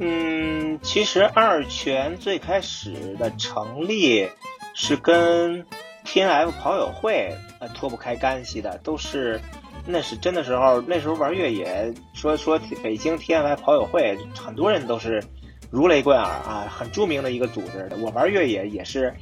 [0.00, 4.26] 嗯，其实二泉最开始的成立
[4.74, 5.66] 是跟
[6.04, 9.38] T N F 跑友会呃脱不开干系的，都是
[9.86, 15.22] 那是真的时候，那时候玩越野，说说北京 T N F 跑友会，很多人都是
[15.70, 17.96] 如雷贯耳啊，很著名的一个组织的。
[17.98, 19.14] 我玩越野也是，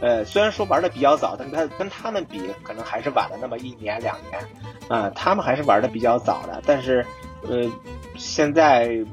[0.00, 4.40] 呃，虽然说玩的比较早，但跟跟他们比，可能还是晚了那么一年两年
[4.88, 7.04] 啊，他们还是玩的比较早的，但是
[7.42, 7.70] 呃，
[8.16, 9.04] 现在。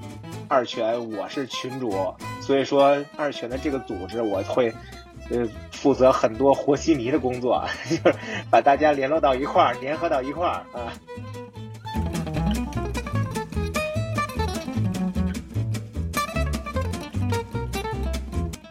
[0.50, 4.72] 二泉我是群主，所以说二泉的这个组织我会，
[5.32, 8.18] 呃，负责很多和稀泥的工作， 就是
[8.52, 10.94] 把大家联络到一块儿，联合到一块儿啊。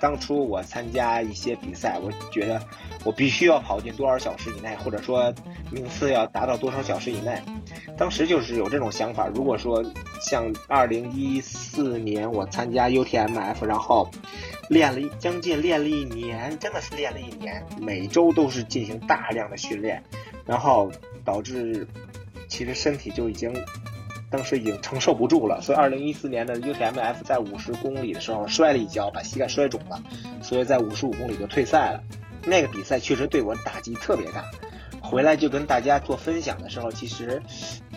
[0.02, 2.60] 当初我参加一些比赛，我觉得
[3.05, 5.33] 我必须要跑进多少小时以内，或者说
[5.71, 7.40] 名次要达到多少小时以内。
[7.96, 9.29] 当时就是有这种想法。
[9.32, 9.80] 如果说
[10.21, 14.10] 像二零一四年我参加 UTMF，然后
[14.68, 20.02] 练了将近练了一年，真的是练了一年，每周都是进行大量的训练，
[20.45, 20.90] 然后
[21.24, 21.87] 导致
[22.49, 23.55] 其实身体就已经
[24.33, 25.61] 当时已经承受不住了。
[25.61, 30.02] 所以二零一四年的 UTMF 在五十公里的时候摔了一跤，把膝盖摔肿了，
[30.43, 32.02] 所以在五十五公里就退赛了。
[32.45, 34.45] 那个比赛确实对我打击特别大。
[35.01, 37.43] 回来就跟大家做分享的时候，其实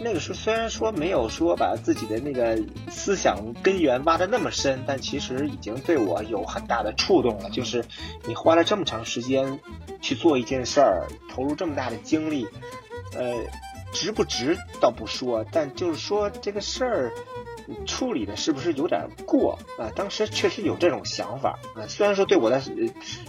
[0.02, 7.49] 那个时候虽然说没有说把自己的那个思想根源挖的那么深，但其实已经对我有很大的触动了。
[7.52, 7.86] 就是
[8.27, 9.59] 你花了这么长时间
[10.02, 12.45] 去做一件事儿，投入这么大的精力，
[13.16, 13.36] 呃，
[13.95, 17.11] 值不值倒不说，但就是说这个事儿。
[17.88, 19.89] 处理的是不是有点过啊？
[19.95, 22.61] 当时确实有这种想法啊，虽然说对我的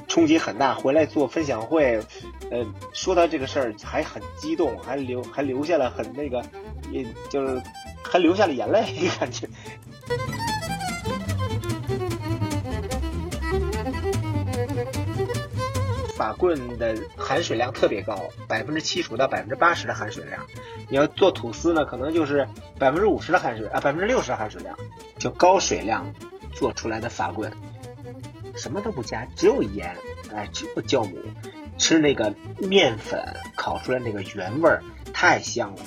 [0.09, 2.03] 冲击很大，回来做分享会，
[2.51, 6.45] 呃，说到这个事儿还很激动，还流还留下了很那个，
[6.93, 7.63] 也就是
[8.05, 8.85] 还流下了眼泪，
[9.19, 9.49] 感觉。
[16.17, 18.19] 法棍的含水量特别高，
[18.49, 20.47] 百分之七十五到百分之八十的含水量。
[20.89, 24.75] 你要做吐司呢，可能就是百分之五十的含水啊，百分之六十的含水量，
[25.19, 26.11] 就高水量
[26.55, 27.53] 做出来的法棍，
[28.57, 29.95] 什么都不加，只有盐，
[30.35, 31.19] 哎，只有酵母，
[31.77, 33.23] 吃那个面粉
[33.55, 35.83] 烤出来那个原味儿，太香了。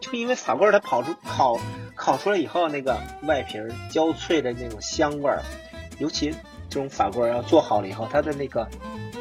[0.00, 1.58] 就因为法棍它跑出烤
[1.96, 3.58] 烤出来以后，那个外皮
[3.90, 5.42] 焦脆的那种香味儿，
[5.98, 6.32] 尤其
[6.74, 8.68] 这种法棍要做好了以后，它的那个。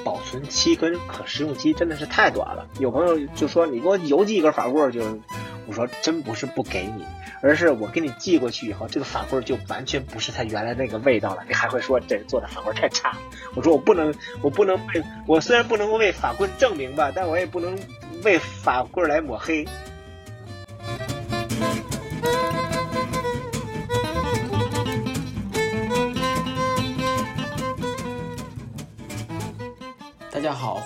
[0.04, 2.68] 保存期跟可食用期真的是太短了。
[2.78, 5.02] 有朋友就说你给我邮寄一根法棍就，
[5.66, 7.06] 我说真不是不给你，
[7.42, 11.44] 而是我给你寄过去以后，这个法棍就完全不是它原来那个味道了。
[11.48, 13.18] 你还会说这做的法棍太差。
[13.56, 17.80] 我说我不能，我不能为，我虽然不能为法棍证明吧，但我也不能
[18.26, 19.66] 为法棍来抹黑。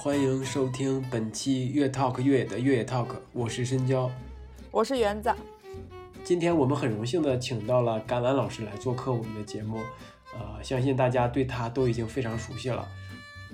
[0.04, 4.10] 欢迎收听本期越 talk 越野的越野 talk，我是深交，
[4.70, 5.34] 我是园子。
[6.24, 9.80] 今天我们很荣幸的请到了橄榄老师来做客我们的节目，
[10.34, 12.88] 呃，相信大家对他都已经非常熟悉了，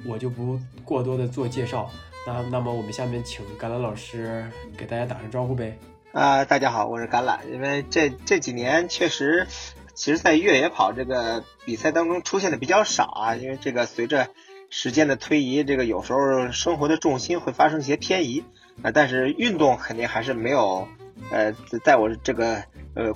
[0.06, 1.90] 我就不过多的做介绍。
[2.28, 4.46] 那那么我们下面请橄榄老师
[4.78, 5.80] 给大家打声招呼呗。
[6.12, 7.40] 啊，大家好，我是橄榄。
[7.54, 9.48] 因为这这几年确实，
[9.94, 14.28] 其实在越野跑这个比赛当中出现的比较少啊，因为这个随着。
[14.76, 18.44] 时间的推移，这个有时候生活的重心会发生一些偏移
[18.82, 20.88] 啊，但是运动肯定还是没有，
[21.30, 21.54] 呃，
[21.84, 22.56] 在我这个
[22.96, 23.14] 呃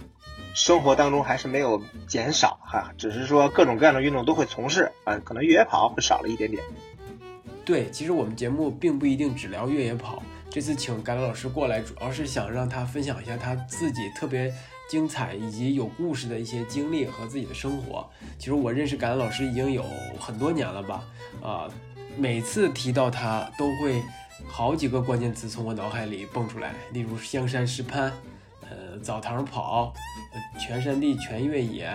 [0.53, 6.63] 生活当中还是没有减少哈，只是说各种各样的运动都会从事啊，可能越野跑会少了一点点。
[7.66, 14.53] 对，其实我们节目并不一定只聊越野跑，这次请甘老师过来，主要是想让他分享一下他自己特别。
[14.87, 18.09] 精彩以及有故事的一些经历和自己的生活。
[18.37, 19.83] 其实我认识感恩老师已经有
[20.19, 21.03] 很多年了吧？
[21.41, 21.69] 啊，
[22.17, 24.01] 每次提到他，都会
[24.47, 28.11] 好几个关键词从我脑海里蹦出来，例如香山石攀，
[28.61, 29.93] 呃，澡堂跑，
[30.59, 31.87] 全山地全越野，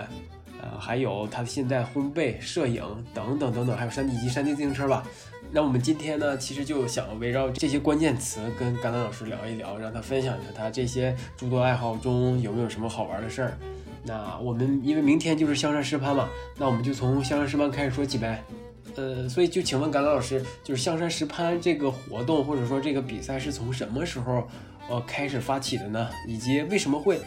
[0.61, 5.03] 呃，还有他现在烘焙、摄影等等等等，还有山地以及山地自行车吧。
[5.55, 13.57] 那我们今天呢，其实就想围绕这些关键词跟甘丹老师聊一聊，让他分享一下他这些诸多爱好中有没有什么好玩的事儿。
[14.03, 16.27] 那我们因为明天就是香山石攀嘛，
[16.57, 18.43] 那我们就从香山石攀开始说起呗。
[18.95, 24.47] 呃，所以就请问甘丹老师，就是香山石攀这个活动或者说这个比赛是从什么时候
[24.89, 26.09] 呃开始发起的呢？
[26.27, 27.19] 以及为什么会？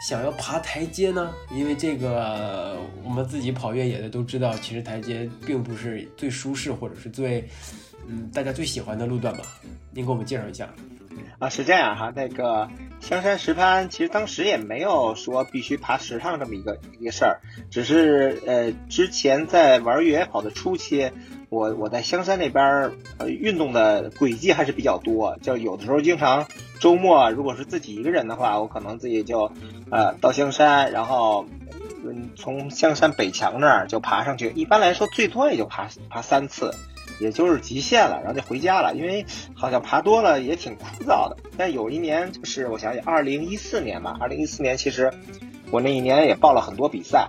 [0.00, 1.32] 想要爬台阶呢？
[1.54, 7.46] 因为这个，我们自己跑越野的都知道，其实台阶并不是最舒适或者是最，
[8.08, 9.44] 嗯大家最喜欢的路段吧？
[9.92, 10.68] 您给我们介绍一下。
[11.38, 12.68] 啊，是这样哈，那个
[13.00, 21.10] 香山石攀其实当时也没有说必须爬十趟这么一个一个事儿，只是呃之前在玩越野跑的初期，
[21.48, 26.46] 我我在香山那边呃运动的轨迹还是比较多，就有的时候经常
[26.80, 29.52] 周末如果是自己一个人的话，我可能自己就
[29.90, 31.46] 呃到香山，然后
[32.04, 36.74] 嗯从香山北墙那儿就爬上去，一般来说最多也就爬爬三次。
[37.18, 41.36] 也就是极限了，然后就回家了，因为好像爬多了也挺枯燥的。
[41.58, 45.12] 但有一年就是我想想，二零一四年吧，二零一四年其实
[45.70, 47.28] 我那一年也报了很多比赛，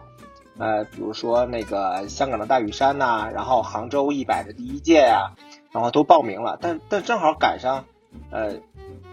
[0.58, 5.34] 呃，比如说那个香港的大屿山呐，然后杭州一百的第一届呀，
[5.74, 6.58] 然后都报名了。
[6.62, 7.84] 但但正好赶上，
[8.30, 8.54] 呃，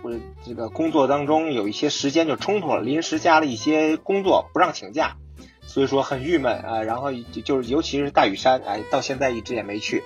[0.03, 0.13] 我
[0.45, 5.17] 这个工作当中有一些时间就冲突了，临时加了一些工作不让请假，
[5.63, 6.83] 所以说很郁闷啊。
[6.83, 10.05] 然后就就是尤其是大屿山，哎，到现在一直也没去。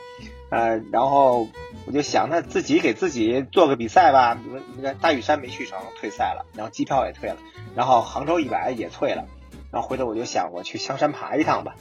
[0.50, 1.48] 呃，然后
[1.86, 4.38] 我就想，那自己给自己做个比赛吧。
[4.76, 7.36] 那个大屿山没去成，退赛了，然后机票也退了，
[7.74, 9.24] 然后杭州一百也退了，
[9.70, 11.74] 然后回头我就想，我去香山爬一趟吧。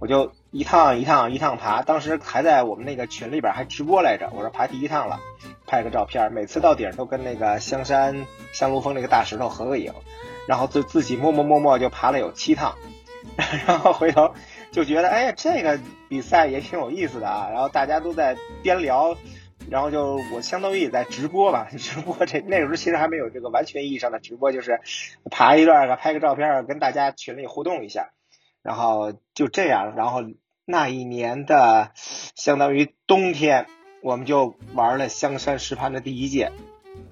[0.00, 4.28] 我就一趟一趟一趟爬，当时还在我们那个群里边还直播来着。
[4.34, 5.20] 我说爬第一趟了，
[5.68, 9.92] 拍个照片，每次到顶都跟那个香山香炉峰那个大石头合个影，
[10.48, 12.74] 然后就自己默默默默就爬了有七趟，
[13.66, 14.34] 然后回头。
[14.70, 15.80] 就觉得哎，这个
[16.10, 17.48] 比赛也挺有意思的啊。
[17.50, 19.16] 然后大家都在边聊，
[19.70, 24.80] 然后就我相当于也在直播吧，直播这那个时候其实还没有这个完全意义上的直播，就是
[25.30, 28.10] 爬一段拍个照片跟大家群里互动一下。
[28.62, 30.20] 然后就这样，然后
[30.66, 31.92] 那一年的
[32.34, 33.66] 相当于冬天，
[34.00, 36.50] 我们就玩了香山石攀的第一届。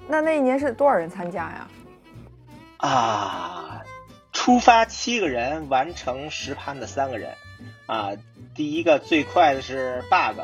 [0.08, 1.68] 那那一年是多少人参加呀？
[2.78, 3.82] 啊，
[4.32, 7.32] 出发七个人，完成石攀的三个人。
[7.86, 8.10] 啊，
[8.54, 10.40] 第一个最快的是 bug，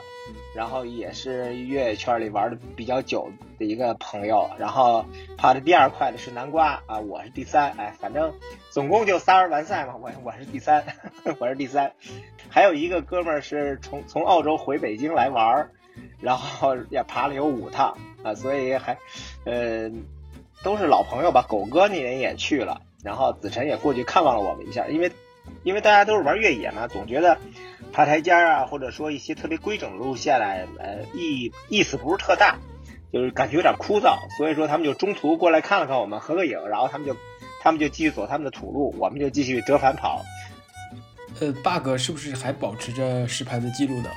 [0.54, 5.04] 然后也是越野圈里玩的比较久的一个朋友，然后
[5.36, 8.32] 跑的第二快的是南瓜啊，我是第三，哎，反正
[8.70, 10.84] 总共就仨人完赛嘛，我我是第三，
[11.40, 11.92] 我是第三，
[12.48, 15.68] 还有一个哥们儿是从从澳洲回北京来玩，
[16.20, 18.98] 然后 也爬了有五趟啊，所以还，
[19.44, 19.90] 呃，
[20.62, 25.10] 都是老朋友吧，狗哥那年也去了，然后子晨也过去看望了我们一下，因为。
[25.64, 27.36] 因为大家都是玩越野嘛，总觉得
[27.92, 32.58] 爬台阶啊，或者说一些特别规整的路线来，呃，意意思不是特大，
[33.12, 37.16] 就是感觉有点枯燥，所以说他们就中途过来看了看我们，合个影，然后他们就
[37.60, 40.22] 他们就继续走他们的土路，我们就继续折返跑。
[41.40, 44.10] 呃，bug 是不是还保持着实盘的记录呢？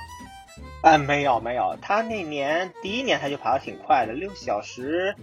[0.85, 5.15] 啊，没有没有，他那年第一年他就爬的挺快的，六小时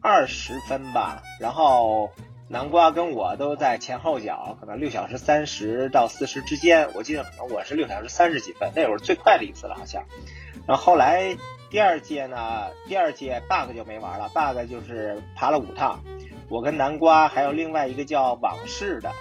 [0.00, 2.10] 二十分吧，然后。
[2.50, 6.88] 南瓜跟我都在前后脚，可能六小时三十到四十之间。
[6.94, 10.02] 我记得可能我是六小时三十几分，那会儿最快的一次了，好像。
[10.66, 11.36] 然后后来
[11.68, 16.02] 第二届呢，第二届 bug 就没玩了，bug 就是爬了五趟，
[16.48, 19.12] 我跟南瓜还有另外一个叫往事的，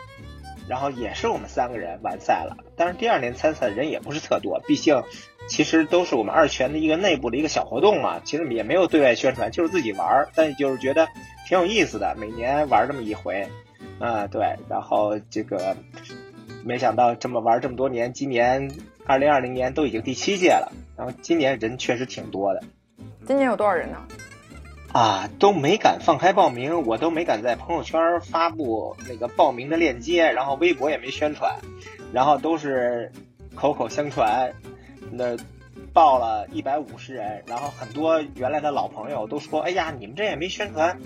[0.67, 2.57] 然后也是我们三个人完赛了。
[2.75, 5.03] 但是第二年参赛的人也不是特多，毕竟
[5.47, 11.07] 其实都是我们二泉的一个内部的一个小活动嘛，其实也没有对外宣传，就是自己玩，但就是觉得。
[11.47, 13.47] 挺有意思的，每年玩这么一回，
[13.99, 15.77] 啊对，然后这个
[16.65, 18.69] 没想到这么玩这么多年，今年
[19.05, 22.61] 二零二零年都已经第七届了，然后今年人确实挺多的。
[23.25, 24.05] 今年有多少人呢？
[24.97, 31.55] 啊，都没敢放开报名，我都没敢在朋友圈发布那个报名的链接，然后微博也没宣传，
[32.11, 33.11] 然后都是
[33.53, 34.51] 口口相传，
[35.11, 35.37] 那
[35.93, 40.99] 报了一百五十人，然后很多原来的老朋友都说，哎呀，你们这也没宣传。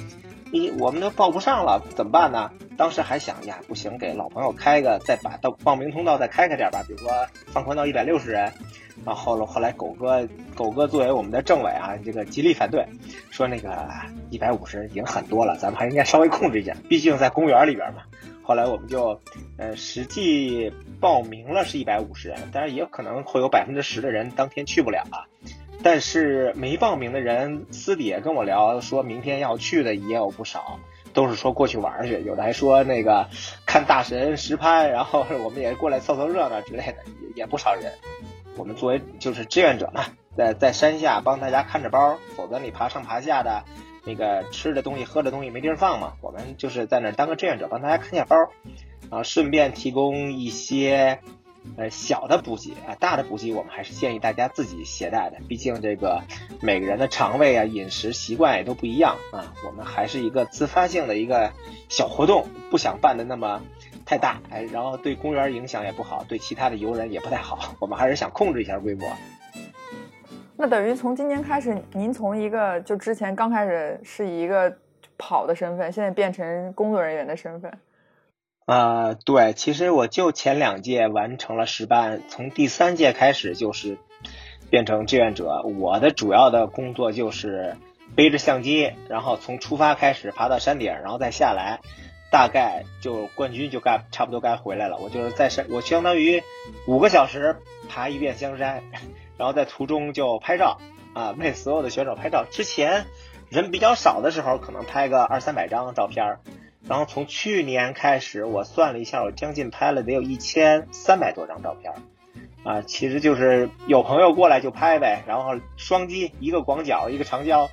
[0.51, 2.51] 你我们都报不上了，怎么办呢？
[2.77, 7.09] 当时还想呀，不行，给老朋友开个，再把到报名通道再开开点吧，比如说
[7.47, 8.51] 放宽到一百六十人。
[9.05, 12.85] 然后后来后来狗哥狗哥作为我们的政委啊，这个极力反对，
[13.31, 13.87] 说那个
[14.29, 18.03] 一百五十人已经很多了，咱们还应该稍微控制一下，毕竟在公园里边嘛。
[18.43, 19.19] 后来我们就
[19.57, 25.25] 呃实际报名了是一百五十人，但是也有可能会有百分之十的人当天去不了啊。
[25.83, 30.79] 但是没报名的人私底下跟我聊，说明天要去的也有不少，
[31.13, 33.27] 都是说过去玩去，有的还说那个
[33.65, 37.91] 看大神实拍，然后我们也过来凑凑热闹之类的，也也不少人。
[38.57, 40.05] 我们作为就是志愿者嘛，
[40.37, 43.63] 在在山下帮大家看着包，否则你爬上爬下的，
[44.05, 48.35] 那个吃的东西喝的东西没地儿放嘛，我们就是在那当个志愿者，帮大家看下包，
[49.09, 51.19] 然后顺便提供一些。
[51.77, 56.21] 呃，小的补给啊，大的补给我们还是建议大家自己携带的，毕竟这个
[56.61, 59.53] 每个人的肠胃啊、饮食习惯也都不一样啊。
[59.65, 61.51] 我们还是一个自发性的一个
[61.87, 63.61] 小活动，不想办的那么
[64.05, 67.75] 太大，哎，然后对公园影响也不好，对其他的游人也不太好。
[67.79, 69.07] 我们还是想控制一下规模。
[70.57, 74.75] 那等于从今年开始，您从一个就之前刚开始是一个
[75.17, 77.71] 跑的身份，现在变成工作人员的身份。
[78.67, 83.97] 呃，对，其实我就前两届完成了实班，从第三届开始就是
[84.69, 85.63] 变成志愿者。
[85.79, 87.75] 我的主要的工作就是
[88.15, 91.79] 背着相机，然后从出发开始爬到山顶，然后再下来，
[92.31, 94.97] 大概就冠军就该差不多该回来了。
[94.97, 96.41] 我就是在山，我相当于
[96.85, 97.57] 五个小时
[97.89, 98.83] 爬一遍香山，
[99.37, 100.77] 然后在途中就拍照
[101.13, 102.45] 啊，为所有的选手拍照。
[102.49, 103.05] 之前
[103.49, 106.39] 人比较少的时候，可能拍个二三百张照片儿。
[106.87, 111.93] 然后从去年开始，我算了一下，我将近拍了得有一千三百多张照片，
[112.63, 117.69] 啊，其实就是有朋友过来就拍呗，然后双击一个广角一个长焦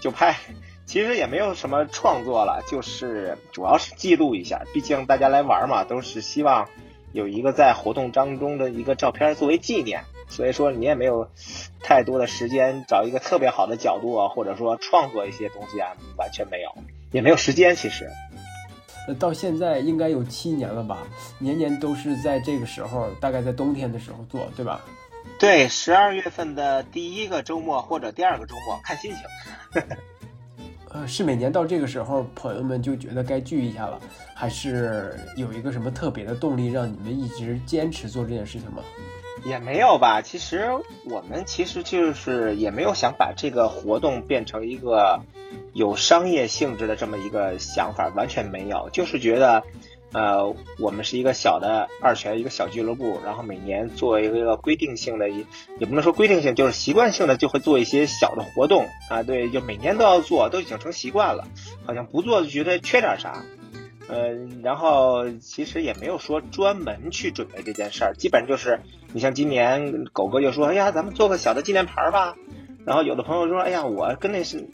[0.00, 0.36] 就拍，
[0.86, 6.68] 其实也没有什么创作了，就是主要是记录一下，毕竟大家来玩嘛，都是希望
[7.12, 11.28] 有一个在活动当中的一个照片作为纪念，所以说你也没有
[11.82, 16.72] 太多的时间找一个特别好的角度啊，或者说创作一些东西啊，完全没有，
[17.10, 18.08] 也没有时间，其实。
[19.08, 20.98] 呃，到现在应该有七年了吧？
[21.38, 24.80] 年年都是在这个时候，大概在冬天的时候做，对吧？
[25.38, 29.82] 对，十二月份的第一个周末或者第二个周末，看心情。
[30.90, 33.98] 呃，是每年到这个时候，朋友们就觉得该聚一下了，
[34.34, 38.82] 还是有一个什么特别的动力让你们一直坚持做这件事情吗？
[39.44, 40.68] 也没有吧，其实
[41.10, 45.18] 我们其实就是也没有想把这个活动变成一个
[45.72, 49.62] 有商业性质的这么一个想法，完全没有，就是觉得，
[50.12, 55.44] 呃，我们是一个小的二拳一个小俱乐部，然后每年做一个规定性的，也
[55.78, 61.46] 也不能说规定性，就是习惯性的就会做一些小的活动啊，对，就每年都要做，都已经成习惯了，
[61.86, 63.42] 好像不做就觉得缺点啥。
[64.08, 68.80] 嗯，然后其实也没有说专门去准备这件事儿，基本上就是，
[69.14, 72.36] 你像今年狗哥就说，哎呀，咱们做个小的纪念牌吧。
[72.84, 74.68] 然后有的朋友说，哎呀，我跟那是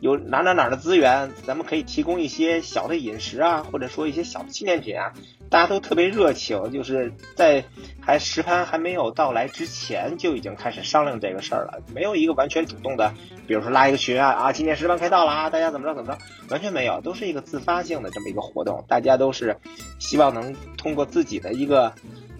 [0.00, 5.12] 有哪哪哪的资源，咱们可以提供一些小的饮食啊，或者说一些小的纪念品啊。
[5.50, 7.64] 大家都特别热情，就是在
[8.00, 13.14] 还实盘还没有到来之前就已经开始商量这个事儿了，没有一个完全主动的，
[13.46, 16.18] 比如说拉一个群啊啊，今年实盘开到了啊，大家怎么着怎么着，
[16.50, 19.56] 完全没有，都是一个自发性的这么一个活动，大家都是
[19.98, 21.94] 希望能通过自己的一个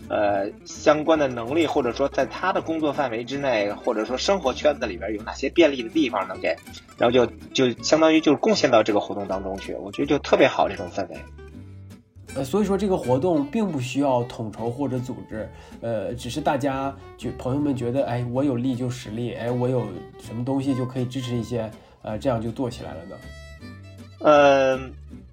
[0.08, 6.56] 呃相关的能力，或者说在他的工作范围之内，或者说生活圈子里边有哪些便利的地方能给，
[6.96, 11.16] 然后就就相当于就是贡献到这个活动当中去，我觉得就特别好这种氛围。
[12.34, 15.48] 呃，所以说这个活动并不需要统筹或者组织，
[15.80, 19.88] 呃，只是大家就朋友们觉得，哎，我有力就使力，哎，我有
[20.20, 21.70] 什么东西就可以支持一些，
[22.02, 23.16] 呃，这样就做起来了呢。
[24.20, 24.78] 呃，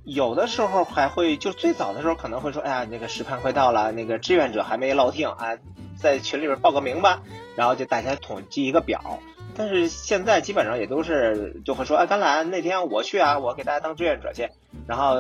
[0.06, 5.58] 有的时候还会，就最早的时候可能会说，哎呀，那个实盘快到了，那个志愿者还没落定啊，
[5.98, 7.24] 在群里边报个名吧，
[7.56, 9.20] 然后就大家统计一个表。
[9.58, 14.50] 但是现在基本上也都是就会说，哎，甘兰那天我去啊，我给大家当志愿者去。
[14.86, 15.16] 然后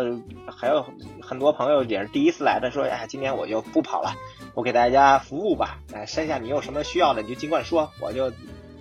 [0.56, 0.86] 还有
[1.22, 4.14] 很多朋友也是第一次来的，说，哎，今天我就不跑了，
[4.54, 5.80] 我给大家服务吧。
[5.94, 8.32] 哎，山下你有什么需要的，你就尽管说，我就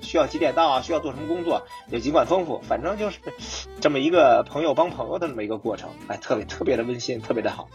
[0.04, 2.60] 需要几点到啊，需要做什么工作，也尽管丰富。
[2.60, 3.18] 反正就是
[3.80, 7.68] 这么一个朋友帮朋友的这么一个过程，哎，特别特别的温馨，特别的好。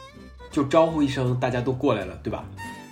[0.52, 2.46] 就招呼一声，大家都过来了，对吧？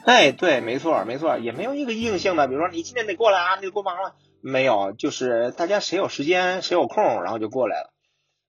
[0.06, 4.15] 哎，对，没错，没错，也没有一个硬性的，比如说你今天得过来啊，你得过忙了。
[4.41, 7.94] 没有，就是大家谁有时间谁有空，然后就过来了。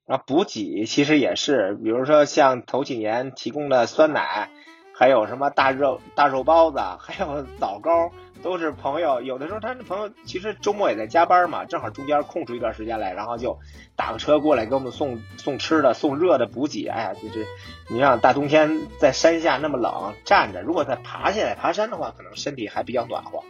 [0.06, 4.50] 然后补给其实也是，比如说像头几年提供的酸奶，
[4.94, 8.10] 还有什么大肉大肉包子，还有枣糕，
[8.42, 9.20] 都是朋友。
[9.20, 13.58] 有的时候他的朋友其实周末也在加班嘛，正好中间空出一段时间来，然后就
[13.96, 16.86] 打个车过来给我们送送吃的、送热的补给。
[16.86, 17.46] 哎呀，就是
[17.88, 23.42] 你像大冬天在山下那么冷，站着，如果再爬下来爬山的话，可能身体还比较暖和。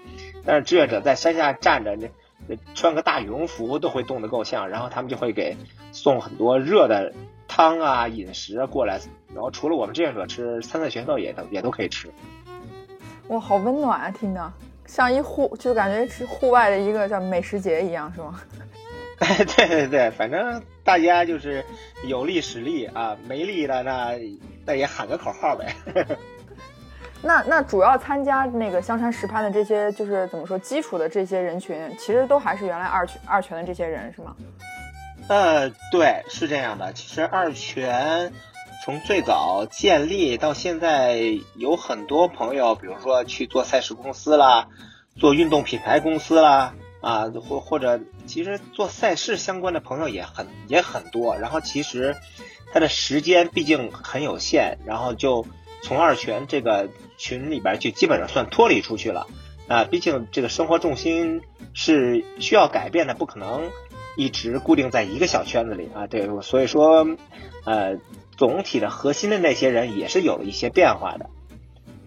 [0.45, 2.09] 但是志愿者在山下站着那。
[2.75, 5.55] 穿个大羽绒服都会冻得够呛，然后他们就会给
[5.93, 7.13] 送很多热的
[7.47, 9.01] 汤啊、饮食过来，
[9.35, 12.11] 然后除了我们志愿者吃，参赛选手也都也都可以吃。
[13.27, 14.11] 哇，好温暖啊！
[14.11, 14.51] 听着
[14.89, 18.41] 像一户，就感觉是户外的一个叫美食节一样，是吗？
[19.21, 21.65] 哎，对对对，反正大家就是
[22.05, 24.19] 有力使力啊，没力的那
[24.65, 25.75] 那也喊个口号呗。
[27.21, 34.37] 那那主要参加那个香山实拍的这些，就是怎么说基础的这些人群，其实都还是原来二拳二拳的这些人，是吗？
[35.29, 36.93] 呃，对，是这样的。
[36.93, 38.33] 其实二拳
[38.85, 41.21] 从最早建立到现在，
[41.57, 44.69] 有很多朋友，比如说去做赛事公司啦，
[45.17, 51.37] 做运动品牌公司啦，啊，或或者其实做赛事相关的朋友也很也很多。
[51.37, 52.17] 然后其实
[52.73, 55.47] 他的时间毕竟很有限，然后就
[55.83, 56.89] 从二泉这个。
[57.21, 59.27] 群里边就基本上算脱离出去了，
[59.67, 61.43] 啊，毕竟这个生活重心
[61.75, 63.73] 是需要改变的，不可能
[64.17, 66.07] 一直固定在一个小圈子里啊。
[66.07, 67.05] 对，所以说，
[67.65, 67.99] 呃，
[68.39, 71.29] 总体的核心的那些人也是有了一些变化的。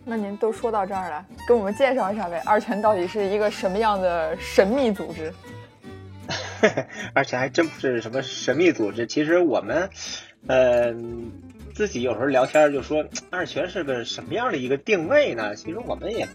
[0.03, 5.31] 那您都说到这儿了，跟我们介绍一下呗，二泉到底是一个什么样的神秘组织？
[7.13, 9.89] 而且还真不是什么神秘组织，其实我们，
[10.47, 11.31] 嗯。
[11.73, 15.55] 自己有时候聊天就说二泉是个什么样的一个定位呢？
[15.55, 16.27] 其实我们也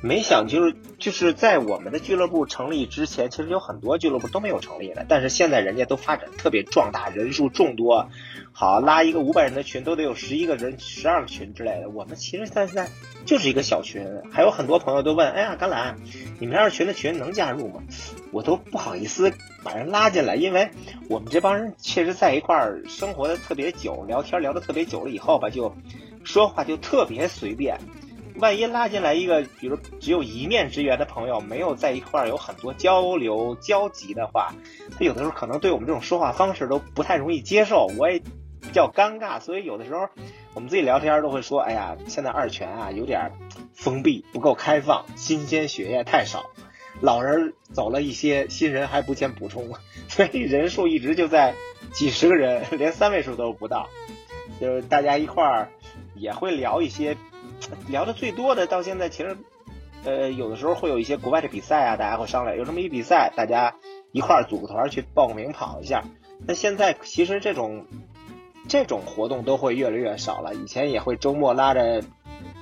[0.00, 5.04] 没想，就是就是在我们的俱乐部成立之前，其实有很多俱乐部都没有成立的。
[5.08, 8.08] 但是现在人家都发展特别壮大，人数众多，
[8.52, 11.88] 好拉一个五百人的群都得有十一个人、十二个群之类的。
[11.90, 12.88] 我们其实现在
[13.24, 15.96] 就是一个小群，还有很多朋友都问：哎呀，橄榄，
[16.38, 17.82] 你们二群的群能加入吗？
[18.30, 19.32] 我都不好意思
[19.64, 20.70] 把人拉进来，因为
[21.08, 25.74] 我们这帮人确实在一块儿生活的特别久，聊天聊的特别久了以后吧，就
[26.22, 27.80] 说话就特别随便。
[28.38, 34.54] 万一拉进来一个，比如只有一面之缘的朋友，没有在一块儿有很多交流交集的话，
[34.96, 39.40] 他有的时候可能对我们这种说话方式都不太容易接受，我也比较尴尬。
[39.40, 40.08] 所以有的时候
[40.54, 43.32] 我们自己聊天都会说：“哎呀，现在二泉啊有点
[43.74, 46.50] 封闭，不够开放，新鲜血液太少。”
[47.00, 49.68] 老人走了一些，新人还不见补充，
[50.08, 51.54] 所以人数一直就在
[51.92, 53.88] 几十个人，连三位数都不到。
[54.60, 55.68] 就是大家一块儿
[56.16, 57.16] 也会聊一些，
[57.88, 59.36] 聊的最多的到现在其实，
[60.04, 63.74] 呃，有的时候会有一些国外的比赛啊，大家会商量有这么一比赛，大家
[64.12, 66.04] 一块儿组个团去报个名跑一下。
[66.46, 67.86] 那现在其实这种
[68.68, 72.02] 这种活动都会越来越少了，以前也会周末拉着，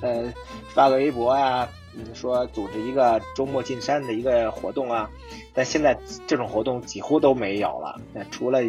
[0.01, 0.33] 呃，
[0.69, 1.69] 发个微博呀。
[2.13, 5.11] 说组织一个周末进山的一个活动啊，
[5.55, 7.99] 但现在这种活动几乎都没有了。
[8.13, 8.61] 那除了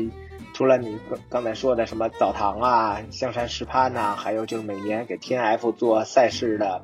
[0.58, 6.82] 除了你刚刚才说的什么澡堂啊、香山石攀呐，还有就是每年给 T N F 做赛事的，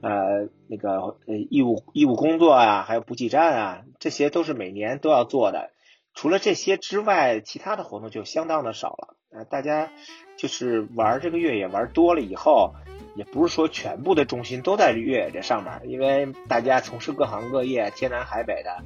[0.00, 5.68] 呃，那个呃义务义务工作啊，还有补给站啊，这些都是每年都要做的。
[6.14, 9.16] 除了这些之外，其他的活动就相当的少了。
[9.30, 9.90] 呃，大家
[10.38, 12.72] 就是玩这个越野玩多了以后。
[13.16, 18.76] 也不是说全部的重心都在越野这上面，因为大家从事各行各业，天南海北的，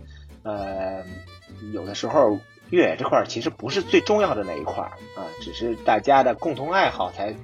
[0.43, 1.05] 呃，
[1.75, 2.39] 有的时候
[2.75, 4.83] 越野这块其实不是最重要的那一块
[5.17, 7.35] 啊，只是大家的共同爱好才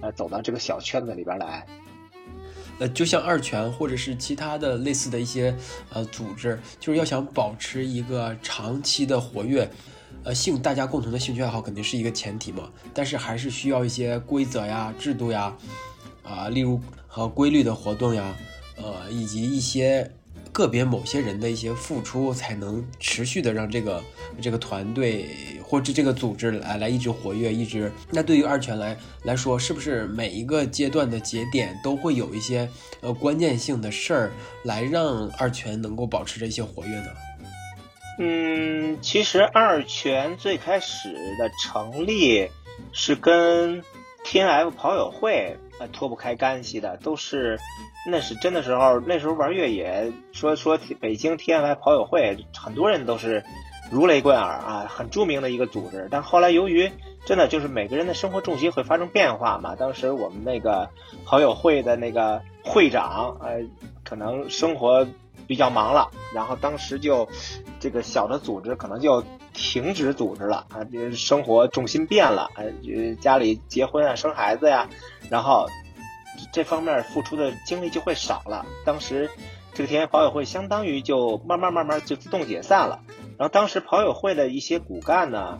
[0.00, 1.64] 呃走到这个小圈子里边来。
[2.80, 5.54] 呃，就像二泉或者是其他的类似的一些
[5.92, 9.70] 呃组织，就是要想保持一个长期的活跃，
[10.24, 15.56] 呃，兴大家共同的兴趣爱好肯定是一个前提嘛，但是还是需要一些规则呀、制度呀。
[16.22, 18.34] 啊，例如和规律的活动呀，
[18.76, 20.10] 呃，以及一些
[20.52, 24.02] 个别某些人的一些付出，才能持续的让这个
[24.40, 25.26] 这个团队
[25.62, 27.92] 或者这个组织来来一直活跃，一直。
[28.10, 32.68] 那对于二泉来来说，是不是每一个阶段的节点都会有一些
[33.00, 34.30] 呃关键性的事儿，
[34.64, 37.08] 来让二泉能够保持着一些活跃呢？
[38.18, 42.48] 嗯，其实二泉最开始的成立
[42.92, 43.82] 是跟
[44.24, 45.56] T N F 跑友会。
[45.88, 47.58] 脱不开干系的都是，
[48.06, 53.44] 那是真的时候，那时候玩越野，说说北京 T N Y 跑友会，很多人都是
[53.90, 56.08] 如雷贯耳啊，很著名的一个组织。
[56.10, 56.90] 但后来由于
[57.26, 60.88] 真的就是每个人的生活重心会发生变化嘛，当时我们那个
[61.24, 63.60] 跑友会的那个会长，呃，
[64.04, 65.06] 可能生活
[65.50, 67.28] 比较忙了，然后当时就
[67.80, 72.70] 这个小的组织可能就停止组织了啊，生活重心变了，呃，
[73.16, 74.88] 家里结婚啊，生孩子呀。
[75.28, 75.66] 然后，
[76.52, 78.64] 这方面付出的精力就会少了。
[78.84, 79.28] 当时，
[79.74, 83.00] 这个田园跑友会相当于就慢慢慢慢就自动解散了。
[83.36, 85.58] 然后当时跑友会的一些骨干呢，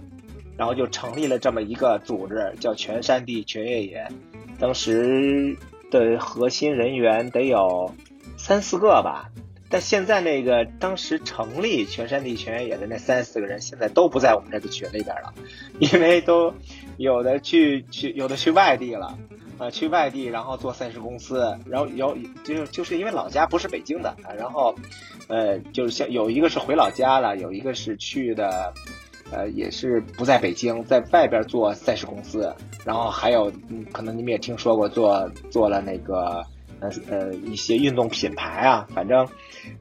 [0.57, 4.07] 然后就成立了这么一个组织，叫全山地全越野。
[4.61, 5.59] 当时
[5.90, 7.92] 的核心人员得有
[8.37, 9.31] 三四个吧。
[9.70, 15.33] 但现在那个当时成立全山地全越野的那三四个人，现在都不在我们这个群里边了，
[15.78, 16.52] 因为都
[16.98, 19.16] 有的去去，有的去外地了。
[19.59, 24.74] 呃，去外地，然后做赛事公司，然后有就就是因为老家不是北京的，然后，
[25.28, 28.72] 呃，就是像有一个是回老家了，有一个是去的，
[29.30, 32.56] 呃，也是不在北京，在外边做赛事公司，
[32.87, 36.42] 然后还有，嗯，可能你们也听说过做做了那个，
[36.80, 39.28] 呃呃一些运动品牌啊，反正，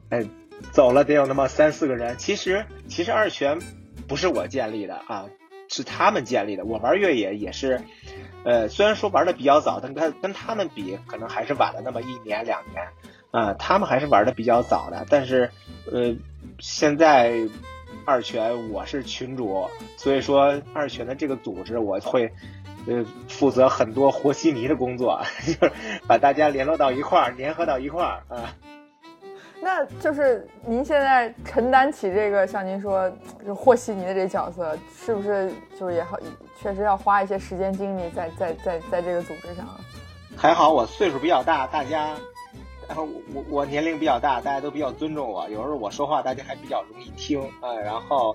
[0.08, 0.24] 呃，
[0.72, 2.16] 走了得有那么三四个人。
[2.18, 3.58] 其实其实二泉
[4.06, 5.26] 不是我建立的啊，
[5.68, 6.64] 是他们建立的。
[6.64, 7.80] 我玩越野也是。
[8.42, 12.88] 呃，虽然说玩的比较早，但跟跟他们比，可能还是晚了那么一年两年，
[13.30, 15.04] 啊，他们还是玩的比较早的。
[15.10, 15.50] 但是，
[15.92, 16.16] 呃，
[16.58, 17.34] 现在
[18.06, 22.32] 二泉我是群主，所以说二泉的这个组织我会，
[22.86, 25.72] 呃，负责很多和稀泥的工作， 就是
[26.06, 28.54] 把大家联络到一块儿，粘合到一块儿啊。
[29.62, 33.10] 那就是您现在承担起这个，像您说，
[33.44, 36.16] 就和稀泥的这角色，是不是就是也好，
[36.58, 39.66] 确实要花一些时间精力在在在在这个组织上？
[40.34, 42.14] 还好我岁数比较大，大家，
[42.88, 45.46] 然后我我年龄比较大，大家都比较尊重我。
[45.50, 47.74] 有时候我说话，大家还比较容易听啊。
[47.84, 48.34] 然后，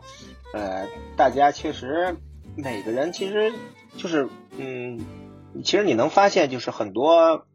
[0.54, 0.86] 呃，
[1.18, 2.16] 大家确实
[2.56, 3.52] 每个人其实
[3.98, 4.28] 就是
[4.58, 5.06] 嗯，
[5.64, 7.46] 其实你能发现，就是很多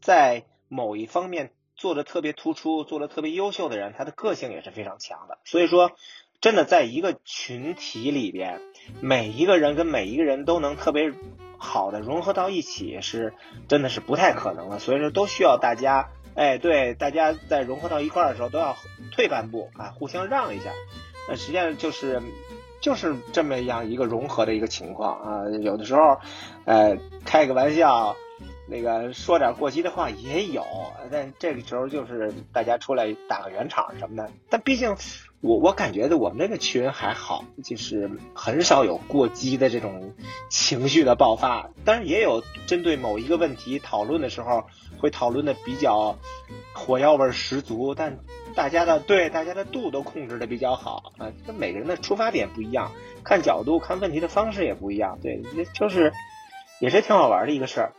[0.00, 1.52] 在某一方面。
[1.78, 5.36] 做的特别突出、做的特别优秀的人，他的个性也是非常强的。
[5.44, 5.92] 所以说，
[6.40, 8.62] 真的在一个群体里边，
[9.02, 11.12] 每一个人跟每一个人都能特别
[11.58, 13.34] 好的融合到一起，是
[13.68, 14.78] 真的是不太可能的。
[14.78, 18.74] 所以说，都需要大家，哎，对，大家在融合到一块儿的时候，都要
[19.12, 20.72] 退半步啊，互相让一下。
[21.28, 22.22] 那实际上就是
[22.86, 25.50] 就是这么样一个融合的一个情况啊。
[25.60, 26.20] 有的时候，
[26.66, 28.14] 呃，开个玩笑。
[28.68, 30.64] 那个说点过激的话也有，
[31.10, 34.28] 但这个时候就是大家出来打个圆场什么的。
[34.50, 34.96] 但毕竟
[35.40, 40.12] 我我感觉的我们这个群还好，就是很少有过激的这种
[40.50, 41.70] 情绪的爆发。
[41.84, 44.64] 但是也有针对某一个问题讨论的时候，
[44.98, 46.18] 会讨论的比较
[46.74, 47.94] 火药味十足。
[47.94, 48.18] 但
[48.56, 51.30] 大家的对大家的度都控制的比较好啊。
[51.46, 52.90] 这每个人的出发点不一样，
[53.22, 55.18] 看角度看问题的方式也不一样。
[55.22, 55.42] 对，
[55.74, 56.12] 就是
[56.80, 57.92] 也是挺好玩的一个事儿。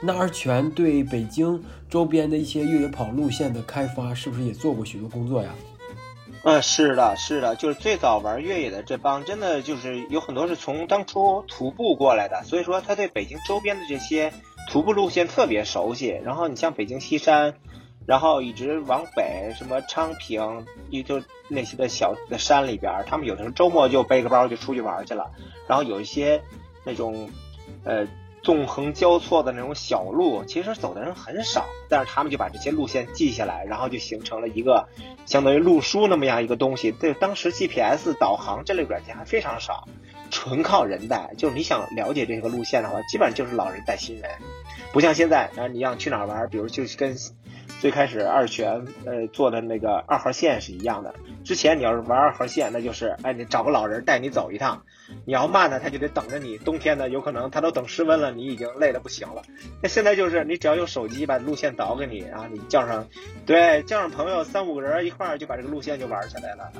[0.00, 5.50] 那二泉对北京周边的一些越野跑路线的开发，是不是也做过许多工作呀？
[6.44, 14.32] 嗯，是的，是的，就是最早玩越野的这帮，真的就是有很多是从当初徒步过来的，所以说他对北京周边的这些
[14.70, 16.16] 徒步路线特别熟悉。
[16.24, 17.54] 然后你像北京西山，
[18.08, 25.30] 然后一直往北，什么昌平，也就那些的小的山里边，他们有的时候周末就背个包就出去玩去了。
[25.68, 26.42] 然后有一些
[26.84, 27.28] 那种，
[27.84, 28.08] 呃。
[28.40, 34.88] 纵横交错的那种小路，其实走的人很少，但是他们就把这些路线记下来，然后就形成了一个
[35.26, 36.92] 相当于路书那么样一个东西。
[36.92, 39.88] 对，当时 GPS 导航这类软件还非常少，
[40.30, 41.34] 纯靠人带。
[41.36, 44.30] 就是你想了解这个路线的话，基本上就是老人带新人，
[44.92, 47.16] 不像现在，然后你让去哪儿玩，比如就跟。
[47.80, 51.14] 最开始二泉呃做的那个二号线是一样的。
[51.44, 54.82] 之前你要是玩二号线，那就是哎你找个老人带你走一趟，
[55.24, 56.58] 你要慢呢他就得等着你。
[56.58, 59.42] 冬天呢有可能他都等失温了，你已经累得不行了。
[59.80, 63.06] 那现在就是你只要用手机把路线导给你，然后你叫上，
[63.46, 66.72] 对，叫上朋友三五个人一块儿就把这个路线就玩起来了。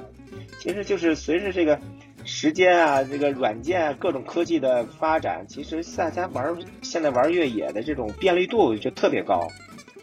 [0.59, 1.79] 其实就是随着这个
[2.25, 9.47] 时间啊，这个软件各种科技的发展，其实大家玩现在玩越野的这种便利度就特别高。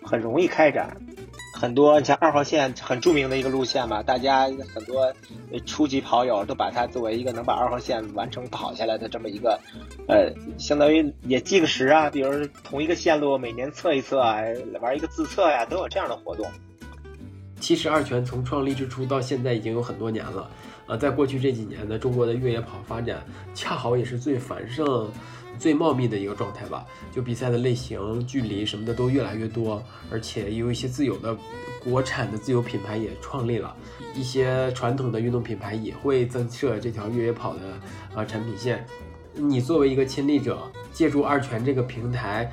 [0.05, 0.95] 很容易开展，
[1.53, 5.11] 很多像二号线很著名的一个路线嘛，大家很多
[5.65, 9.59] 初级跑友都把它作为一个能把二号线完成跑下来的这么一个，
[10.07, 14.37] 呃，相当于也计个时啊，比如同一个线路每年测一测啊，
[14.79, 16.45] 玩一个自测呀，都有这样的活动。
[17.59, 20.51] 其实二泉从创立之初到现在已经有很多年了，
[20.87, 23.23] 呃，在过去这几年呢，中国的越野跑发展
[23.55, 25.09] 恰好也是最繁盛。
[25.57, 31.35] 最茂密的一个状态吧，就比赛的类型、距离什么的都越来越多，而且有一些自有的
[31.83, 33.75] 国产的自有品牌也创立了，
[34.15, 37.61] 一些传统的运动品牌也会增设这条越野跑的
[38.15, 38.85] 啊产品线。
[39.33, 40.59] 你作为一个亲历者，
[40.93, 42.51] 借助二泉这个平台，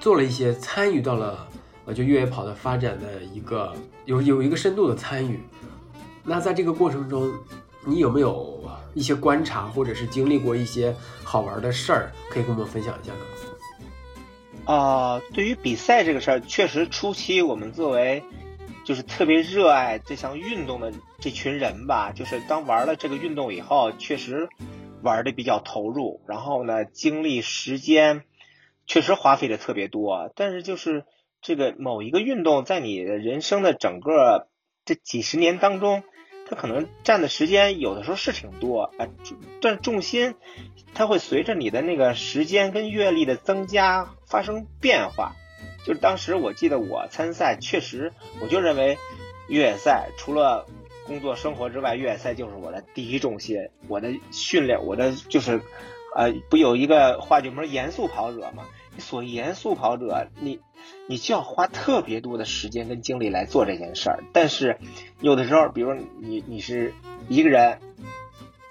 [0.00, 1.46] 做了一些参与到了
[1.84, 3.72] 呃就越野跑的发展的一个
[4.06, 5.40] 有有一个深度的参与。
[6.24, 7.32] 那在这个过程中，
[7.84, 8.60] 你有没有
[8.96, 13.20] 一些观察，或者是经历过一些好玩的事儿，可以跟我们分享一下呢？
[14.64, 18.24] 啊，对于比赛这个事儿，确实初期我们作为
[18.86, 24.48] 就是特别热爱这项运动的这群人吧，就是当玩了这个运动以后，确实
[25.02, 28.22] 玩的比较投入，然后呢，精力时间
[28.86, 30.32] 确实花费的特别多。
[30.34, 31.04] 但是就是
[31.42, 34.48] 这个某一个运动，在你人生的整个
[34.86, 36.02] 这几十年当中。
[36.48, 39.08] 它可能占的时间有的时候是挺多啊，
[39.60, 40.36] 但重心
[40.94, 45.34] 它会随着你的那个时间跟阅历的增加发生变化。
[45.84, 48.96] 就是当时我记得我参赛，确实我就认为
[49.48, 50.66] 越野赛除了
[51.04, 53.56] 工作生活之外，越野赛就是我的第一重心。
[53.88, 55.60] 我的训练，我的就是
[56.14, 58.64] 呃，不有一个话叫什么严肃跑者嘛？
[58.98, 60.60] 所谓严肃跑者，你。
[61.08, 64.78] 你就要花特别多的时间跟精力来做这件事儿，但是
[65.20, 66.92] 有的时候，比如你你是
[67.28, 67.78] 一个人，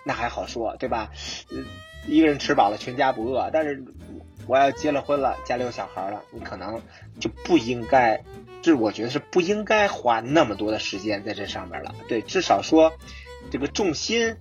[0.03, 1.11] 那还好说，对吧？
[2.07, 3.49] 一个人吃饱了，全家不饿。
[3.51, 3.83] 但是
[4.47, 6.81] 我要结了婚了，家里有小孩了，你可能
[7.19, 8.23] 就不应该，
[8.61, 11.95] 这我觉得是不应该花那么多的时间在这上面了。
[12.07, 12.93] 对，至少说
[13.49, 14.35] 这个重心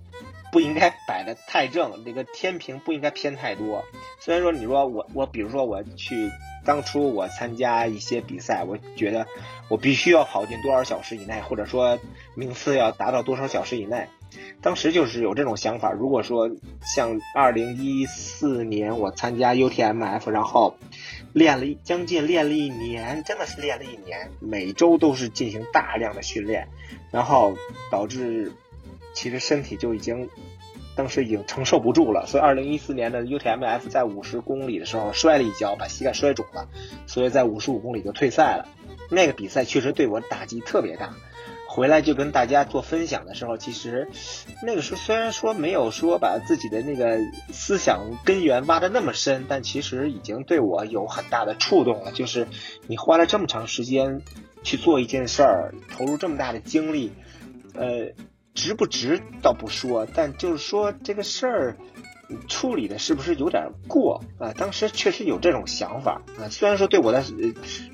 [0.51, 3.83] 不应该摆的太正，这个天平不应该偏太多。
[4.19, 6.29] 虽然说你说我我比如说我去。
[6.65, 9.27] 当初我参加一些比赛，我觉得
[9.69, 11.99] 我必须要跑进多少小时以内，或者说
[12.33, 14.07] 名次要达到多少小时以内。
[14.61, 15.91] 当时就是有这种想法。
[15.91, 16.49] 如果说
[16.81, 20.75] 像二零一四年我参加 UTMF，然后
[21.31, 26.67] 练了将近练了一年，真的是练了一年，每周都是进行大量的训练，
[27.11, 27.55] 然后
[27.91, 28.51] 导致
[29.13, 30.29] 其实身体就已经
[30.95, 32.25] 当时已经承受不住了。
[32.25, 36.67] 所以二零一四年的 UTMF 在五十公里的时候摔了一跤，把膝盖摔肿了，
[37.07, 38.67] 所以在五十五公里就退赛了。
[39.09, 41.13] 那个比赛确实对我打击特别大。
[41.67, 44.07] 回来就跟大家做分享的时候，其实
[44.63, 47.19] 那个时候虽然说没有说把自己的那个
[47.51, 52.13] 思想根源挖得那么深，但其实已经对我有很大的触动了。
[52.13, 52.47] 就是
[52.87, 54.21] 你花了这么长时间
[54.63, 57.11] 去做一件事儿，投入这么大的精力，
[57.73, 58.13] 呃，
[58.55, 61.77] 值不值倒不说，但就是说这个事儿
[62.47, 64.51] 处理的是不是有点过啊？
[64.53, 67.23] 当时确实有这种想法啊，虽然说对我的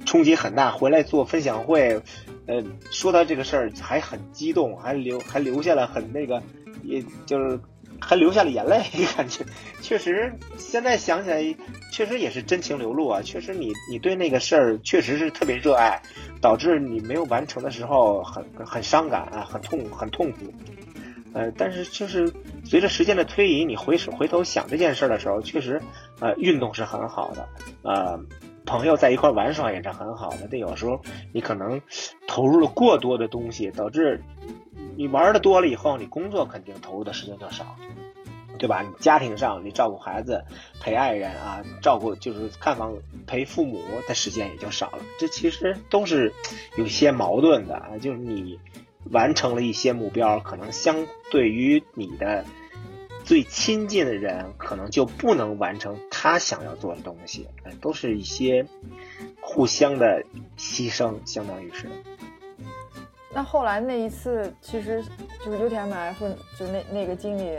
[0.06, 2.02] 冲击很大，回来做分享会。
[2.47, 6.41] 呃，说到这个事儿还很激动，还留还留下了很那个，
[6.84, 7.60] 也就是
[8.02, 8.84] 还流下了眼泪，
[9.16, 9.46] 感觉
[9.82, 11.56] 确实现在想起来，
[11.94, 13.22] 确实也是真情流露啊。
[13.22, 16.02] 确实，你你对那个事儿确实是特别热爱，
[16.42, 20.54] 导致你没有完成的时候很很伤感啊，很痛很痛苦。
[21.34, 22.30] 呃，但是就是
[22.66, 25.82] 随着时间的推移，你回首回头想这件事儿的时候，确实
[26.20, 27.48] 呃运动是很好的，
[27.84, 28.20] 呃。
[28.65, 31.02] 朋友在一块玩耍也是很好的，但有时候
[31.34, 31.82] 你可能
[32.28, 34.21] 投入了过多的东西，导致
[34.95, 37.76] 你玩的多了以后，你工作肯定投入的时间就少，
[38.58, 38.82] 对吧？
[38.82, 40.43] 你家庭上你照顾孩子、
[40.80, 42.93] 陪爱人啊，照顾就是看望
[43.26, 45.00] 陪父母的时间也就少了。
[45.17, 46.32] 这其实都是
[46.78, 48.60] 有些矛盾的啊，就是你
[49.10, 52.45] 完成了一些目标，可能相对于你的。
[53.23, 57.47] 最亲近的人可能就不能完成他想要做的东西，
[57.79, 58.65] 都是一些
[59.39, 60.23] 互相的
[60.57, 61.88] 牺牲，相当于是。
[63.34, 65.01] 那后来那一次，其实
[65.45, 66.15] 就是 UTMF，
[66.60, 67.57] 就那那个经历，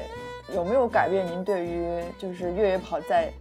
[0.54, 3.32] 有没有改变您对于就是越野跑在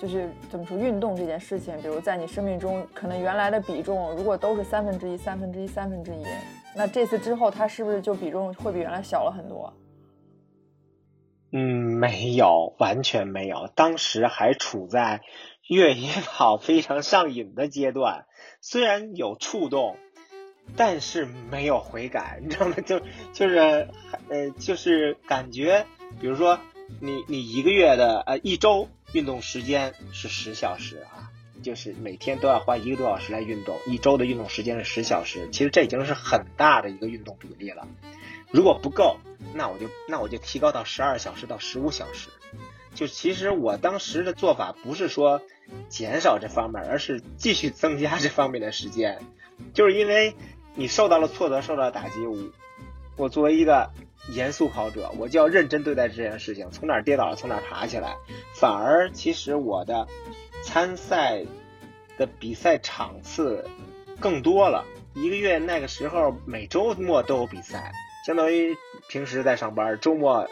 [0.00, 1.80] 就是怎么说运动这件事情？
[1.80, 6.24] 比如在你生命中，可能原来的比重如果都是三分之一、三分之一、三分之一，
[6.74, 9.72] 那这次之后，它是不是就比重会比原来小了很多？
[11.52, 11.60] 嗯，
[11.98, 13.70] 没有，完全没有。
[13.74, 15.22] 当时还处在
[15.68, 18.26] 越野跑非常上瘾的阶段，
[18.60, 19.96] 虽然有触动，
[20.76, 22.76] 但是没有悔改，你知道吗？
[22.84, 23.00] 就
[23.32, 23.88] 就是
[24.28, 25.86] 呃，就是感觉，
[26.20, 26.58] 比如说
[27.00, 31.30] 你你一个月的呃一周运动时间是十小时啊，
[31.62, 37.86] 就是每天都要花一个多小时来运动，一周的运动时间是十小时，其实这已经是很大的一个运动比例了。
[38.50, 39.18] 如果不够，
[39.54, 42.30] 那我就那我就提高到十二小时到十五小时。
[42.94, 45.42] 就其实我当时的做法不是说
[45.90, 49.20] 减少这方面，而是继续增加这方面的时间。
[49.74, 50.34] 就是因为
[50.74, 52.38] 你受到了挫折，受到了打击，我
[53.16, 53.90] 我作为一个
[54.30, 58.16] 严肃跑者，我就要认真对待这件事情，从哪跌倒了从哪爬起来。
[58.54, 60.06] 反而其实我的
[60.62, 61.44] 参赛
[62.16, 63.68] 的比赛场次
[64.20, 67.92] 更多了，一个月那个时候每周末都有比赛。
[68.26, 70.50] 相当于平时在上班，周末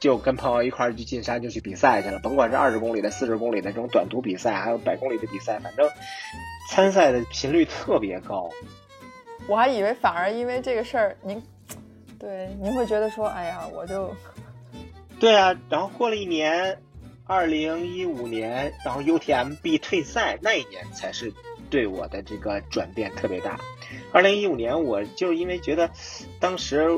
[0.00, 2.18] 就跟朋友一块儿去进山，就去比赛去了。
[2.18, 5.88] 甭管是二十公里的、四十公里的这种短途比赛，还有百公里的比赛，反正
[6.68, 8.50] 参赛的频率特别高。
[9.46, 11.40] 我还以为反而因为这个事儿，您
[12.18, 14.12] 对您会觉得说，哎呀，我就
[15.20, 15.56] 对啊。
[15.70, 16.82] 然后过了一年，
[17.28, 21.32] 二零一五年，然后 UTMB 退赛那一年，才是
[21.70, 23.60] 对我的这个转变特别大。
[24.12, 25.90] 二零一五年，我就因为觉得，
[26.40, 26.88] 当时，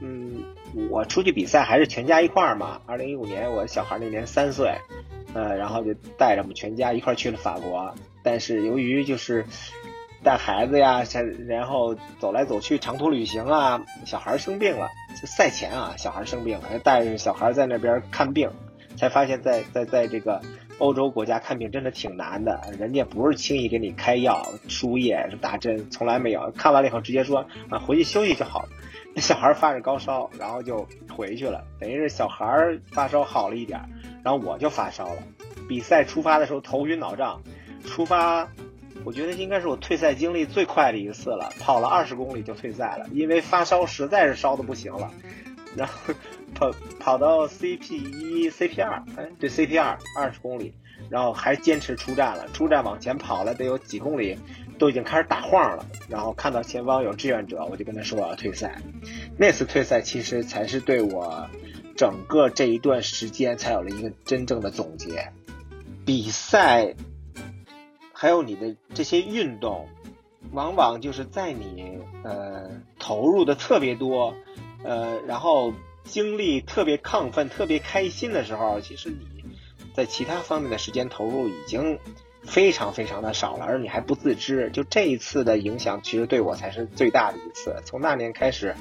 [0.00, 0.44] 嗯，
[0.90, 2.80] 我出去比赛还是全家一块儿嘛。
[2.86, 4.74] 二零一五年，我小孩那年三岁，
[5.34, 7.94] 呃，然后就带着我们全家一块儿去了法国。
[8.22, 9.44] 但是由于就是
[10.22, 11.02] 带孩子呀，
[11.48, 14.90] 然后走来走去长途旅行啊，小孩生病了。
[15.24, 18.50] 赛前啊，小孩生病了，带着小孩在那边看病，
[18.96, 20.40] 才发现，在在在这个。
[20.78, 26.50] 欧洲国家看病真的挺难的，人家不是轻易给你开药、输液、打针，从来没有。
[26.56, 28.68] 看完了以后直接说啊，回去休息就好了。
[29.14, 32.46] 那小孩发着高烧，然后就回去了，等于是小孩
[32.90, 33.78] 发烧好了一点，
[34.24, 35.22] 然后我就发烧了。
[35.68, 37.40] 比赛出发的时候头晕脑胀，
[37.84, 38.48] 出发，
[39.04, 45.10] 我觉得应该是我退赛经历最快的一次了，跑了二十公里就退赛了，因为发烧实在是烧的不行了，
[45.76, 46.14] 然后。
[46.54, 50.74] 跑跑到 CP 一 CP 二，哎，对 CP 二二十公里，
[51.10, 54.38] 然后还坚持出站了，出站往前跑了得有几公里，
[54.78, 55.86] 都已经开始打晃了。
[56.08, 58.80] 然后看到前方有志愿者，我就跟他说我要退赛。
[59.36, 61.48] 那次退赛其实才是对我
[61.96, 65.32] 整个这一段时间才有了一个真正的总结。
[66.04, 66.94] 比赛
[68.12, 69.88] 还有你的这些运动，
[70.52, 74.34] 往往就是在你呃投入的特别多，
[74.82, 75.72] 呃，然后
[76.04, 79.44] 精力特别亢奋、特别开心的时候，其实你
[79.94, 81.98] 在其他方面的时间投入已经
[82.42, 84.70] 非常非常的少了，而你还不自知。
[84.72, 87.76] 就这一次的影响，其实对我才是最大的一次。
[87.84, 88.74] 从那年开始，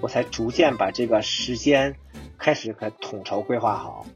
[0.00, 1.96] 我才逐渐把这个时间
[2.38, 4.06] 开始可统筹规划好。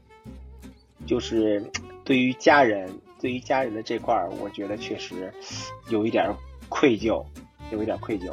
[1.05, 1.69] 就是
[2.05, 5.33] 对于家人，对于家人的这块儿，我觉得确实
[5.89, 6.33] 有一点
[6.69, 7.25] 愧疚，
[7.71, 8.31] 有一点愧疚。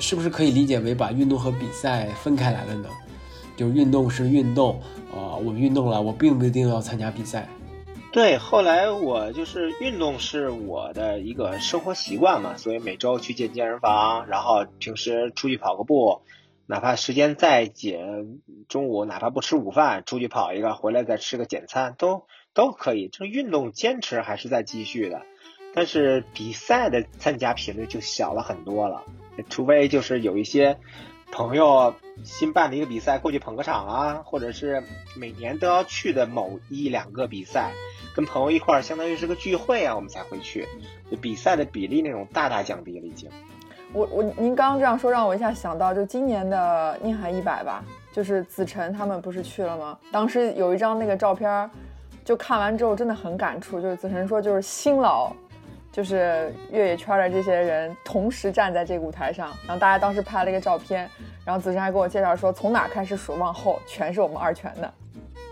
[0.00, 2.88] 是不是可以理解为把运动和比赛分开来了呢？
[3.56, 4.80] 就是运动是运动，
[5.12, 7.48] 啊，我运动了，我并不一定要参加比赛。
[8.12, 16.22] 对，后来我就是运动是我的一个生活习惯嘛，所以每周去健健身房，然后平时出去跑个步。
[16.66, 23.08] 哪怕时间再紧，中午哪怕不吃午饭，出去跑一个，回来再吃个简餐，都都可以。
[23.12, 25.20] 这运动坚持还是在继续的，
[25.74, 29.02] 但是比赛的参加频率就小了很多了。
[29.50, 30.78] 除非就是有一些
[31.34, 31.92] 朋友
[32.22, 34.84] 新办的一个比赛，过去捧个场啊，或者是
[35.16, 37.72] 每年都要去的某一两个比赛，
[38.14, 40.64] 跟朋友一块儿，相当于是个聚会啊，我们才会去。
[41.10, 43.28] 就比赛的比例那种大大降低了，已经。
[43.92, 49.98] 我我您刚刚这样说，让我一下想到，就今年的宁海一百吧，就是子晨他们不是去了吗？
[50.12, 51.68] 当时有一张那个照片，
[52.24, 55.32] 就看完之后真的很感触，就是子晨说，就是新老，
[55.94, 61.08] 就是越野圈的这些人同时站在这个舞台上，然后大家当时拍了一个照片，
[61.44, 64.92] 然后子晨还给我介绍说，从哪开始数往后全是我们二泉的。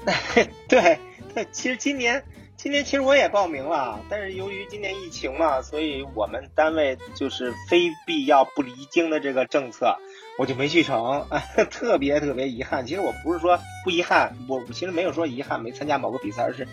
[0.68, 0.98] 对
[1.33, 2.20] 对，其实今年。
[2.55, 9.96] 今年其实我也报名了，但是由于今年疫情嘛，所以我们单位就是非必要不离京的这个政策，
[10.38, 11.27] 我就没去成，
[11.71, 12.85] 特别特别遗憾。
[12.87, 16.66] 其实我不是说不遗憾，我其实没有说遗憾没参加某个比赛，而是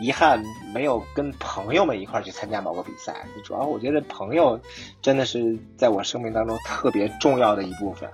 [0.00, 0.42] 遗憾
[0.74, 3.14] 没有跟朋友们一块去参加某个比赛。
[3.44, 4.58] 主要我觉得朋友
[5.00, 8.08] 真的是在我生命当中特别重要的一部分。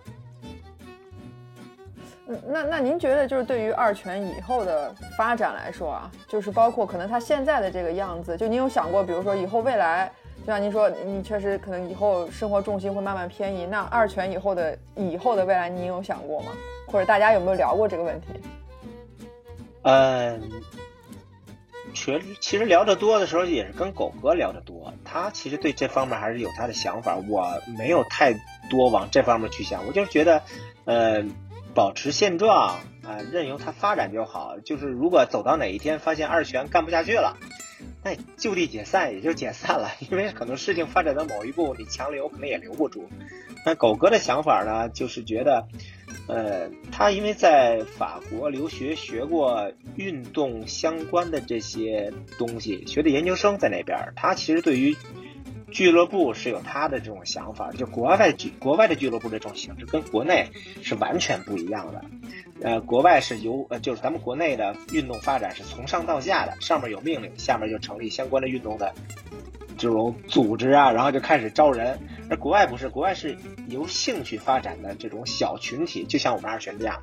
[2.47, 13.66] 那那您觉得就是对于二泉以后的发展来说啊，就是包括可能他现在的这个样子，就您有想过，比如说以后未来，就像您说，你确实可能以后生活重心会慢慢偏移。
[13.66, 16.53] 那二泉以后的以后的未来，您有想过吗？
[16.87, 18.27] 或者大家有没有聊过这个问题？
[19.83, 20.40] 嗯，
[21.92, 28.33] 确其实聊得多的时候也是跟狗哥聊得多，他其实对这方面还是有他的想法，我没有太
[28.70, 30.42] 多往这方面去想，我就是觉得，
[30.85, 31.24] 呃。
[31.74, 34.59] 保持现状啊，任由它发展就好。
[34.64, 37.37] 就是如果走到哪一天发现二泉干不下去了，
[38.03, 39.91] 那就地解散也就解散了。
[40.11, 43.09] 因为可能事情发展到某一步，你强留可能也留不住。
[43.64, 45.67] 那狗哥的想法呢，就是觉得，
[46.27, 54.97] 呃，他因为在法国留学学过运动相关的这些东西，学的研究生在那边，他其实对于。
[55.71, 60.49] 俱乐部是有他的这种想法，就国外俱国外的俱乐部这种形式跟国内
[60.83, 62.03] 是完全不一样的。
[62.62, 68.92] 呃，国外是由呃，就是咱们国内的运动发展是从上到下的，上面有命令，下面就成立相关的运动的
[69.77, 71.99] 这种组织啊，然后就开始招人。
[72.31, 77.01] 而国外不是，国外是由兴趣发展的这种小群体，就像我们二泉这样。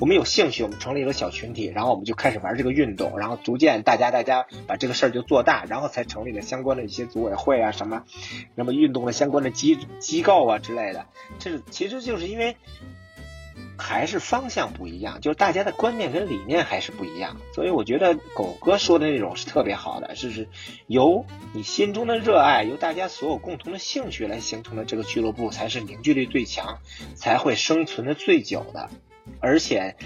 [0.00, 8.02] 我们有兴趣，我们成立一个小群体，然后我们就开始玩这个运动，然后逐渐大家大家把这个事儿就做大，然后才成立了相关的一些组委会啊什么，
[8.56, 11.06] 那么运动的相关的机机构啊之类的。
[11.38, 12.56] 这是其实就是因为
[13.76, 20.48] 还是方向不一样，就是大家的观念跟理念还是不一样，所以我觉得狗哥说的那种是特别好的，就是
[20.86, 26.78] 由你心中的热爱，由大家所有共同的兴趣来形成的这个俱乐部，才是凝聚力最强，
[27.14, 28.90] 才会生存的最久的。
[29.40, 29.96] 而且，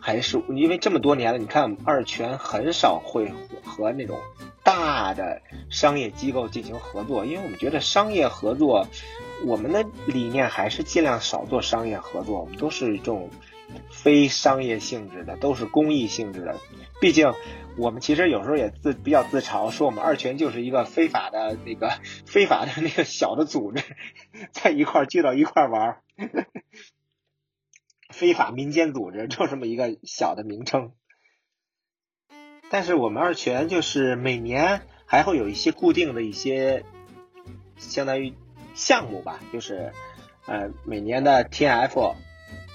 [0.00, 3.32] 还是因为这么多年了，你看二泉很少会
[3.64, 4.18] 和那种
[4.62, 5.40] 大的
[5.70, 8.86] 商业机构进行合作，因为我们觉得商业合作，
[9.44, 13.30] 我们的理念还是尽量少做商业合作，我们都是这种
[13.90, 16.56] 非商业性质的，都是公益性质的。
[17.00, 17.34] 毕竟
[17.76, 23.84] 我们其实有时候也自比较自嘲，说我们二泉就是一个非法的那个非法的那个小的组织，
[24.52, 26.00] 在一块聚到一块玩。
[28.08, 30.92] 非法民间组织就这么一个小的名称，
[32.70, 36.84] 但是我们二泉就是每年还会有一些固定的一些
[37.76, 38.32] 相当于
[38.76, 39.92] 项目吧，就是
[40.46, 42.14] 呃每年的 T F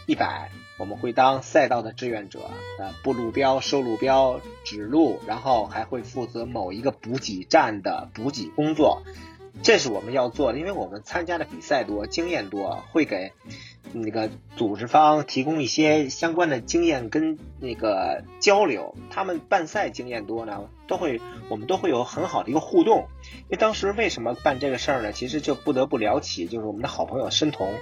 [0.07, 9.03] 一百，我们会当赛道的志愿者，呃布路标、收路标、指路，然后还会负责某一个补给站的补给工作，
[9.63, 13.31] 这是我们要做的，因为我们参加的比赛多，经验多，会给。
[13.93, 21.19] 那个组织方提供一些相关的经验跟那个交流，他们办赛经验多呢，都会
[21.49, 23.07] 我们都会有很好的一个互动。
[23.23, 25.11] 因为当时为什么办这个事儿呢？
[25.11, 27.73] 其实就不得不聊起，就是我们的好朋友申彤，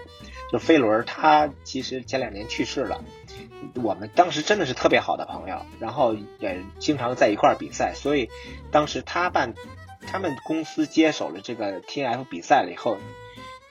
[0.52, 3.04] 就飞轮，他其实前两年去世了。
[3.84, 8.30] 我们当时真的是特别好的朋友，然后也经常在一块儿比赛，所以
[8.72, 9.54] 当时他办，
[10.02, 12.98] 他们公司接手了这个 T F 比赛了以后，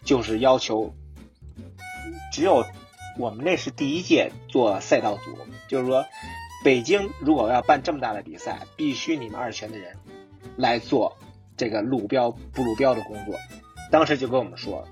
[0.05, 0.95] 就是要求。
[2.39, 2.65] 只有
[3.19, 5.37] 我们那是第一届做赛道组，
[5.67, 6.07] 就是说，
[6.65, 9.97] 北京如果要办这么大的比赛，必须你们二泉的人
[10.57, 11.17] 来做
[11.57, 13.35] 这个路标不路标的工作。
[13.91, 14.87] 当时就跟我们说，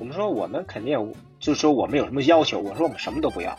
[0.00, 3.56] 我们说我们肯定就是说我们有什么要求，我说我们什么都不要。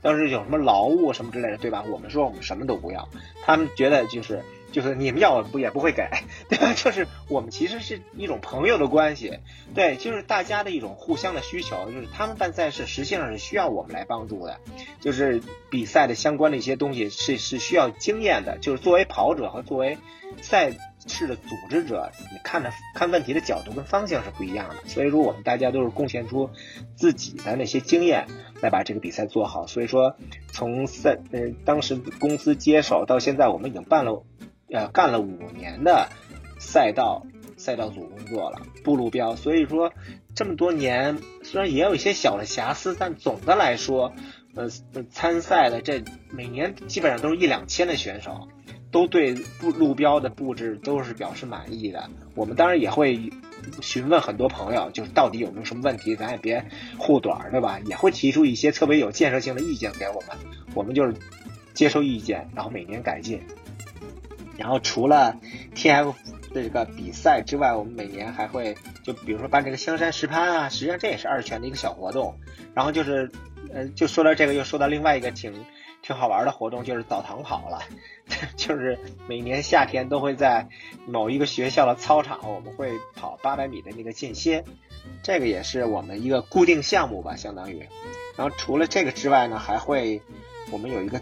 [0.00, 1.84] 当时有什么劳务什么之类的，对吧？
[1.90, 3.06] 我们说我们什么都不要，
[3.44, 4.42] 他们觉得就是。
[4.70, 6.08] 就是你们要不也不会给，
[6.48, 6.72] 对吧？
[6.76, 9.38] 就是我们其实是一种朋友的关系，
[9.74, 11.90] 对，就是大家的一种互相的需求。
[11.90, 14.60] 就是他们办赛事实际上是需要我们来帮助的，
[15.00, 18.58] 就是比赛的相关的一些东西是是需要经验的。
[18.58, 19.96] 就是作为跑者和作为
[20.42, 20.72] 赛
[21.06, 24.76] 事的组织者，你看的看问题的角度跟方向是不一样的。
[24.86, 26.50] 所以说我们大家都是贡献出
[26.94, 28.26] 自己的那些经验
[28.60, 29.66] 来把这个比赛做好。
[29.66, 30.16] 所以说
[30.52, 34.24] 从赛呃当时公司接手到现在，我们已经办了。
[34.70, 36.08] 呃，干了五年的
[36.58, 37.24] 赛道
[37.56, 39.92] 赛道组工作了，不路标，所以说
[40.34, 44.12] 这么多年虽然也有一些小的瑕疵，但总的来说，
[44.54, 44.68] 呃，
[45.10, 48.48] 参赛的这每年基本上都是一两千的选手，
[48.90, 52.08] 都对布路标的布置都是表示满意的。
[52.34, 53.30] 我们当然也会
[53.80, 56.64] 询问很多朋友，就是到底有没有什么问题，咱也别
[56.98, 57.80] 护短，对吧？
[57.86, 60.36] 也会提出一些特别有建设性的意见给我们，
[60.74, 61.14] 我们就是
[61.74, 63.40] 接受意见，然后每年改进。
[64.58, 65.36] 然后除了
[65.74, 66.14] T F
[66.52, 72.38] 的这个比赛之外，我们每年还会就比如说办这个香山石攀啊，实际上这也是二泉的一个小活动。
[72.74, 73.30] 然后就是，
[73.72, 75.64] 呃，就说到这个，又说到另外一个挺
[76.02, 77.80] 挺好玩的活动，就是澡堂跑了。
[78.56, 80.68] 就是每年夏天都会在
[81.06, 84.64] 某一个学校的操场，我们会跑八百米的那个间歇，
[85.22, 87.88] 这个也是我们一个固定项目吧，相当于。
[88.36, 90.22] 然后除了这个之外呢，还会
[90.70, 91.20] 我们有一个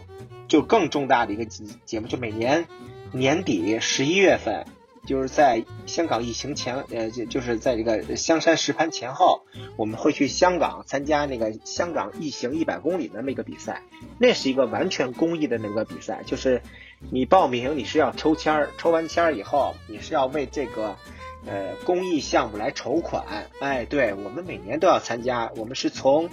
[0.49, 2.67] 就更重大的一个节目，就每年。
[3.13, 4.67] 年底十一月份，
[5.07, 9.43] 就是在香港疫情前，呃，就就是在这个香山石盘前后，
[9.77, 13.83] 我们会去香港参加那个香港疫行一百公里的那么一个比赛。
[14.19, 16.61] 那是一个完全公益的那个比赛，就是
[17.11, 20.97] 你报名你是要抽签儿，抽完签儿以后你是要为这个
[21.47, 23.49] 呃公益项目来筹款。
[23.61, 26.29] 哎，对我们每年都要参加，我们是从。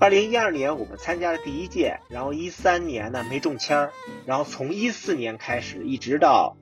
[0.00, 3.92] 二零一二年我们参加了第一届，然后一三年呢没中签儿，
[4.26, 6.56] 然后从一四年开始一直到，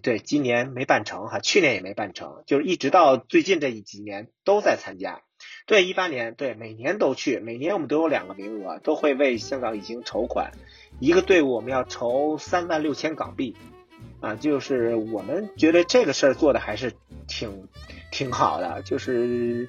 [0.00, 5.22] 对，今年没办成哈，去年也没办成，就是一直到最近这几年都在参加。
[5.66, 10.52] 对，一八年对，每年都去，每年我们都有两个名额，都会为香港已经筹款，
[11.00, 13.56] 一个队伍我们要筹三万六千港币，
[14.20, 16.92] 啊，就是我们觉得这个事儿做的还是
[17.26, 17.66] 挺
[18.12, 19.68] 挺好的，就是。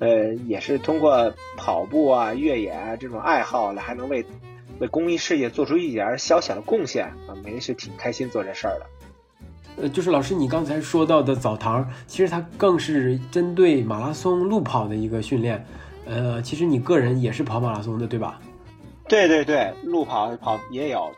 [0.00, 4.24] 呃，也是通过跑步啊、越野啊这种爱好来，还能为
[4.80, 8.86] 为公益事业做出一点小小的贡献啊，没是挺开心做这事儿的。
[9.82, 15.64] 呃，就是老师你刚才说到的澡堂，其实它更是针对马拉松路跑的一个训练。
[16.06, 18.40] 呃，其实你个人也是跑马拉松的，对吧？
[19.06, 21.10] 对对对，路跑跑也有。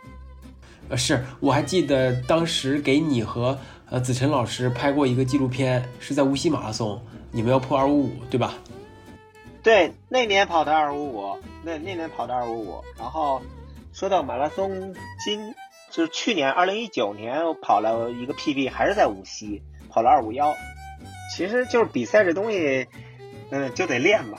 [0.88, 3.56] 呃，是我还记得当时给你和
[3.88, 8.54] 呃子晨老师拍过一个纪录片，是在无锡马拉松，你们要破二五五，对吧？
[9.62, 12.82] 对，那年跑的二五五，那那年跑的二五五。
[12.98, 13.40] 然后
[13.92, 14.92] 说到马拉松，
[15.24, 15.54] 今
[15.88, 20.52] 就是去年二零一九年我跑了一个 PB，还是在无锡跑了二五幺。
[21.32, 22.88] 其实就是比赛这东西，
[23.50, 24.36] 嗯，就得练嘛。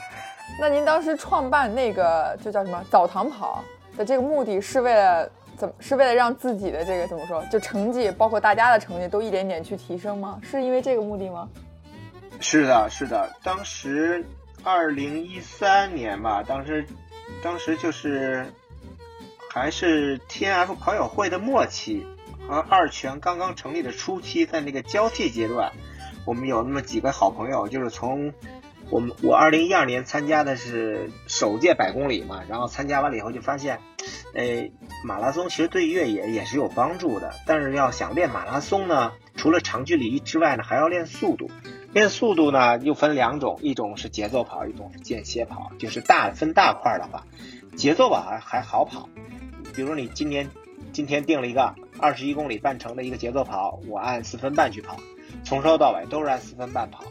[0.60, 3.64] 那您当时创办那个就叫什么澡堂跑
[3.96, 5.74] 的这个目的是为了怎么？
[5.80, 7.42] 是为了让自己的这个怎么说？
[7.46, 10.38] 就成绩，包括大家的成绩都一点点去提升吗？
[10.42, 11.48] 是因为这个目的吗？
[12.40, 14.22] 是的，是的，当时。
[14.64, 16.86] 二零一三年吧，当时，
[17.42, 18.46] 当时就是
[19.50, 22.06] 还是 T N F 跑友会的末期
[22.48, 25.72] 和二泉刚刚成立的初期，在那个交替阶段，
[26.24, 28.32] 我们有那么几个好朋友，就是从
[28.88, 33.80] 我们我二零一二年参加的是首届百公里嘛，然后参加完了以后就发现，
[34.34, 34.70] 哎，
[35.04, 41.50] 马拉松其实对越野也是有帮助的，但是要想练马拉松呢，除了长距离之外呢，还要练速度。
[41.94, 45.70] 练速度呢，又分两种，一种是节奏跑，一种是间歇跑。
[45.78, 47.24] 就是大分大块的话，
[47.76, 49.08] 节奏跑还还好跑。
[49.76, 50.50] 比如你今年
[50.92, 54.96] 今天定了一个二十一公里半程的一个节奏跑，我按四分半去跑，
[55.44, 57.04] 从头到尾都是按四分半跑。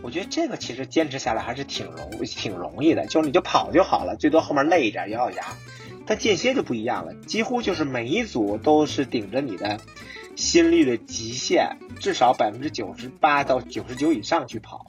[0.00, 5.44] 我觉得这个其实坚持下来还是挺容挺容易的，就是你就跑就好了，最多后面累一点咬咬牙。
[6.06, 9.80] 但间歇就不一样了，几乎就是每一组都是顶着你的
[10.36, 14.86] 心率的极限，至少百分之九十八到九十九以上去跑。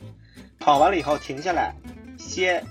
[0.59, 1.75] 跑完了以后停下来
[2.17, 2.63] 歇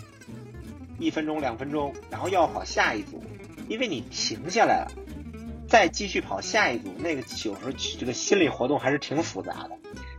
[0.98, 3.22] 一分钟两分钟，然后要跑下一组，
[3.68, 4.92] 因为你停下来了，
[5.68, 9.76] 再继续跑下一组，那个有时候这个心理活动还是挺复杂的。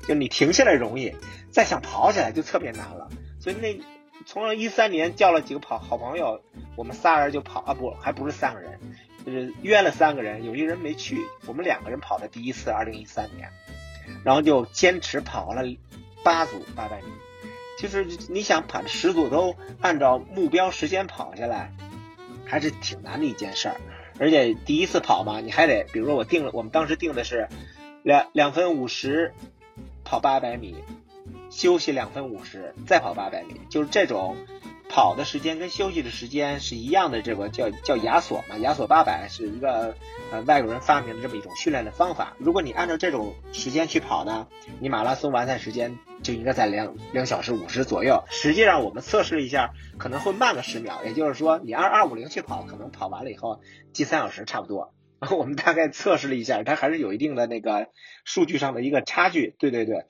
[0.08, 1.14] 就你停下来容易，
[1.50, 3.10] 再想跑起来就特别难了。
[3.40, 3.80] 所以那
[4.26, 6.42] 从一三年叫了几个跑好朋友，
[6.76, 8.80] 我们仨人就跑啊不还不是三个人，
[9.26, 13.50] 就是约了三个人，有一个人没去，我们两个人跑的第一次，二零一三年，
[14.24, 15.64] 然后就坚持跑了
[16.24, 17.08] 八组八百米。
[17.80, 21.74] 就是你想跑十组都按照目标时间跑下来，
[22.46, 23.76] 还是挺难的一件事儿。
[24.20, 27.50] 而且第一次跑嘛，你还得，比如说我定了，我们当时定的是
[28.04, 29.34] 两两分五十。
[30.08, 30.76] 跑八百米，
[31.50, 34.38] 休息两分五十，再跑八百米，就是这种
[34.90, 37.22] 跑的时间跟休息的时间是一样的。
[37.22, 39.96] 这个叫叫亚索嘛，亚索八百是一个
[40.32, 42.36] 呃外国人发明的这么一种训练的方法。
[42.38, 44.48] 如果你按照这种时间去跑呢，
[44.80, 48.24] 你马拉松完赛时间就应该在两两小时五十左右。
[48.30, 53.62] 实际上我们测试了一下，可能会慢个十秒，也就是说你按二五零去跑，可能跑完了以后
[53.94, 54.94] 近三小时差不多。
[55.18, 57.88] 然 后我们大概测试了一下，它还是有一定的那个
[58.26, 59.56] 数据上的一个差距。
[59.58, 60.06] 对对对，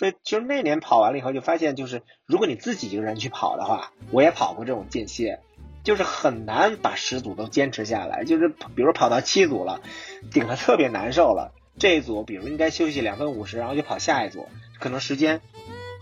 [0.00, 5.40] 所以其实那年跑完了以后，就发现就是如果你自己一个人去跑的话，我也跑过这种间歇，
[5.84, 8.24] 就是很难把十组都坚持下来。
[8.24, 9.82] 就是比如跑到七组了，
[10.32, 14.48] 顶的特别难受了，这一组比如应该休息两分五十，然后就跑下一组，
[14.78, 15.42] 可能时间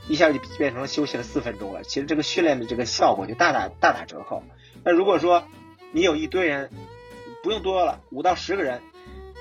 [0.07, 1.83] 一下就变成了休息了四分钟了。
[1.83, 4.45] 其实这个训练的这个效果就大大大打折扣。
[4.85, 5.43] 那如果说
[5.91, 6.71] 你有一堆人，
[7.43, 8.81] 不用多了，五到十个人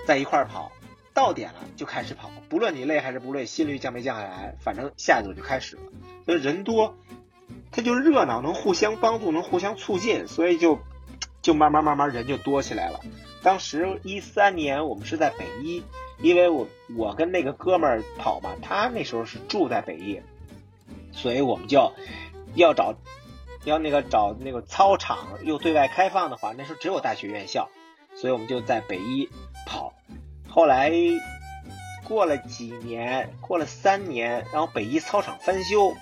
[0.07, 0.71] 在一块儿跑，
[1.17, 5.81] 到点了就开始跑，不论你累还是不累，心率降没降下来，反正下一组就开始了。
[6.27, 6.95] 所以人多，
[7.71, 10.77] 他就热闹，能互相帮助，能互相促进，所以就
[11.41, 12.99] 就慢慢慢慢人就多起来了。
[13.41, 15.81] 当时一三年我们是在北一，
[16.21, 20.21] 因为我我跟那个哥们儿跑嘛，他那时候是住在北一，
[21.13, 21.93] 所以我们就
[22.53, 22.93] 要找
[23.65, 27.69] 要那个找那个操场又对外开放的话，那时候只有大学院校。
[28.15, 29.29] 所以我们就在北一
[29.67, 29.93] 跑，
[30.49, 30.91] 后来
[32.03, 35.93] 过了几年，过了三年，然后北一操场翻修，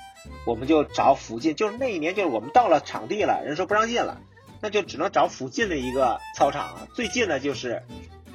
[0.46, 4.22] 我们就找附近，就是那一年，就是我们到了场地了，人说不让进了，
[4.62, 7.84] 那就只能找附近的一个操场，最近的就是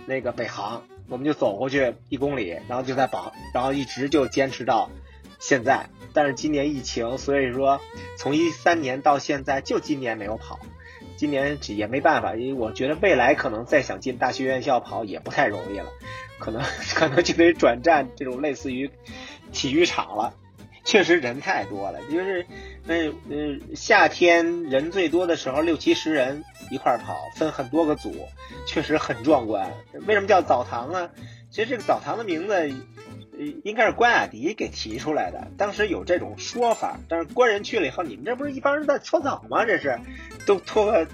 [0.06, 4.90] 那个北航，我们就走过去一公里，然后就在跑，然后一直就坚持到
[5.38, 5.88] 现在。
[6.12, 7.80] 但是今年疫情，所以说
[8.18, 10.58] 从一三年到现在，就今年没有跑。
[11.20, 15.84] 今年也没办法，因为我觉得未来可能再想进大学院校跑也不太容易了，
[16.38, 16.62] 可能
[16.96, 18.90] 可能就得转战这种类似于
[19.52, 20.32] 体育场了。
[20.82, 22.46] 确实人太多了，就是
[22.86, 28.26] 那嗯夏天人最多的时候六七十人一块跑，分很多个组，
[28.66, 29.70] 确实很壮观。
[30.06, 31.10] 为什么叫澡堂呢？
[31.50, 32.72] 其实这个澡堂的名字。
[33.64, 39.64] 应该是关雅迪给提出来的，当时有这种说法，但是官人去了以后，你们这不是一帮人在搓澡吗？
[39.64, 39.98] 这是，
[40.46, 41.06] 都脱个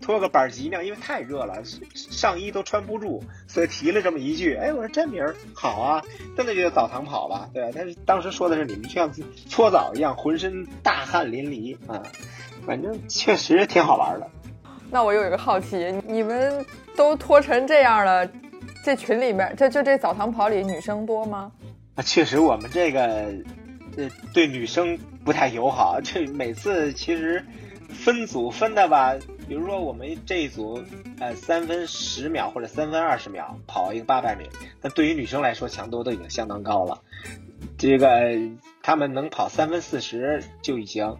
[0.00, 1.62] 脱个板脊呢，因为太热了，
[1.94, 4.54] 上衣都穿不住，所以提了这么一句。
[4.54, 6.02] 哎，我说这名儿好啊，
[6.36, 7.48] 真的就叫澡堂跑吧？
[7.52, 9.12] 对，但是当时说的是你们像
[9.48, 12.02] 搓澡一样，浑身大汗淋漓啊，
[12.64, 14.30] 反正确实挺好玩的。
[14.88, 16.64] 那我有一个好奇，你们
[16.96, 18.24] 都脱成这样了，
[18.84, 21.50] 这群里面，这就这澡堂跑里女生多吗？
[21.94, 23.02] 啊，确实，我们这个
[23.96, 26.00] 呃对女生不太友好。
[26.00, 27.44] 这每次其实
[27.88, 29.14] 分组分的吧，
[29.48, 30.82] 比如说我们这一组
[31.18, 34.48] 呃三分十秒或者三分二十秒跑一个八百米，
[34.82, 37.02] 那对于女生来说强度都已经相当高了。
[37.78, 38.38] 这个
[38.82, 41.16] 他们能跑三分四十就已经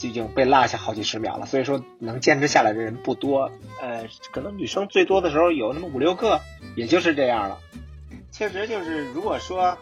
[0.00, 3.52] 就已经被落下好几十秒了，所以说能坚持下来的人不多。
[3.82, 6.40] 呃，可能女生最多的时候有那么五六个，
[6.74, 7.58] 也就是这样了。
[8.32, 9.76] 确实就是，如果说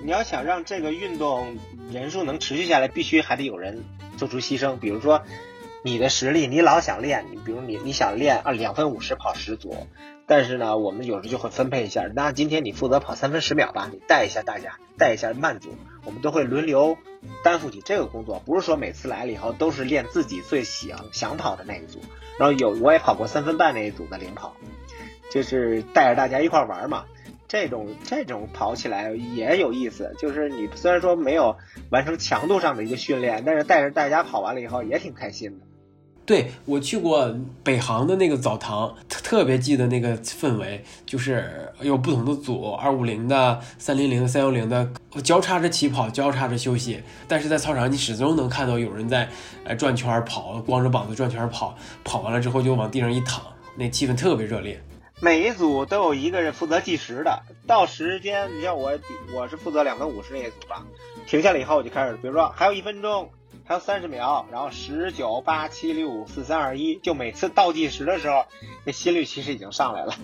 [0.00, 1.56] 你要想让这个运动
[1.90, 3.82] 人数能持续下来，必须还得有人
[4.16, 4.76] 做出牺牲。
[4.76, 5.22] 比如说
[5.82, 9.74] 你的实力，你老想练，你比如你你想练啊两分五十跑十组，
[10.28, 12.08] 但是呢，我们有时就会分配一下。
[12.14, 16.96] 那今天你负责跑三分十秒吧，你带一下大家，带一下慢组，我们都会轮流
[17.42, 18.42] 担负起这个工作。
[18.46, 22.00] 不是说每次来了以后都是练自己最想想跑的那一组。
[22.38, 24.54] 然后有我也跑过三分半那一组的领跑，
[25.30, 27.04] 就是带着大家一块玩嘛。
[27.48, 31.56] 这种这种跑起来也有意思，就是你虽然说没有
[31.90, 35.65] 完成强度上的一个训练，但是带着大家跑完了以后也挺开心的。
[36.26, 44.90] 对我去过北航的那个澡堂，特特别记得那个氛围，就是有不同的组，二五零的、三零零、三幺零的，
[45.22, 47.00] 交叉着起跑，交叉着休息。
[47.28, 49.28] 但是在操场，你始终能看到有人在
[49.62, 53.40] 呃转圈跑，光着膀子转圈跑，跑完了之后就往地上一躺，
[53.76, 54.82] 那气氛特别热烈。
[55.20, 58.90] 每一组都有一个人负责计时的，到时间，你像我，
[59.32, 60.84] 我是负责两分五十那一组吧，
[61.24, 63.30] 停下来以后我就开始，比如说还有一分钟。
[63.68, 68.44] 还有三十秒，然后十九八七六五四三二一，就每次倒计时的时候，
[68.84, 70.14] 那心率其实已经上来了。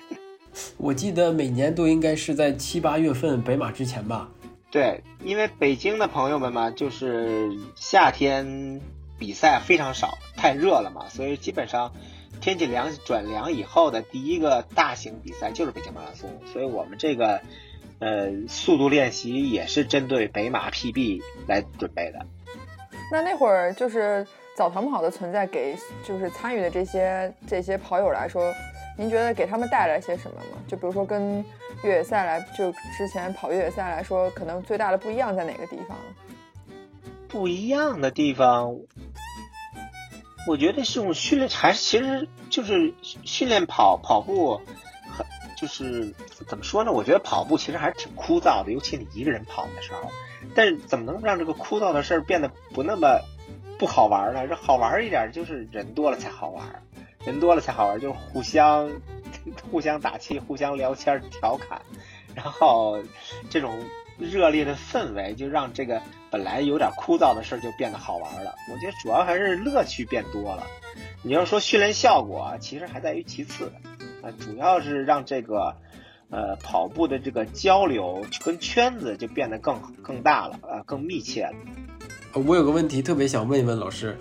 [0.78, 4.30] 我记得每年都应该是在七八月份北马之前吧？
[4.70, 8.80] 对，因为北京的朋友们嘛，就是夏天
[9.18, 11.92] 比赛非常少，太热了嘛，所以基本上
[12.40, 17.42] 天气凉转凉以后的第一个大型比赛就是北京马拉松，所以我们这个
[17.98, 22.24] 呃速度练习也是针对北马 PB 来准备的。
[23.10, 28.52] 那那会儿就是澡堂跑的存在，给就是参与的这些这些跑友来说，
[28.96, 30.58] 您觉得给他们带来些什么吗？
[30.68, 31.44] 就比如说跟
[31.82, 35.96] 越野赛来，就之前跑越野赛来说，可能最大的不一样在哪个地方？
[37.28, 38.76] 不一样的地方，
[40.46, 44.60] 我觉得这种训练还是其实就是训练跑跑步，
[45.60, 46.14] 就是
[46.46, 46.92] 怎么说呢？
[46.92, 50.10] 我觉得跑步其实还是挺枯燥的，尤其你一个人跑的时候。
[50.54, 53.20] 但是怎么能让这个枯燥的事儿变得不那么
[53.78, 54.48] 不好玩呢？
[54.48, 56.82] 这好玩一点，就是人多了才好玩，
[57.26, 58.90] 人多了才好玩，就是互相
[59.70, 61.82] 互相打气、互相聊天、调侃，
[62.34, 62.98] 然后
[63.50, 63.78] 这种
[64.18, 66.00] 热烈的氛围就让这个
[66.30, 68.54] 本来有点枯燥的事儿就变得好玩了。
[68.72, 70.66] 我觉得主要还是乐趣变多了。
[71.22, 73.70] 你要说训练效果，其实还在于其次，
[74.22, 75.74] 啊，主要是让这个。
[76.32, 81.52] 呃，跑步的这个交流跟圈子就变得更更大了，呃，更密切了。
[82.46, 84.16] 我有个问题特别想问一问老师，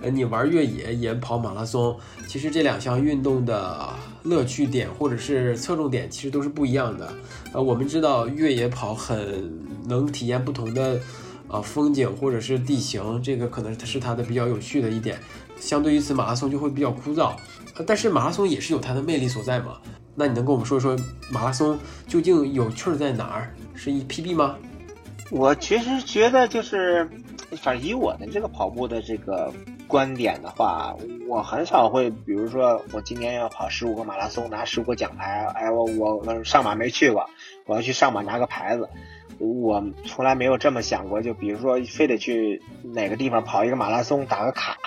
[0.00, 3.88] 呃，你玩越野也跑马拉松，其实这两项运动的
[4.22, 7.12] 乐趣点或者是侧重点其实都是不一样的。
[7.52, 9.52] 呃，我们知道越野跑很
[9.84, 11.00] 能体验不同的
[11.48, 15.18] 啊风景或者是地形，这个可能是它的比较有趣的一点。
[15.58, 17.32] 相对于此，马拉松就会比较枯燥。
[17.86, 19.78] 但是马拉松也是有它的魅力所在嘛。
[20.14, 20.96] 那你能跟我们说说
[21.30, 23.54] 马拉松究竟有趣在哪儿？
[23.74, 24.56] 是一 PB 吗？
[25.30, 27.08] 我其实觉得就是，
[27.60, 29.52] 反正以我的这个跑步的这个
[29.86, 30.96] 观点的话，
[31.28, 37.28] 我很少会，比如说我今年要跑十五个马拉松，拿十五个奖牌，哎，我我上马没去过，
[37.66, 38.88] 我要去上马拿个牌子，
[39.38, 41.20] 我从来没有这么想过。
[41.20, 44.78] 就比如说非得去哪个地方跑一个马拉松打个卡，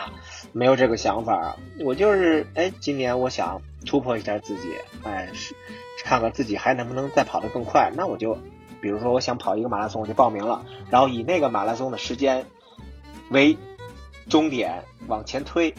[0.53, 1.55] 没有这个想法。
[1.79, 3.61] 我就是哎，今年我想。
[3.83, 5.55] 突破一下自己，哎，是
[6.03, 7.91] 看看自己还能不能再跑得更快。
[7.97, 8.37] 那我就，
[8.79, 12.45] 比如说我想跑一个马拉松，我就报名了，然后以那个马拉松的时间
[13.31, 13.57] 为
[14.29, 15.73] 终点往前推，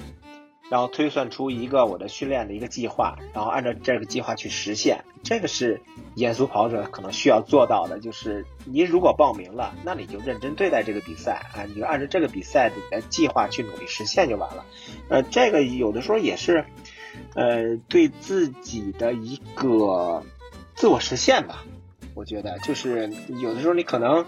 [0.72, 5.04] 然后推算出一个我的训练的一个计划，然后按照这个计划去实现。
[5.22, 5.82] 这个是
[6.14, 14.64] 严肃跑者可能需要做到的，就是你如果报名了，那你就认真对待这个比赛啊，你就按照这个比赛的计划去努力实现就完了。
[15.10, 16.64] 呃，这个有的时候也是。
[17.34, 20.22] 呃，对自己的一个
[20.74, 21.64] 自我实现吧，
[22.14, 24.24] 我觉得就是有的时候你可能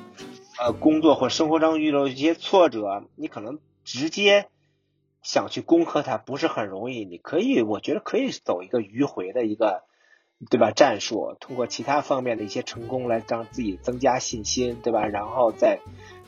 [0.59, 4.49] 呃工作或生活中遇到一些挫折，你可能直接
[5.25, 7.05] 想去攻克它不是很容易。
[7.05, 9.83] 你可以，我觉得可以走一个迂回的一个
[10.49, 15.05] 对吧战术，通过其他方面的一些成功来让自己增加信心，对吧？
[15.07, 15.81] 然后再。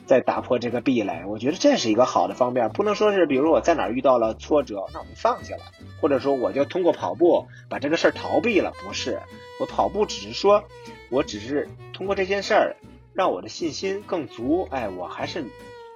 [0.07, 5.59] 再打破这个壁垒，我觉得这是一个好的方面，不能说是，比如我在哪儿遇到了挫折，那我就放弃了，
[5.99, 9.19] 或者说我就通过跑步把这个事儿逃避了，不是，
[9.59, 10.63] 我跑步只是说，
[11.09, 12.77] 我只是通过这件事儿
[13.11, 15.43] 让我的信心更足，哎，我还是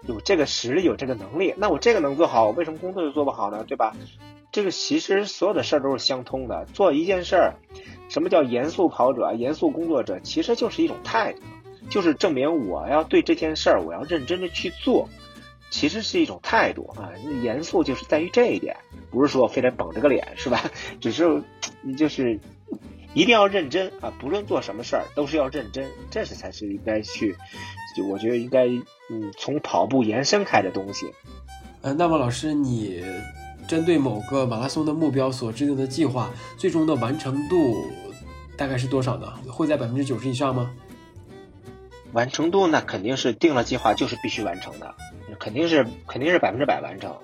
[0.08, 3.64] 有这个实力，有这个能力，那我这个能做好，我为什么工作就做不好呢？
[3.68, 3.96] 对吧？
[4.52, 7.56] 这个其实所有的事儿都是相通的，做一件事儿，
[8.10, 11.40] 什么叫严肃跑者、严肃工作者，其实就是一种态度。
[11.90, 15.10] 就是证明我要对这件事儿，我要认真的去做，
[15.70, 17.12] 其实是一种态度啊。
[17.42, 18.78] 严肃就是在于这一点，
[19.10, 20.72] 不是说非得绷着个脸，是吧？
[21.02, 21.42] 只是
[21.82, 22.40] 你就是
[23.14, 27.36] 一定要认真啊，不论做什么事儿都是要认真，这是才是应该去，
[28.08, 28.68] 我觉得应该
[29.10, 31.12] 嗯从跑步延伸开的东西。
[31.82, 33.04] 呃，那么老师，你
[33.68, 37.74] 针对某个马拉松的目标所制定的计划，最终的完成度
[38.56, 39.34] 大概是多少呢？
[39.48, 40.72] 会在百分之九十以上吗？
[42.14, 44.94] 完成度那肯定是定了计划就是必须完成的，
[45.40, 47.18] 肯定是肯定是百分之百完成，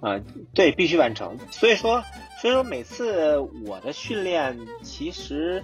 [0.00, 0.20] 啊，
[0.54, 1.36] 对，必须完成。
[1.50, 2.04] 所以说，
[2.40, 3.36] 所以说每次
[3.66, 5.62] 我的训练其实，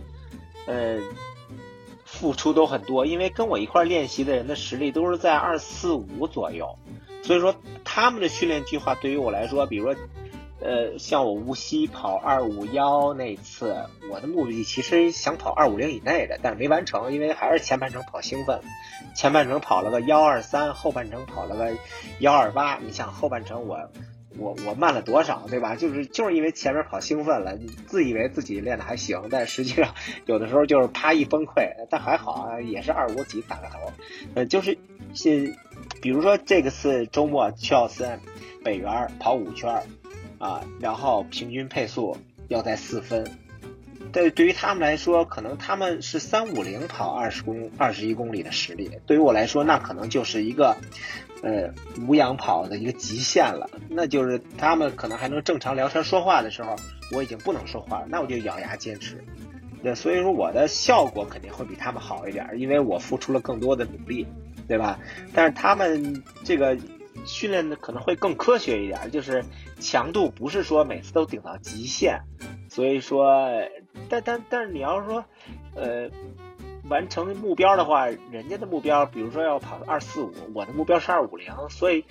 [0.67, 0.99] 呃，
[2.19, 6.79] 付出都很多，因为跟我一块练习的人的实力都是在二四五左右，
[7.23, 7.55] 所以说
[7.85, 10.01] 他们的训练计划对于我来说，比如说。
[10.61, 13.77] 呃，像我无锡跑二五幺那次，
[14.11, 18.61] 我的目的其实想跑二五零以内的，但是没完成，因为还是前半程跑兴奋，
[19.15, 21.77] 前半程跑了个幺二三，后半程跑了个
[22.19, 22.77] 幺二八。
[22.79, 23.79] 你想后半程我
[24.39, 25.77] 我我慢了多少，对吧？
[25.77, 29.95] 就是就是因为前面跑兴奋了，自以为自己练的还行，但实际上
[30.27, 31.69] 有的时候就是啪一崩溃。
[31.91, 33.93] 但还好啊，也是二五几打个头。
[34.35, 34.79] 呃，就是
[35.15, 35.55] 是，
[36.01, 38.21] 比如说这个次周末去奥森
[38.65, 39.83] 北园跑五圈。
[40.41, 42.17] 啊，然后平均配速
[42.47, 43.29] 要在四分，
[44.13, 50.77] 对，对于他们来说，可能他们是三五零跑二十公二十一公里的实力，对于我来说，那可能就是一个，
[51.43, 51.73] 呃，
[52.07, 53.69] 无氧跑的一个极限了。
[53.89, 56.77] 那就是他们可能还能正常聊天说话的时候，
[57.13, 59.23] 我已经不能说话了，那我就咬牙坚持。
[59.83, 64.27] 对，所以说我的效果肯定会比他们好一点，因为我付出了更多的努力，
[64.67, 64.99] 对吧？
[65.33, 66.77] 但是他们这个。
[67.27, 69.45] 训练的可能会更科学一点，就是
[69.81, 72.21] 强度不是说每次都顶到极限，
[72.71, 73.37] 所以说，
[74.09, 75.25] 但但但是你要是说，
[75.75, 76.09] 呃，
[76.89, 82.05] 完成目标的话，人家的目标，比如说要跑二四五，我的目标是二五零，所以，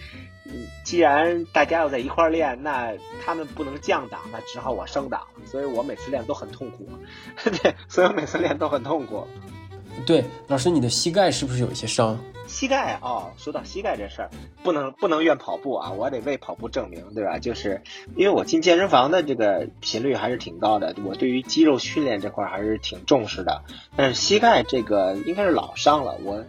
[0.45, 2.93] 嗯既然大家要在一块练，那
[3.25, 6.87] 他们不能降档，那只好我升档，所以我每次练都很痛苦，
[7.43, 9.27] 对，所以我每次练都很痛苦。
[10.05, 12.17] 对，老师，你的膝盖是不是有一些伤？
[12.47, 14.29] 膝盖啊，说到膝盖这事儿，
[14.63, 17.37] 不能不能怨跑步啊，我得为跑步证明，对吧？
[17.39, 17.81] 就是
[18.15, 23.63] 因为我进健身房的这个频率还是挺高的，我对于肌肉训练这块还是挺重视的。
[23.95, 26.43] 但是膝盖这个应该是老伤了，我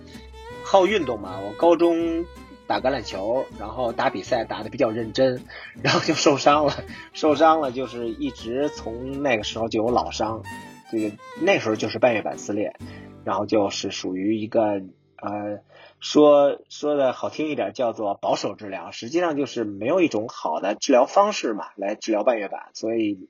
[0.62, 2.24] 好运动嘛，我高中
[2.68, 5.42] 打橄榄球，然后打比赛打的比较认真，
[5.82, 6.72] 然后就受伤了，
[7.12, 10.42] 受伤了就是一直从那个时候就有老伤，
[10.92, 12.76] 这个那时候就是半月板撕裂，
[13.24, 14.80] 然后就是属于一个
[15.16, 15.60] 呃。
[16.00, 22.70] 说说的好听一点叫做保守治疗，实际上就是没有一种好的治疗方式嘛，来治疗半月板。
[22.72, 23.28] 所以，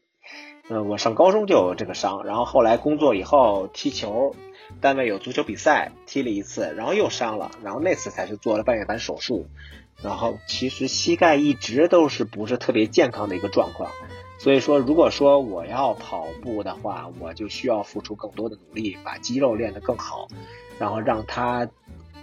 [0.69, 4.35] 嗯，我上高中就有这个伤，然后后来工作以后踢球，
[4.83, 9.47] 单位有足球比赛踢了一次，然后又伤了，然后那次才是做了半月板手术。
[10.03, 13.91] 然后其实膝盖一直都是不是特别健康的一个状况，
[14.39, 20.29] 所以说如果说我要跑步的话，我就需要付出更多的努力，把肌肉练得更好，
[20.79, 21.67] 然后让它。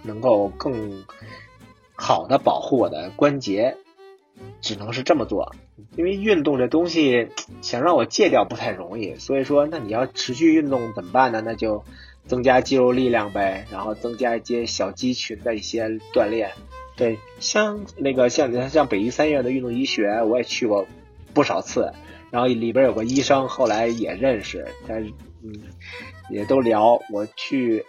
[0.06, 1.04] 能够更
[1.94, 3.76] 好的保护我的关节，
[4.60, 5.54] 只能是这么做。
[5.96, 7.28] 因为运动这东西
[7.60, 11.42] 想让我戒掉不太容易，所以说那你要持续运动怎么办呢？
[11.44, 11.84] 那就
[12.26, 16.52] 增加肌肉力量呗，然后增加一些小肌群的一些锻炼。
[16.96, 20.86] 对，像那个像像北医三院的运动医学，我也去过
[21.34, 21.92] 不少次，
[22.30, 25.52] 然后里边有个医生，后来也认识，但是嗯，
[26.30, 27.00] 也都聊。
[27.10, 27.84] 我去。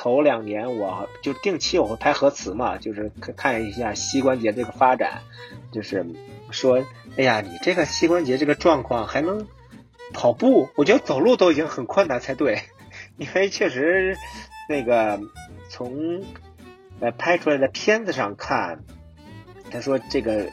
[0.00, 5.22] 头两年我就定期我会拍核磁嘛，就是看一下膝关节这个发展，
[5.72, 6.06] 就是
[6.52, 6.84] 说，
[7.16, 9.48] 哎呀，你这个膝关节这个状况还能
[10.12, 10.68] 跑步？
[10.76, 12.62] 我觉得走路都已经很困难才对，
[13.18, 14.16] 因为确实
[14.68, 15.20] 那个
[15.68, 16.22] 从
[17.00, 18.84] 呃拍出来的片子上看，
[19.68, 20.46] 他说这个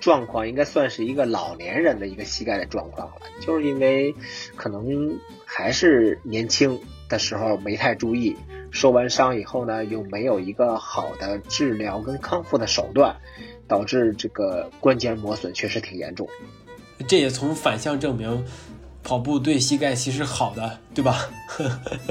[0.00, 4.16] 状况应该算是一个老年人的一个膝盖的状况了，就是因为
[4.56, 8.36] 可能还是年轻的时候没太注意。
[8.74, 13.16] 受完伤以后呢，又没有一个好的治疗跟康复的手段，
[13.68, 16.28] 导致这个关节磨损确实挺严重。
[17.06, 18.44] 这也从反向证明，
[19.04, 21.16] 跑步对膝盖其实好的，对吧？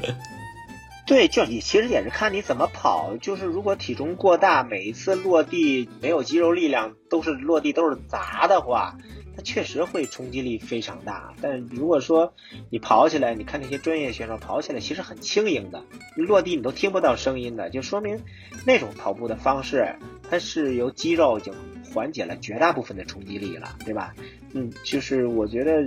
[1.06, 3.18] 对，就你其实也是看你怎么跑。
[3.18, 8.98] 就是如果体重过大，每一次落地没有肌肉力量，都是落地都是砸的话。
[9.36, 12.34] 它确实会冲击力非常大，但如果说
[12.70, 15.84] 你跑起来，你看那些专业选手跑起来其实很轻盈的，
[16.16, 18.22] 落地你都听不到声音的，就说明
[18.66, 19.96] 那种跑步的方式，
[20.30, 21.54] 它是由肌肉已经
[21.94, 24.14] 缓解了绝大部分的冲击力了，对吧？
[24.54, 25.82] 嗯，就是我觉得，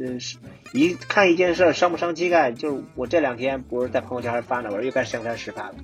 [0.00, 0.20] 嗯，
[0.72, 5.74] 一看一件事伤不伤膝盖，就是我这两天不是在朋友圈发呢，我说又该上山实拍了。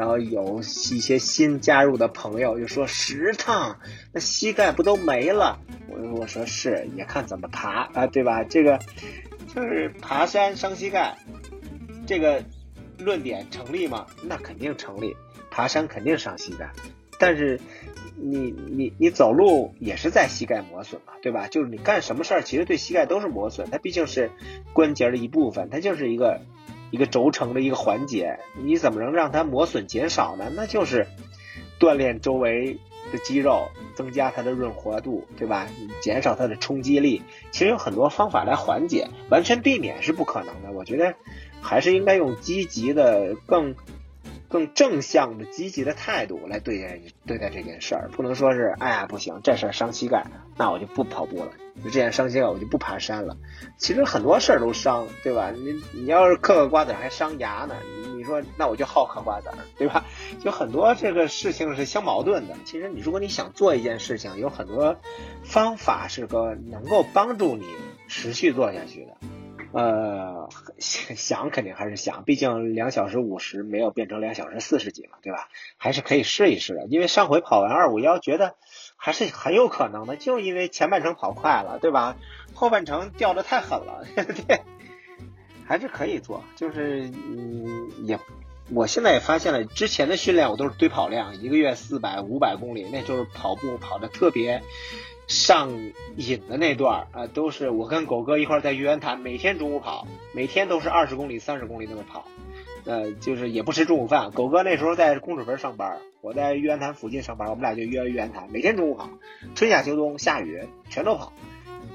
[0.00, 3.78] 然后有一些新加入的朋友就说十趟，
[4.14, 5.58] 那膝盖不都没了？
[5.90, 8.42] 我我说是，也看怎么爬啊，对吧？
[8.42, 8.78] 这个
[9.54, 11.18] 就是爬山伤膝盖，
[12.06, 12.42] 这个
[12.96, 14.06] 论点成立吗？
[14.22, 15.14] 那肯定成立，
[15.50, 16.72] 爬山肯定伤膝盖。
[17.18, 17.60] 但是
[18.16, 21.46] 你你你走路也是在膝盖磨损嘛，对吧？
[21.48, 24.30] 就是你干什么事儿，其实对膝盖都是磨损，它毕竟是
[24.72, 26.40] 关节的一部分，它就是一个。
[26.90, 30.50] 一个轴承的一个环节，你怎么能让它磨损减少呢？
[30.54, 31.06] 那就是
[31.78, 32.78] 锻炼周围
[33.12, 35.66] 的肌肉，增加它的润滑度，对吧？
[36.02, 37.22] 减少它的冲击力。
[37.50, 40.72] 其实有很多方法来缓解，完全避免是不可能的。
[40.72, 41.14] 我觉得
[41.60, 43.74] 还是应该用积极的、更
[44.48, 50.26] 更正向的、积极的态度来对待对待这件事儿，不能说是哎呀不行，这事儿伤膝盖，
[50.56, 53.36] 那我就不跑步了；就这件伤心了，我就不爬山了。
[53.76, 55.50] 其实很多事儿都伤，对吧？
[55.50, 60.04] 你你要是嗑个瓜子还伤牙呢，你你说那我就好嗑瓜子，对吧？
[60.40, 62.54] 就很多这个事情是相矛盾的。
[62.64, 64.96] 其实你如果你想做一件事情，有很多
[65.42, 67.66] 方法是个能够帮助你
[68.08, 69.16] 持续做下去的。
[69.72, 70.48] 呃，
[70.80, 75.48] 想肯定还是想，毕竟两小时五十没有变成两小时四十几嘛，对吧？
[75.76, 76.86] 还是可以试一试的。
[76.88, 78.56] 因为上回跑完二五幺，觉得
[79.02, 82.16] 还是很有可能的，就因为前半程跑快了，对吧？
[82.52, 84.60] 后半程掉的太狠了， 对，
[85.66, 86.44] 还是可以做。
[86.54, 88.20] 就是嗯，也，
[88.70, 94.62] 我现在也发现了，之前的训练我都是堆跑量，一个月四百、五百公里，那就是跑步跑的特别。
[95.26, 95.70] 上
[96.16, 102.24] 瘾的那段儿啊，都是我跟狗哥一块在玉渊潭，每天中午跑，每天都是二十公里、三十公里那么跑，
[102.84, 104.30] 呃，就是也不吃中午饭。
[104.30, 109.08] 狗哥那时候在公主坟上班，我在玉渊潭附近上班，我们俩就约玉渊潭，每天中午跑，
[109.54, 111.32] 春夏秋冬下雨全都跑，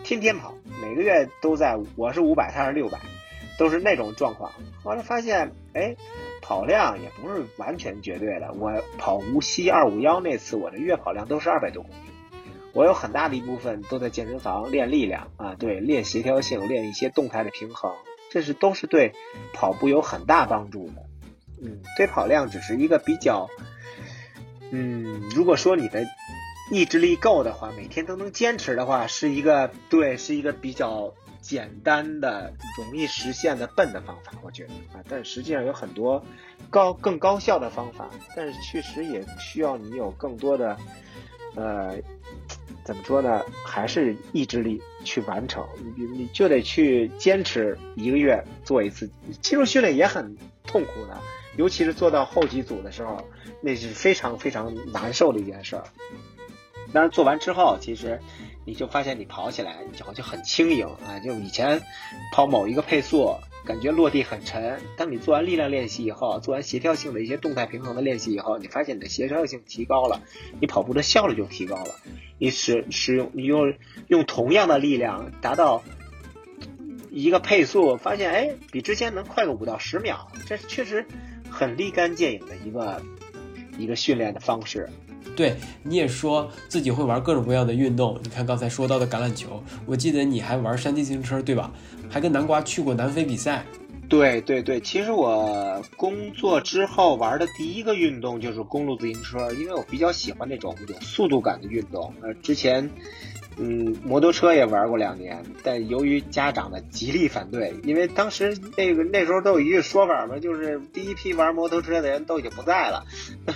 [0.04, 3.00] 天天跑，每个月都在，我是五百，他是六百，
[3.58, 4.52] 都是那种状况。
[4.84, 5.96] 后来发现，哎，
[6.42, 8.54] 跑量也不是完全绝对的。
[8.54, 11.96] 我跑无锡二五幺那次，我的月跑量都是二百多公里。
[12.74, 17.94] 我有很大的一部分都在健身房练力量啊，对，练协调性，练一些动态的平衡，
[18.36, 19.14] 这是都是对
[19.54, 21.06] 跑步有很大帮助的。
[21.64, 23.48] 嗯，堆跑量只是一个比较，
[24.72, 26.04] 嗯，如果说你的
[26.70, 36.22] 意志力够的话，每天都能坚持的话，是一个对，是一个比较简单的、容易实现的笨的方法，我觉得啊，但实际上有很多
[36.70, 40.76] 高更高效的方法，但是确实也需要你有更多的
[41.56, 41.96] 呃。
[42.86, 43.44] 怎么说呢？
[43.66, 45.68] 还是意志力去完成，
[45.98, 49.10] 你你就得去坚持一个月做一次。
[49.42, 51.20] 肌肉训练也很痛苦的，
[51.58, 53.22] 尤其是做到后几组的时候，
[53.60, 55.84] 那是非常非常难受的一件事儿。
[56.94, 58.20] 但是做完之后，其实
[58.66, 61.82] 你就发现你跑起来脚就很轻盈啊，就以前
[62.32, 63.36] 跑某一个配速。
[63.66, 64.80] 感觉落地很沉。
[64.96, 70.22] 当你做完力量练习以后，做完协调性的一些动态平衡的练习以后，你发现你的协调性提高了，
[70.62, 71.96] 你跑步的效率就提高了。
[72.38, 73.74] 你使使用你用
[74.08, 75.84] 用同样的力量达到
[77.10, 81.06] 一个配速，发现哎，比之前能快个五到十秒，这确实
[81.50, 83.02] 很立竿见影的一个
[83.78, 84.90] 一个训练的方式。
[85.36, 88.20] 对，你也说自己会玩各种各样的运动。
[88.24, 91.72] 你看刚才说到的橄榄球，我记得你还玩山地自行车，对吧？
[92.10, 93.66] 还跟南瓜去过南非比赛。
[94.10, 102.14] 对对对，其实我工作之后玩的第一个运动就是公路自行车，因为我比较喜欢那种有速度感的运动。
[102.22, 102.90] 呃，之前。
[103.58, 113.06] 嗯，摩托车也玩过两年，但由于家长的极力反对，因为当时那个那时候都有一句说法嘛，就是第一批玩摩托车的人都已经不在了，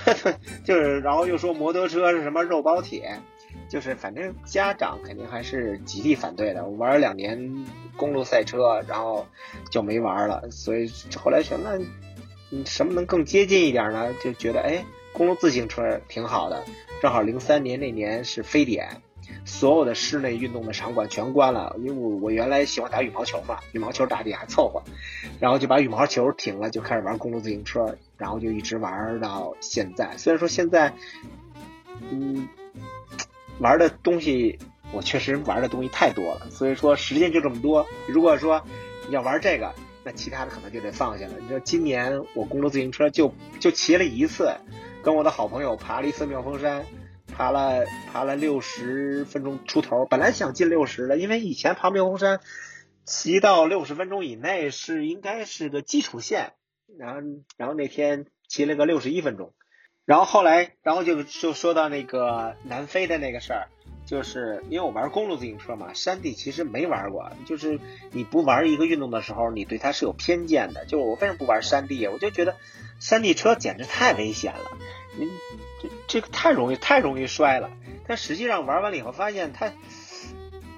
[0.64, 3.20] 就是然后又说摩托车是什么肉包铁，
[3.70, 6.66] 就是反正家长肯定还是极力反对的。
[6.66, 7.66] 我玩了两年
[7.96, 9.26] 公路赛车，然后
[9.72, 11.78] 就没玩了，所以后来想那，
[12.50, 14.14] 你什么能更接近一点呢？
[14.22, 16.66] 就觉得哎，公路自行车挺好的，
[17.02, 19.02] 正好零三年那年是非典。
[19.46, 24.82] 所有的室内运动的场馆全关了，因为我我原来喜欢打羽毛球嘛，羽毛球打的还凑合，
[25.40, 30.18] 然后就把羽毛球停了，就开始玩公路自行车，然后就一直玩到现在。
[30.18, 30.94] 虽然说现在，
[32.10, 32.48] 嗯，
[33.60, 34.58] 玩的东西
[34.92, 37.86] 我确实玩的东西太多了，所以说时间就这么多。
[38.08, 38.64] 如果说
[39.10, 41.34] 要玩这个，那其他的可能就得放下了。
[41.40, 44.56] 你说今年我公路自行车就就骑了一次，
[45.04, 46.86] 跟我的好朋友爬了一次妙峰山。
[47.32, 52.42] 爬了爬了六十分钟出头，本来想进六十的，因为以前爬妙峰山
[53.06, 56.54] 骑到六十分钟以内是应该是个基础线，
[56.98, 57.22] 然后
[57.56, 59.54] 然后那天骑了个六十一分钟，
[60.06, 63.68] 然后后来然后就就说到那个南非的那个事儿，
[64.06, 67.80] 就是因为我玩公路自行车嘛，山地其实没玩过，就是
[68.12, 70.86] 你不玩一个运动的时候，你对它是有偏见的。
[70.86, 72.08] 就我为什么不玩山地？
[72.08, 72.56] 我就觉得
[73.00, 74.72] 山地车简直太危险了，
[75.18, 75.30] 你。
[75.82, 77.72] 这这个太容易太容易摔了，
[78.06, 79.72] 但实际上玩完了以后发现它，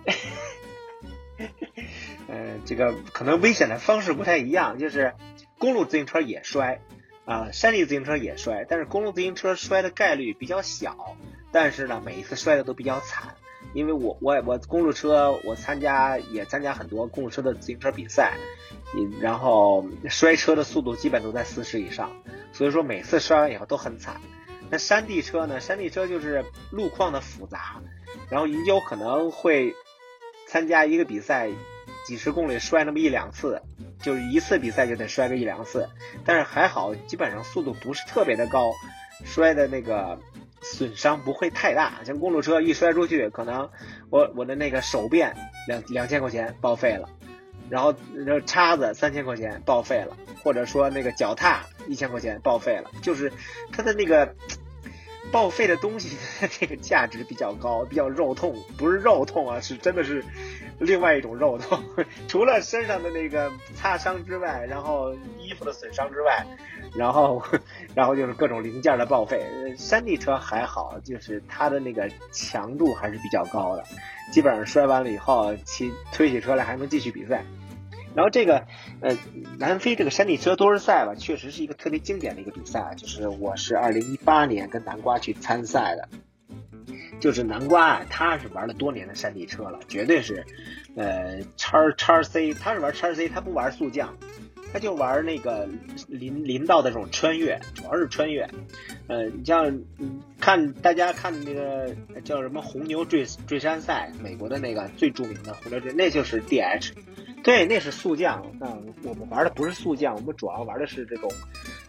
[2.29, 5.15] 呃，这个可能危险的方式不太一样，就是
[5.57, 6.81] 公路自行车也摔，
[7.25, 11.15] 啊，山地自行车也摔，但是公路自行车摔的概率比较小，
[11.51, 13.35] 但是呢，每一次摔的都比较惨，
[13.73, 18.37] 因为我我我公路车我参加也参加很多公路车的自行车比赛，
[19.19, 22.11] 然后摔车的速度基本都在四十以上，
[22.51, 24.19] 所以说每次摔完以后都很惨。
[24.69, 25.59] 那山地车呢？
[25.59, 27.81] 山地车就是路况的复杂，
[28.29, 29.75] 然后你有可能会
[30.47, 31.49] 参加一个比赛，
[32.07, 33.61] 几十公里摔那么一两次，
[34.01, 35.89] 就是一次比赛就得摔个一两次，
[36.25, 38.71] 但是还好，基本上速度不是特别的高，
[39.25, 40.19] 摔的那个
[40.61, 42.03] 损伤不会太大。
[42.03, 43.69] 像公路车一摔出去，可能
[44.09, 45.35] 我我的那个手变
[45.67, 47.09] 两两千块钱报废了，
[47.69, 53.31] 然后那叉子三千块钱报废了，或者说那个脚踏一千块钱报废了，就是
[53.71, 54.35] 它的那个。
[55.31, 56.17] 报废的东西，
[56.59, 60.23] 这个价值比较高，比较肉痛，不是肉痛啊，是真的是
[60.79, 61.81] 另外一种肉痛。
[62.27, 66.45] 除了身上的那个擦伤之外，然后衣服的损伤之外，
[66.95, 67.41] 然后
[67.95, 69.45] 然后就是各种零件的报废。
[69.77, 73.83] 山地车还好，就是它的那个强度还是比较高的，
[74.31, 77.43] 基本上摔完了以后，骑推起车来还能继续比赛。
[78.13, 78.65] 然后这个，
[79.01, 79.17] 呃，
[79.57, 82.93] 南非这个山地车多日赛吧，确实是一个特别经典的一个比赛。
[82.97, 86.09] 就是我是二零一八年跟南瓜去参赛的，
[87.19, 90.45] 就是南瓜啊，他是玩了多年的山地车了，绝对是，
[90.95, 94.17] 呃，叉叉 C，他是玩叉 C，他不玩速降，
[94.73, 95.69] 他就玩那个
[96.07, 98.49] 林林道的这种穿越，主要是穿越。
[99.07, 99.81] 呃，你像
[100.39, 106.91] 看大家看那个叫什么红牛坠坠山赛，美国的那个最著名的红牛坠，那就是 DH。
[107.43, 108.45] 对，那是速降。
[108.59, 108.67] 那
[109.03, 111.31] 我们玩的不是速降，我们主要玩的是这种，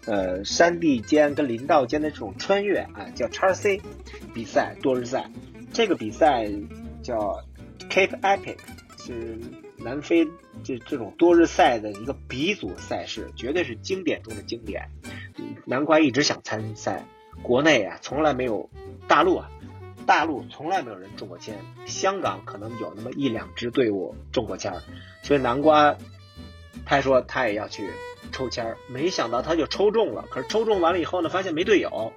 [0.06, 3.80] 呃，山地间跟林道间的这种穿越啊，叫叉 C
[4.32, 5.30] 比赛多日赛。
[5.72, 6.48] 这个比赛
[7.02, 7.42] 叫
[7.90, 8.56] Cape Epic，
[8.98, 9.38] 是
[9.76, 10.26] 南非
[10.64, 14.88] 这这种多日赛的一个鼻祖赛事，绝对是经典中的经典。
[15.64, 17.04] 难怪一直想参赛，
[17.42, 18.70] 国内啊从来没有，
[19.06, 19.50] 大陆啊。
[20.02, 24.82] 大陆从来没有人中过签，香港可能有那么一两支队伍中过签儿，
[25.22, 25.96] 所以南瓜
[26.84, 27.88] 他说他也要去
[28.32, 30.24] 抽签儿，没想到他就抽中了。
[30.30, 32.12] 可是抽中完了以后呢，发现没队友，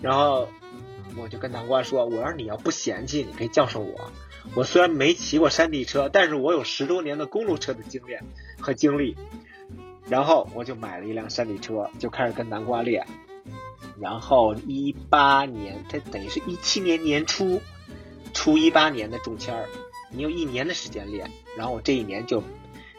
[0.00, 0.48] 然后
[1.16, 4.10] 我就跟南瓜说：“我说你要不嫌弃，你可以叫上我。
[4.54, 8.24] 我虽然没骑过山地车，但是我有十多年的公路车的经验
[8.60, 9.16] 和经历。”
[10.08, 13.06] 然后我就买了一辆山地车，就开始跟南瓜练。
[14.00, 17.60] 然后一八年，它等于是一七年年初，
[18.32, 19.68] 初一八年的中签儿，
[20.10, 21.30] 你有一年的时间练。
[21.56, 22.42] 然后我这一年就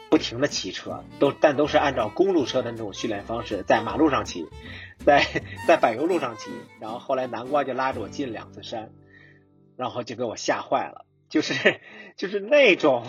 [0.10, 4.48] 不停的骑车，都但都是按照公路车的那种训练方式，在马路上骑，
[5.06, 5.26] 在
[5.68, 6.52] 在柏油路上骑。
[6.80, 8.92] 然后后来南瓜就拉着我进两次山，
[9.76, 11.82] 然后就给我吓坏了，就是
[12.16, 13.06] 就是那种。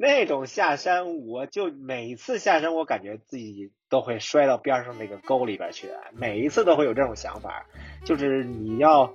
[0.00, 7.66] 那种下山，我就每次下山，我感觉自己都会摔到边上那个沟里边去，每一次都会有这种想法，
[8.04, 9.12] 就是你要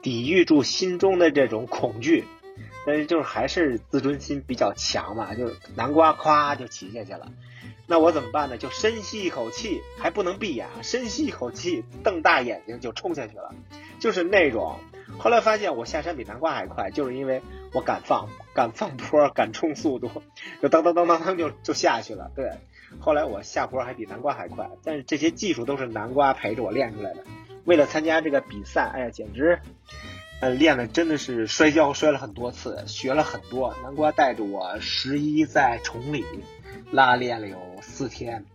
[0.00, 2.24] 抵御住心中的这种恐惧，
[2.86, 7.30] 但是就是还是自尊心比较强嘛，就是南瓜咵就骑下去了，
[7.86, 8.56] 那我怎么办呢？
[8.56, 13.54] 就深吸一口气，还不能闭眼，深吸一口气，瞪大眼睛就冲下去了，
[14.00, 14.78] 就是那种。
[15.18, 17.42] 后来发现我下山比南瓜还快，就是因为
[17.74, 18.30] 我敢放。
[18.56, 20.22] 敢放坡，敢冲速度，
[20.62, 22.30] 就当当当当当就就下去了。
[22.34, 22.52] 对，
[22.98, 27.22] 后来我下坡还比南瓜还快，但是这些技术都是南瓜陪着我练出来的。
[27.66, 29.60] 为了参加这个比赛，哎呀，简直，
[30.40, 33.76] 呃，练的真的是摔跤摔了很多次，学了很多。
[33.82, 36.24] 南瓜带着我十一在崇礼
[36.90, 38.46] 拉练了有四天，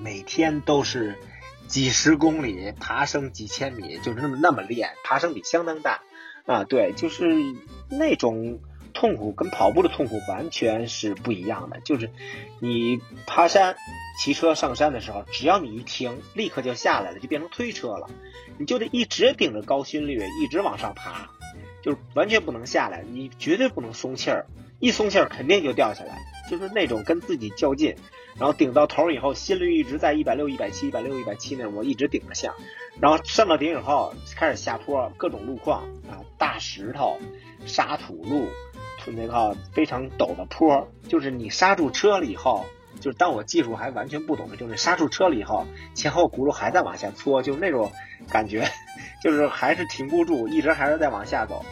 [0.00, 1.14] 每天都是
[1.68, 6.00] 几十公里爬升几千米，就是那么那么练，爬升比相当大
[6.46, 6.64] 啊。
[6.64, 7.32] 对，就是
[7.88, 8.58] 那种。
[8.94, 11.80] 痛苦跟跑步的痛苦完全是不一样的。
[11.80, 12.10] 就是
[12.60, 13.76] 你爬山、
[14.18, 18.08] 骑车上山的时候，只要你一停，立刻就下来了，就变成推车了。
[18.56, 21.28] 你就得一直顶着高心率，一直往上爬，
[21.82, 23.04] 就是完全不能下来。
[23.10, 24.46] 你绝对不能松气儿，
[24.78, 26.18] 一松气儿肯定就掉下来。
[26.48, 27.96] 就是那种跟自己较劲，
[28.38, 32.54] 然后顶到头以后，心率一直在一百六、一百七、一百六、一百七那种，我一直顶着下。
[33.00, 37.18] 然后上到顶以后，开始下坡，各种路况啊，大石头、
[37.66, 38.46] 沙土路。
[39.12, 42.64] 那个非常陡的坡，就是你刹住车了以后，
[43.00, 47.92] 就是当我技术还完全不懂的，就是刹住车了以后，前后轱辘还在往下搓，就是那种
[48.30, 48.66] 感觉，
[49.22, 51.64] 就是还是停不住，一直还是在往下走，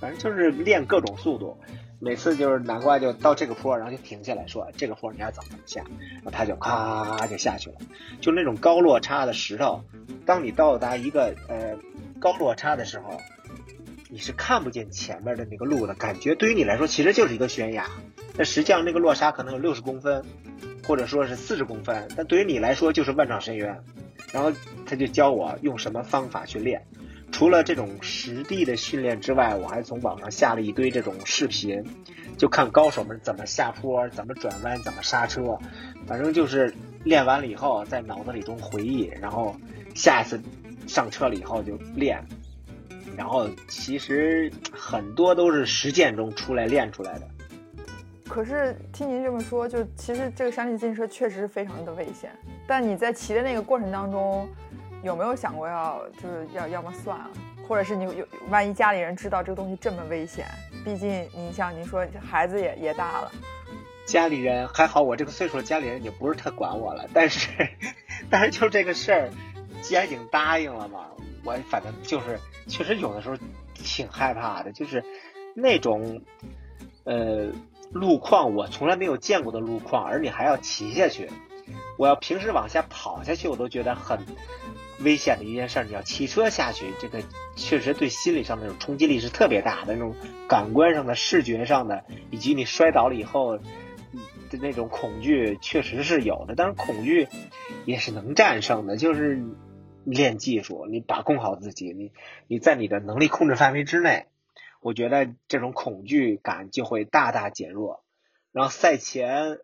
[0.00, 1.58] 反正就是练各种速度。
[1.98, 5.82] 每次就是南瓜就到这个坡，然后就停下来说这个坡你要怎么下，
[6.14, 7.76] 然后他就咔就下去了，
[8.20, 9.84] 就那种高落差的石头，
[10.26, 11.76] 当你到达一个呃
[12.18, 13.20] 高落差的时候。
[14.12, 17.86] 你是看不见前面的那个路的感觉，对于你来说其实就是一个悬崖，
[18.36, 20.22] 但实际上那个落差可能有六十公分，
[20.86, 23.74] 或者说是四十公分，但对于你来说就是万丈深渊。
[24.30, 24.52] 然后
[24.84, 26.82] 他就教我用什么方法去练，
[27.30, 31.82] 除了这种实地的训练之外，我还从网上下了一堆这种视频，
[32.36, 35.58] 就看高手们怎么下坡、怎么转弯、怎么刹车，
[36.06, 39.56] 反正就是练完了以后在脑子里中回忆，然后
[39.94, 40.38] 下一次
[40.86, 42.22] 上车了以后就练。
[43.16, 47.28] 然后其实很多都是实践中出来练出来的，
[48.28, 52.30] 可是听您这么说，就其实这个山地自行车确实非常的危险。
[52.66, 54.48] 但你在骑的那个过程当中，
[55.02, 57.30] 有没有想过要就是要要么算了，
[57.68, 60.46] 或者是你有万一家里人知道这个东西这么危险？
[60.84, 63.30] 毕竟你像您说孩子也也大了，
[64.06, 67.06] 家里人还好，我这个岁数，家里人也不是太管我了。
[67.12, 67.50] 但是，
[68.30, 69.30] 但是就这个事儿，
[69.80, 71.06] 既然已经答应了嘛，
[71.44, 73.36] 我反正就是确实有的时候
[73.74, 75.04] 挺害怕的，就是
[75.54, 76.22] 那种
[77.04, 77.50] 呃。
[77.94, 81.28] 路况我从来没有见过的路况，而你还要骑下去，
[81.98, 84.18] 我要平时往下跑下去，我都觉得很
[85.00, 85.84] 危险的一件事。
[85.84, 87.22] 你要骑车下去，这个
[87.54, 90.16] 确实对心理上那种冲击力是特别大的，那种
[90.48, 93.62] 感官上的、视觉上的，以及你摔倒了以后的
[94.52, 96.54] 那种恐惧，确实是有的。
[96.56, 97.28] 但是恐惧
[97.84, 99.44] 也是能战胜的，就是
[100.04, 102.12] 练技术，你把控好自己，你
[102.46, 104.26] 你在你的能力控制范围之内。
[104.80, 108.02] 我觉得这种恐惧感就会大大减弱，
[108.50, 109.58] 然后赛前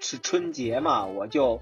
[0.00, 1.60] 是春节嘛，我就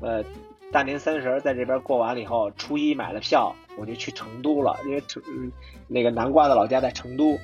[0.00, 0.24] 呃
[0.70, 5.50] 大年三十在这边过完了以后，初一买了票，我就去成都了，因为成嗯
[5.88, 7.40] 那个南瓜的老家在成都，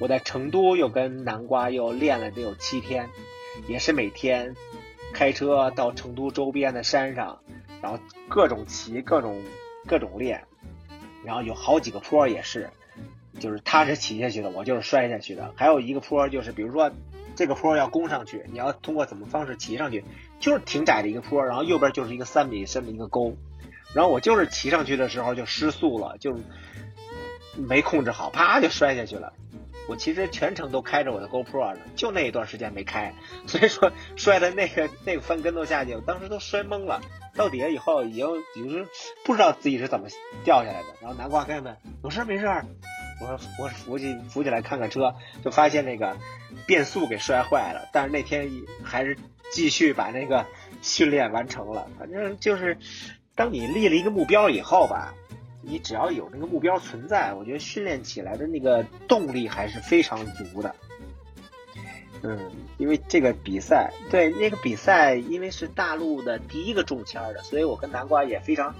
[0.00, 3.08] 我在成都又跟南瓜又练了得有七天，
[3.68, 4.56] 也是每天
[5.12, 7.44] 开车到成都周边的山上，
[7.84, 7.98] 然后
[8.30, 9.42] 各种骑，各种
[9.86, 10.42] 各种练，
[11.22, 12.70] 然后有好几个坡也是。
[13.38, 15.52] 就是他是骑下去的，我就是摔下去的。
[15.54, 16.90] 还有一个坡，就是比如说
[17.34, 20.02] 这个坡要攻上去，你要通过怎么方式骑上去，
[20.40, 23.36] 就是挺窄的一个坡，然后右边就是一个三米深的一个沟，
[23.92, 26.40] 然后我就是骑上去的时候就失速了，就
[27.54, 29.34] 没控制好，啪就摔下去了。
[29.88, 33.14] 我其实全程都开着我的 GoPro 呢，就那一段时间没开，
[33.46, 37.00] 所以说摔的那个那个翻跟头下去，我当时都摔懵了。
[37.34, 38.86] 到底下以后已经已经
[39.24, 40.06] 不知道自己是怎么
[40.44, 40.88] 掉下来的。
[41.00, 42.64] 然后南瓜哥们有事没事儿？
[43.20, 45.14] 我说我扶起扶起来看看车，
[45.44, 46.16] 就发现那个
[46.66, 47.88] 变速给摔坏了。
[47.92, 48.48] 但是那天
[48.82, 49.18] 还是
[49.52, 50.46] 继续把那个
[50.80, 51.88] 训练完成了。
[51.98, 52.78] 反正就是，
[53.34, 55.14] 当你立了一个目标以后吧，
[55.66, 60.74] 你只要有那个目标存在，我觉得训练起来的那个动力还是非常足的。
[62.22, 62.38] 嗯，
[62.78, 68.74] 因为这个比赛，对那个比赛，因为是大陆的第一个中签的，所以我跟南瓜也非常。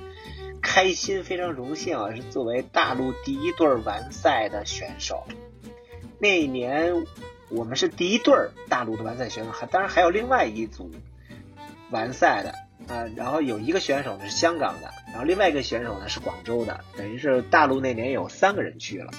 [0.66, 2.14] 开心，非常荣幸啊！
[2.14, 5.26] 是作为大陆第一对完赛的选手。
[6.18, 7.04] 那一年
[7.50, 8.34] 我们是第一对
[8.70, 10.90] 大陆的完赛选手，还当然还有另外一组
[11.90, 12.54] 完赛的
[12.88, 13.04] 啊。
[13.16, 19.10] 然后有一个选手呢是香港的，然后另外一个选手呢是广州的，等于是大陆那年有三个人去了。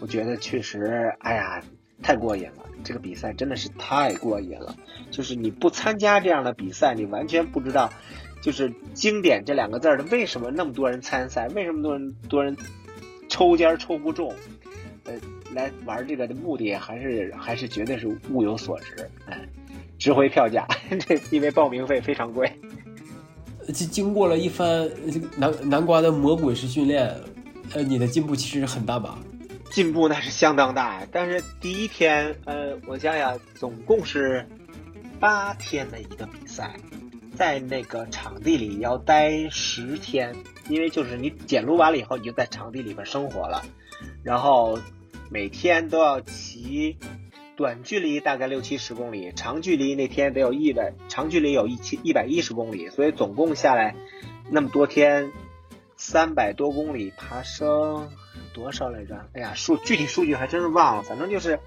[0.00, 1.62] 我觉得确实，哎呀，
[2.02, 2.64] 太过瘾了！
[2.82, 4.74] 这个比赛真的是太过瘾了。
[5.10, 7.92] 就是你不参加这样的比赛，你完全不知道。
[8.42, 11.46] 就是经典这两个字儿的，为什么那么多人参赛？
[11.48, 12.56] 为什么多人多人
[13.28, 14.34] 抽签抽不中？
[15.04, 15.12] 呃，
[15.54, 19.46] 来玩这个的目的还是还是绝对是物有所值，哎，
[20.00, 20.66] 值回票价。
[21.06, 22.50] 这因为报名费非常贵。
[23.72, 24.90] 经经过了一番
[25.36, 27.14] 南南瓜的魔鬼式训练，
[27.72, 29.16] 呃，你的进步其实很大吧？
[29.70, 34.44] 进步那是相当大，但是第一天，呃，我想想，总共是
[35.20, 36.74] 八天的一个比赛。
[37.36, 40.34] 在那个场地里要待十天，
[40.68, 43.62] 因为就是你检录完了以后，你就在场地里边生活了，
[44.22, 44.78] 然后
[45.30, 46.98] 每天都要骑
[47.60, 53.94] 短距离大概六七十公里，长距离那天得有一百，长距离有一千一百一十公里，所以总共下来
[54.48, 55.30] 那么多天
[55.94, 58.08] 三百多公里爬升
[58.54, 59.28] 多少来着？
[59.34, 61.60] 哎呀，数具体数据还真是忘了，反正就是。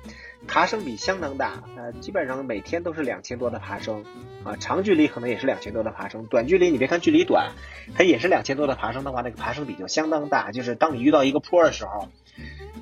[0.48, 4.04] 爬升比相当大，呃，基本上每天都是两千多的爬升，
[4.44, 7.54] 啊，长距离可能也是两千多的爬升，短距离你别看距离短，
[7.96, 10.52] 它也是两千多的爬升的话，那个爬升比就相当大。
[10.52, 12.10] 就是当你遇到一个坡的时候，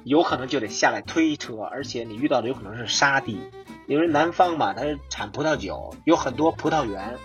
[0.03, 3.39] 有可能就得下来推车，而且你遇到的有可能是沙地，
[3.85, 7.15] 因为南方嘛，它是产葡萄酒，有很多葡萄园，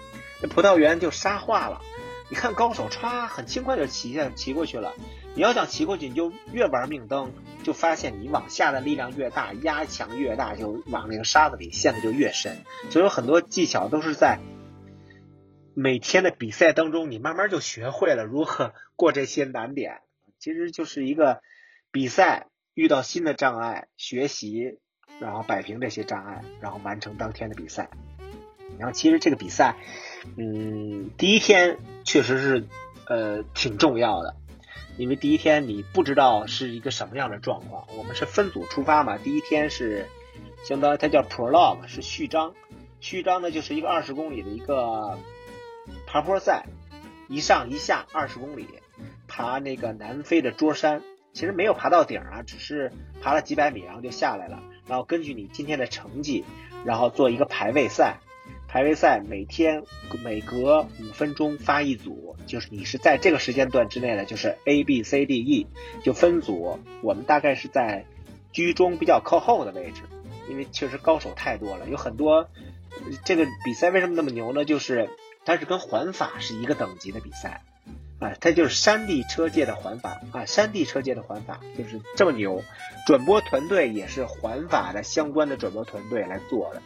[0.42, 1.80] 那葡萄园就沙化了。
[2.28, 4.92] 你看高手歘，很轻快就骑下骑过去了。
[5.36, 7.30] 你要想骑过去，你就越玩命蹬，
[7.62, 12.56] 就发现你往下的力量越大，压强越大，就往那个沙子里陷的就越深。
[12.88, 14.38] 所以有很多技巧都是在
[15.74, 20.00] 每天的比赛当中，你慢慢就学会了如何过这些难点。
[20.38, 21.42] 其实就是一个
[21.92, 24.78] 比赛遇到新的障碍，学习，
[25.20, 27.90] 然后摆平这些障碍，然后完成当天的比赛。
[28.78, 29.76] 然后其实这个比赛，
[30.38, 32.66] 嗯，第一天确实是
[33.06, 34.34] 呃挺重要的。
[34.96, 39.18] 因为第一天你不知道是一个什么样的状况，我们是分组出发嘛。
[39.18, 40.06] 第一天是
[40.64, 42.54] 相当于它叫 prologue，是序章。
[43.00, 45.18] 序章呢就是一个二十公里的一个
[46.06, 46.64] 爬坡赛，
[47.28, 48.66] 一上一下二十公里，
[49.28, 51.02] 爬那个南非的桌山。
[51.32, 52.90] 其实没有爬到顶啊，只是
[53.20, 54.62] 爬了几百米，然后就下来了。
[54.88, 56.44] 然后根据你今天的成绩，
[56.86, 58.20] 然后做一个排位赛。
[58.76, 59.84] 排位赛每天
[60.22, 65.66] 每隔五分钟发一组，就是你是在这个时间段之内的，就是 A B C D E
[66.04, 66.78] 就分组。
[67.00, 68.04] 我们大概是在
[68.52, 70.02] 居中比较靠后的位置，
[70.50, 72.50] 因为确实高手太多了，有很多。
[73.24, 74.66] 这个比赛为什么那么牛呢？
[74.66, 75.08] 就是
[75.46, 77.62] 它是跟环法是一个等级的比赛
[78.18, 82.62] 啊，它就是山地车界的环法啊，山地车界的环法就是这么牛。
[83.06, 86.82] 转播团队也是环法的相关的转播团队来做的。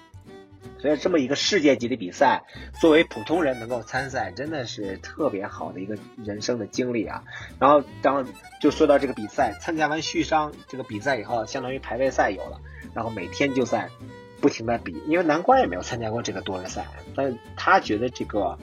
[0.81, 2.43] 所以这么一个世界级的比赛，
[2.81, 7.23] 作为普通人能够参赛，真的是特别好的一个人生的经历啊。
[7.59, 8.27] 然后当
[8.61, 12.61] 就说到这个比赛，参加完续商这个比赛以后，相当于排位赛有了，
[12.95, 13.91] 然后每天就在
[14.41, 15.03] 不停的比。
[15.07, 18.59] 因为南瓜也没有参加过这个多人赛，但他觉得这个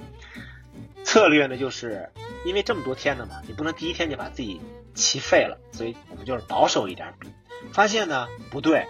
[1.03, 2.09] 策略呢，就是
[2.45, 4.59] 因为这么多天了嘛，你不能第一天就把自己
[4.95, 7.29] 骑废了，所以我们就是保守一点比。
[7.71, 8.87] 发现呢不对，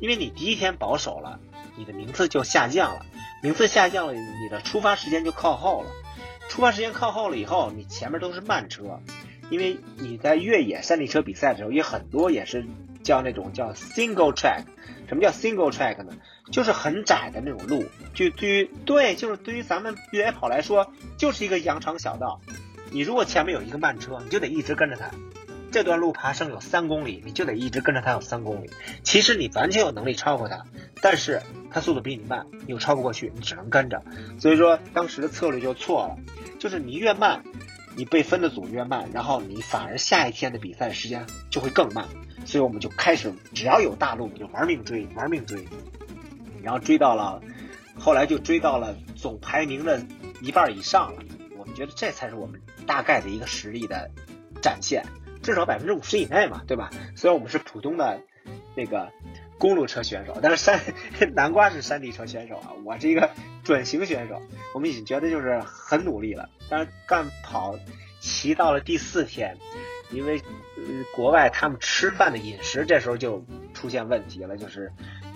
[0.00, 1.38] 因为你第一天保守了。
[1.76, 3.04] 你的名次就下降了，
[3.42, 5.90] 名次下降了，你的出发时间就靠后了。
[6.48, 9.00] 出发时间靠后了以后，你前面都是慢车，
[9.50, 12.66] 因为你在越野山地车比赛的时候，也很多也是
[13.02, 14.64] 叫那种叫 single track。
[15.08, 16.12] 什么叫 single track 呢？
[16.52, 17.84] 就是很窄的那种路。
[18.14, 22.40] 就对于对，就是对于咱们越野跑来说，就是一个羊肠小道。
[22.90, 25.08] 你如果前面有一个慢车，你就得一直跟着他。
[25.70, 28.70] 这段路爬升有三公里，你就得一直跟着他有三公里。
[29.02, 30.64] 其实你完全有能力超过他，
[31.00, 31.40] 但是
[31.70, 34.02] 他速度比你慢，你又超不过去，你只能跟着。
[34.40, 36.16] 所以说当时的策略就错了，
[36.58, 37.42] 就是你越慢，
[37.96, 42.06] 你被分的组越慢，然后你反而下一天的比赛时间就会更慢。
[42.44, 45.64] 所以我们就开始只要有大路就玩命追，玩命追，
[46.62, 47.40] 然后追到了，
[47.98, 50.02] 后来就追到了总排名的
[50.40, 51.22] 一半以上了。
[51.56, 54.10] 我们觉得这才是我们大概的一个实力的
[54.62, 55.04] 展现。
[55.42, 56.90] 至少百分之五十以内嘛，对吧？
[57.16, 58.20] 虽然我们是普通的
[58.74, 59.10] 那个
[59.58, 60.80] 公路车选手，但是山
[61.34, 63.30] 南瓜是山地车选手啊，我是一个
[63.64, 64.40] 准型选手。
[64.74, 66.48] 我们已经觉得就是很努力了。
[66.68, 67.78] 但是干跑
[68.20, 69.56] 骑到了第四天，
[70.10, 70.42] 因为
[71.14, 73.44] 国外他们吃饭的饮食这时候就
[73.74, 74.92] 出现问题了，就是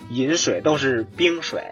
[0.09, 1.71] 饮水都是冰水，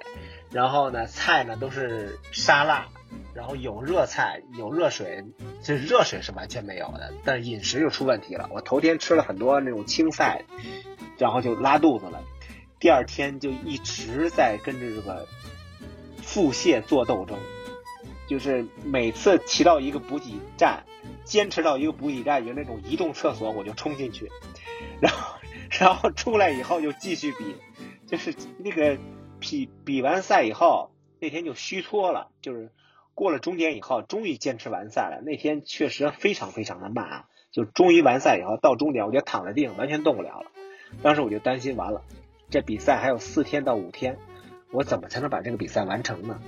[0.51, 2.87] 然后呢菜呢都是沙拉。
[3.33, 5.23] 然后有热菜，有热水，
[5.63, 7.11] 这热水是完全没有的。
[7.23, 8.49] 但是饮食就出问题了。
[8.53, 10.45] 我头天吃了很多那种青菜，
[11.17, 12.21] 然后就拉肚子了。
[12.79, 15.27] 第二天就一直在跟着这个
[16.21, 17.37] 腹泻做斗争，
[18.27, 20.83] 就是每次骑到一个补给站，
[21.23, 24.29] 坚持到一个补给站有那种移动厕所，我就冲进去，
[24.99, 25.35] 然后
[25.71, 27.55] 然后出来以后就继续比，
[28.05, 28.97] 就是那个
[29.39, 32.71] 比比完赛以后那天就虚脱了，就是。
[33.15, 35.21] 过了终点以后，终于坚持完赛了。
[35.25, 40.51] 那天确实非常非常的慢啊，就终于完赛以后到终点，我就躺在地上完全动不了了。
[41.01, 42.01] 当时我就担心，完了，
[42.49, 44.17] 这比赛还有四天到五天，
[44.71, 46.39] 我怎么才能把这个比赛完成呢？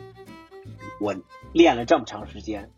[0.99, 1.15] 我
[1.53, 2.69] 练了这么长时间，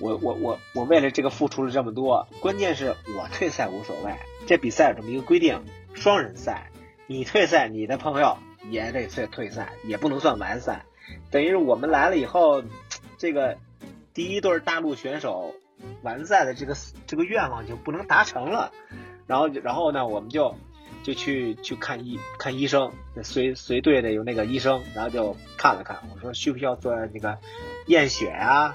[0.00, 4.14] 我我我我为了这个付出了这么多，关键是我退赛无所谓。
[4.46, 5.64] 这比赛有这么一个规定，
[5.94, 6.70] 双人赛，
[7.06, 8.36] 你退赛，你的朋友
[8.68, 10.84] 也得退退赛，也不能算完赛。
[11.30, 12.62] 等于是我们来了以后，
[13.20, 13.58] 这个
[14.14, 15.54] 第一对大陆选手
[16.02, 16.74] 完赛的这个
[17.06, 18.72] 这个愿望就不能达成了，
[19.26, 20.56] 然后然后呢，我们就
[21.02, 22.92] 就去去看医看医生，
[23.22, 27.36] 随随队的有那个医生，然后就看了看，我说需不需要做那个
[27.88, 28.74] 验血啊？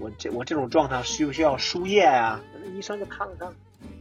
[0.00, 2.40] 我这我这种状态需不需要输液啊？
[2.74, 3.54] 医生就看了看，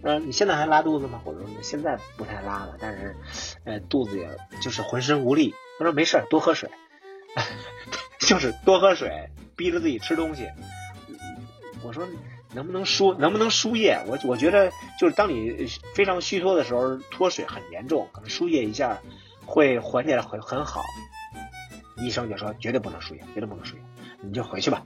[0.04, 1.20] 嗯，你现在还拉肚子吗？
[1.26, 3.14] 我说现在不太拉了，但是
[3.66, 4.30] 呃肚子也
[4.62, 5.54] 就是浑身无力。
[5.78, 6.70] 他说没事，多喝水。
[8.20, 9.30] 就是多喝水，
[9.62, 10.50] 逼着自己吃东西。
[11.84, 12.04] 我说
[12.52, 13.96] 能不能输，能不能输液？
[14.08, 19.00] 我我觉得就是当你非常虚脱的时候，脱水很严重，可能输液一下
[19.46, 20.82] 会缓解的很很好。
[21.98, 23.84] 医生就说绝对不能输液，绝对不能输液，
[24.24, 24.84] 你就回去吧。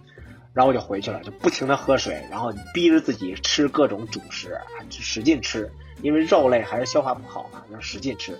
[0.53, 5.71] 然后我就回去了，就不停的喝水，然后逼着自己吃各种主食，使劲吃，
[6.01, 8.33] 因为肉类还是消化不好嘛，然后使劲吃。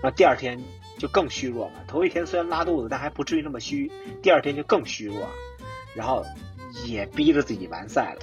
[0.00, 0.62] 然后第二天。
[1.00, 1.72] 就更虚弱了。
[1.88, 3.90] 头一天虽然拉肚子，但还不至于那么虚。
[4.22, 5.26] 第二天就更虚弱，
[5.94, 6.24] 然后
[6.84, 8.20] 也逼着自己完赛了。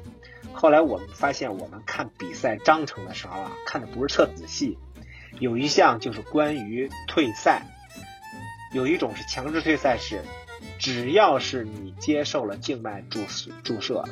[0.53, 4.77] 后来我们发现，我们看比赛章程的时候啊，看的不是特仔细。
[5.39, 7.63] 有一项就是关于退赛，
[8.73, 10.21] 有一种是强制退赛，是
[10.79, 13.19] 只要是你接受了静脉注
[13.63, 14.03] 注射，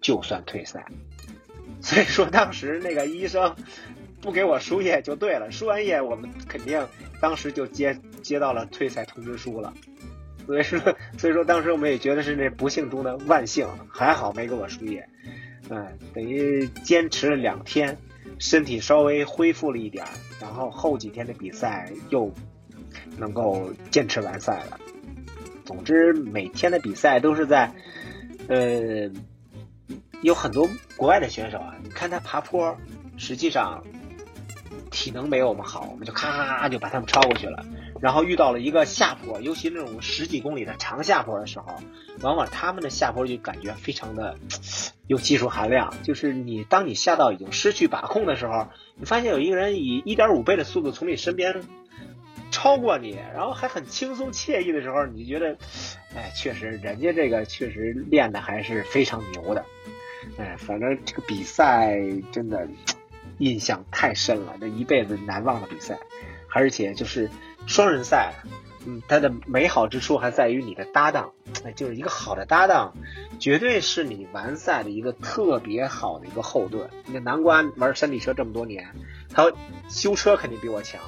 [0.00, 0.86] 就算退赛。
[1.82, 3.56] 所以说当时那个医生。
[4.22, 6.86] 不给我输液就对了，输完液我们肯定
[7.22, 9.72] 当时就接接到了退赛通知书了，
[10.50, 10.80] 所以说
[11.16, 15.08] 所以说当时我们也觉得是那不幸中的万幸，还好没给我输液，
[15.68, 17.96] 嗯，等于坚持了两天，
[18.40, 20.04] 身体稍微恢复了一点，
[20.40, 22.34] 然后后几天的比赛又
[23.16, 24.80] 能够坚持完赛了。
[25.64, 27.72] 总之，每天的比赛都是在，
[28.48, 29.08] 呃，
[30.20, 32.76] 有很多国外的选手啊，你看他爬坡，
[33.16, 33.84] 实际上
[34.90, 37.64] 体能没有我们好，我们就咔咔咔就把他们超过去了。
[38.00, 41.76] 然后遇到了一个下坡，尤其那种十几公里的长下坡的时候，
[42.22, 44.38] 往往他们的下坡就感觉非常的
[45.06, 45.92] 有技术含量。
[46.02, 51.60] 就是你当你下到已经失去把控的时候，你发现有一个人以一点五倍的速度从你身边
[52.50, 55.58] 超过你，然后还很轻松惬意的时候，你觉得，
[56.16, 59.62] 哎，确实人家这个确实练的还是非常牛的。
[60.38, 61.98] 哎，反正这个比赛
[62.32, 62.66] 真的
[63.36, 65.98] 印象太深了，这一辈子难忘的比赛，
[66.48, 67.28] 而且就是。
[67.66, 68.34] 双人赛，
[68.86, 71.32] 嗯，它的美好之处还在于你的搭档，
[71.64, 72.94] 哎，就是一个好的搭档，
[73.38, 76.88] 绝对是你完赛的一个特别好的一个后盾。
[77.06, 78.88] 你看南瓜玩山地车这么多年，
[79.32, 79.52] 他
[79.88, 81.00] 修车肯定比我强，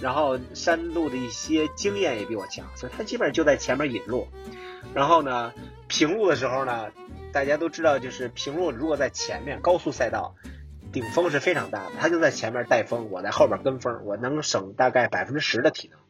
[0.00, 4.28] 然后山路的一些经验也比我强，所以他基本上就在前面引路。
[4.94, 5.52] 然后呢，
[5.88, 6.86] 平路的时候呢，
[7.32, 10.34] 大家都知道，就是平路如果在前面高速赛道。
[10.96, 16.00] 顶峰是非常大的，他就在前面带风，我在后边跟风，我能省大概百分之十的体能，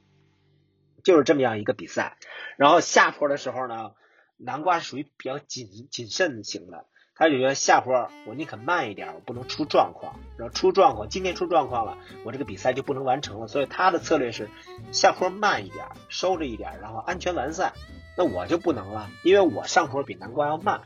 [1.03, 2.17] 就是这么样一个比赛。
[2.57, 3.91] 然后下坡的时候呢，
[4.37, 6.87] 南瓜是属于比较谨谨慎型的，
[7.17, 10.21] 他就觉得下坡我宁可慢一点，我不能出状况。
[10.39, 13.49] 然后出状况，今天出状况了，我这个比赛就不能完成了。
[13.49, 14.49] 所以他的策略是
[14.93, 17.73] 下坡慢一点，收着一点，然后安全完赛。
[18.17, 20.83] 那我就不能了，因为我上坡比南瓜要慢，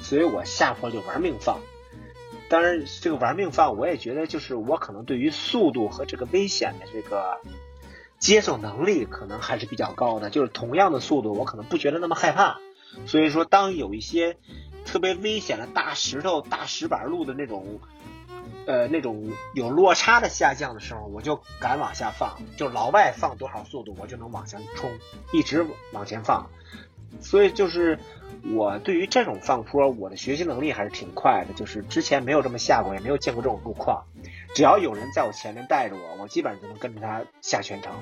[0.00, 1.60] 所以我下坡就玩命放。
[2.54, 7.40] 当然，这个玩命放，我也觉得就是我可能对于速度和这个危险的这个
[8.20, 10.30] 接受能力可能还是比较高的。
[10.30, 12.60] 就是同样的速度，我可能不觉得那么害怕。
[13.06, 14.36] 所以说，当有一些
[14.84, 17.80] 特别危险的大石头、大石板路的那种，
[18.66, 22.38] 呃，那种有落差的下降的时候，我就敢往下放。
[22.56, 24.92] 就老外放多少速度，我就能往前冲，
[25.32, 26.48] 一直往前放。
[27.20, 27.98] 所以就是。
[28.54, 31.54] 我对于这种放坡，我的学习能力还是挺快的。
[31.54, 34.04] 就是之前没有这么下过，也没有见过这种路况。
[34.54, 37.92] 只要有人在我前面带着我，我基本上就能跟着他下全程。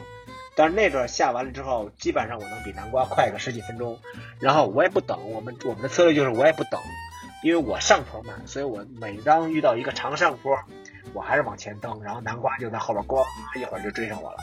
[0.54, 3.98] 但是那段下完了之后，基本上我能比南瓜快个十几分钟。
[4.38, 6.78] 然后我也不等，我们我们的策略就是我也不等，
[7.42, 10.58] 因为我上坡慢，所以我每当遇到一个长上坡，
[11.14, 13.24] 我还是往前蹬，然后南瓜就在后边咣
[13.58, 14.36] 一会儿就追上我了。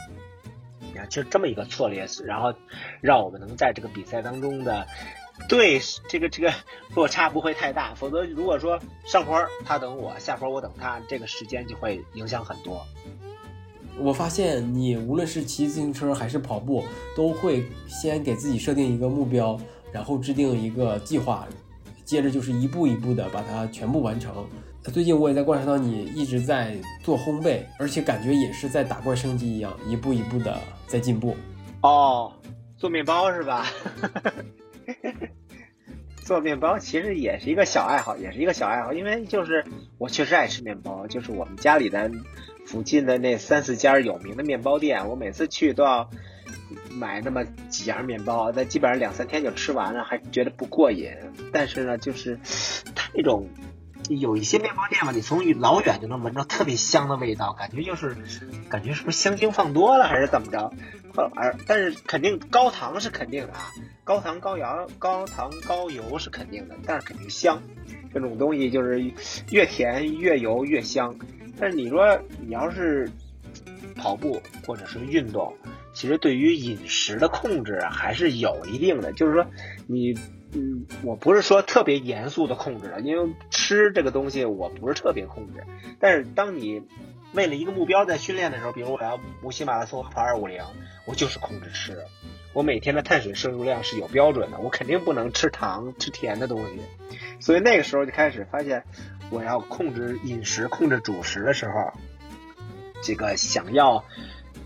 [0.79, 2.51] 你看，就这么一个策略，然后
[3.01, 4.87] 让我们能在这个比赛当中的。
[5.47, 6.53] 对，这个这个
[6.95, 12.85] 落差不会太大，否则如果说上坡他等我，下坡我等他，这个时间就会影响很多。
[13.97, 16.83] 我发现你无论是骑自行车还是跑步，
[17.15, 19.59] 都会先给自己设定一个目标，
[19.91, 21.47] 然后制定一个计划，
[22.05, 24.47] 接着就是一步一步的把它全部完成。
[24.93, 30.57] 最近我也在观察到你一直在做烘焙，而且感觉也是在打怪升级一样，一步一步的
[30.87, 31.35] 在进步。
[31.81, 32.31] 哦，
[32.77, 33.65] 做面包是吧？
[36.25, 39.63] 做面包其实也是一个小爱好，也是一个小爱好，因为就是
[39.97, 42.11] 我确实爱吃面包，就是我们家里的
[42.67, 46.07] 附近的那三四家有名的面包店，我每次去都要
[46.91, 51.11] 买那么几样面包，那基本上两三天就吃完了，还觉得不过瘾。
[51.51, 52.37] 但是呢，就是
[52.93, 53.49] 它那种
[54.10, 58.18] 有一些面包店嘛，你从老远就能闻到特别香的味道，感觉就是
[58.69, 60.72] 感觉是不是香精放多了还是怎么着？
[61.36, 63.72] 而但是肯定高糖是肯定的啊，
[64.03, 64.65] 高糖高油
[64.98, 67.61] 高糖高油是肯定的，但是肯定香。
[68.14, 69.11] 这种东西就是
[69.52, 71.15] 越甜越油越香。
[71.60, 73.10] 但是你说你要是
[73.95, 75.53] 跑步或者是运动，
[75.94, 79.11] 其实对于饮食的控制还是有一定的。
[79.11, 79.45] 就是说
[79.88, 80.18] 你
[80.51, 85.63] 嗯，我不是说特别严肃的控制了，因为吃这个东西我不是特别控制。
[85.99, 86.81] 但是当你
[87.34, 90.63] 为了一个目标在训练的时候，比如我要无锡马拉松跑二五零，
[91.05, 92.03] 我就是控制吃，
[92.53, 96.81] 我每天的碳水摄入量是有标准的，我肯定不能吃糖吃甜的东西，
[97.39, 98.84] 所以那个时候就开始发现，
[99.30, 101.93] 我要控制饮食、控制主食的时候，
[103.03, 104.03] 这个想要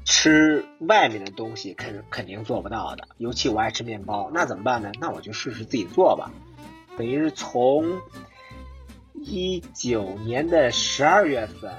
[0.06, 4.92] 吃外面的东西肯肯定做不到的，尤其我爱吃面包，那怎么办呢？
[5.00, 6.32] 那我就试试自己做吧，
[6.98, 8.02] 等于是从
[9.16, 11.74] 一九年的十二月份。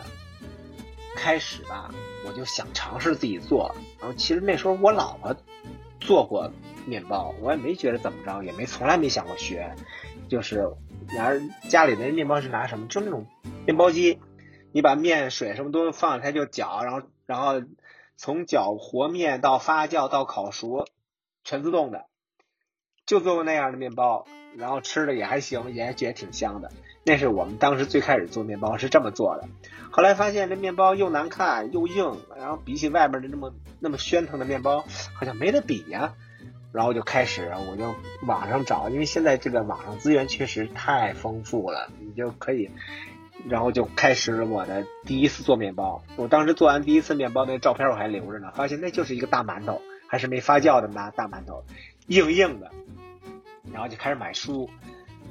[1.16, 1.94] 开始吧，
[2.26, 3.72] 我就想尝试自己做。
[4.01, 5.34] 然后其实那时候我老婆
[6.01, 6.52] 做过
[6.86, 9.74] 面包，我也没觉得怎么着，也没从来没想过学。
[10.28, 10.68] 就是
[11.09, 12.88] 然而家里的面包是拿什么？
[12.88, 13.24] 就那种
[13.64, 14.18] 面包机，
[14.72, 17.62] 你把面水什么都放它就搅，然后然后
[18.16, 20.86] 从搅和面到发酵到烤熟，
[21.43, 22.07] 全自动的。
[23.07, 24.27] 就做过那样的面包，
[24.57, 26.70] 然后吃的也还行，也觉得挺香的。
[27.05, 29.47] 那是我们当时最开始做面包是这么做的，
[29.91, 36.15] 后来发现这面包又难看又硬，然后比起外面的那么那么喧腾的面包，好像没得比呀。
[36.73, 37.95] 然后就开始我就
[38.27, 42.69] 网上找，因为现在这个网上资源确实太丰富了，你就可以，
[43.48, 46.02] 然后就开始我的第一次做面包。
[46.16, 51.64] 我当时做完第一次面包那照片我还留着呢，发现那就是一个大馒头，还是没发酵的大大馒头，
[52.06, 52.70] 硬硬的。
[53.72, 54.68] 然后就开始买书。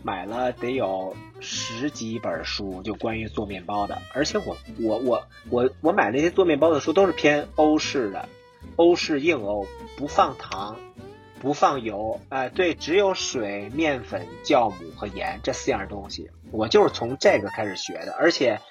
[0.05, 4.01] 买了得有十几本书，就关于做面包的。
[4.13, 8.27] 而且我我我我我买那些做面包的书都是偏欧式的，
[8.75, 9.65] 欧式硬欧，
[9.95, 10.75] 不放糖，
[11.43, 16.31] 不放油，哎，对，只有水、面粉、酵母和盐这四样东西。
[16.51, 18.61] 我就是从这个开始学的，而且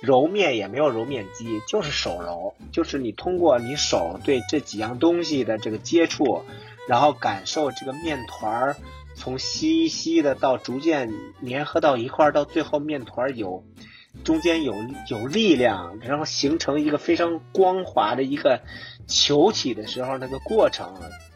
[0.00, 6.44] 揉面也没有揉面机，就是手揉，就是你通过你手对这几样东西的这个接触，
[6.86, 8.76] 然后感受这个面团儿。
[9.16, 11.12] 从稀稀的到逐渐
[11.44, 13.64] 粘合到一块儿，到最后面团有
[14.24, 14.74] 中间有
[15.08, 18.62] 有力量，然后形成一个非常光滑的一个
[19.10, 20.94] 球体的时候，那个过程，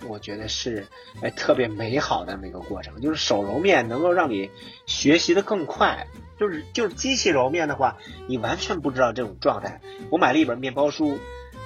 [0.08, 0.86] 我觉得是
[1.20, 2.98] 哎特别美好的那个过程。
[3.00, 4.48] 就是手揉面能够让你
[4.86, 6.06] 学习的更快，
[6.38, 9.80] 就是就是机器揉面的话，你完全不知道这种状态。
[10.08, 11.18] 我买了一本面包书，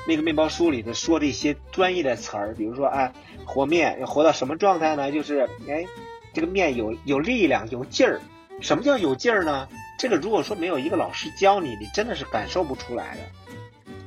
[0.08, 3.12] 那个面包书里头说的一些专业的词儿，比如说啊，
[3.44, 5.12] 和面要和到什么状态呢？
[5.12, 5.86] 就是哎。
[6.34, 8.20] 这个面有有力量有劲儿，
[8.60, 9.66] 什么叫有劲儿呢？
[9.98, 13.22] 这个如果说没有一个老师教你，你真的是感受不出来的。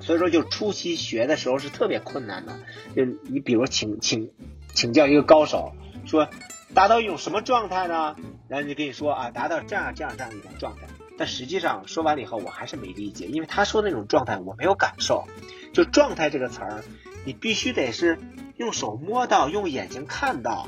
[0.01, 2.59] 所以说，就初期学的时候是特别困难的。
[2.95, 4.31] 就你比如请请
[4.73, 5.73] 请教一个高手，
[6.05, 6.27] 说
[6.73, 8.15] 达到一种什么状态呢？
[8.47, 10.81] 然后就跟你说啊，达到这样这样这样一种状态。
[11.17, 15.25] 但实际上说完了以后，我还是没理解，因为他说那种状态我没有感受。
[15.73, 16.83] 就状态这个词儿，
[17.25, 18.17] 你必须得是
[18.57, 20.67] 用手摸到，用眼睛看到。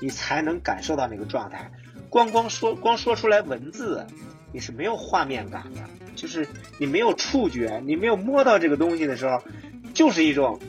[0.00, 1.70] 你才能感受到那个状态，
[2.08, 4.06] 光光说光说出来文字，
[4.52, 5.80] 你是没有画面感的，
[6.14, 6.46] 就是
[6.78, 9.42] 你没有触觉，你没有摸到这个东西的时候，
[9.94, 10.60] 就是一种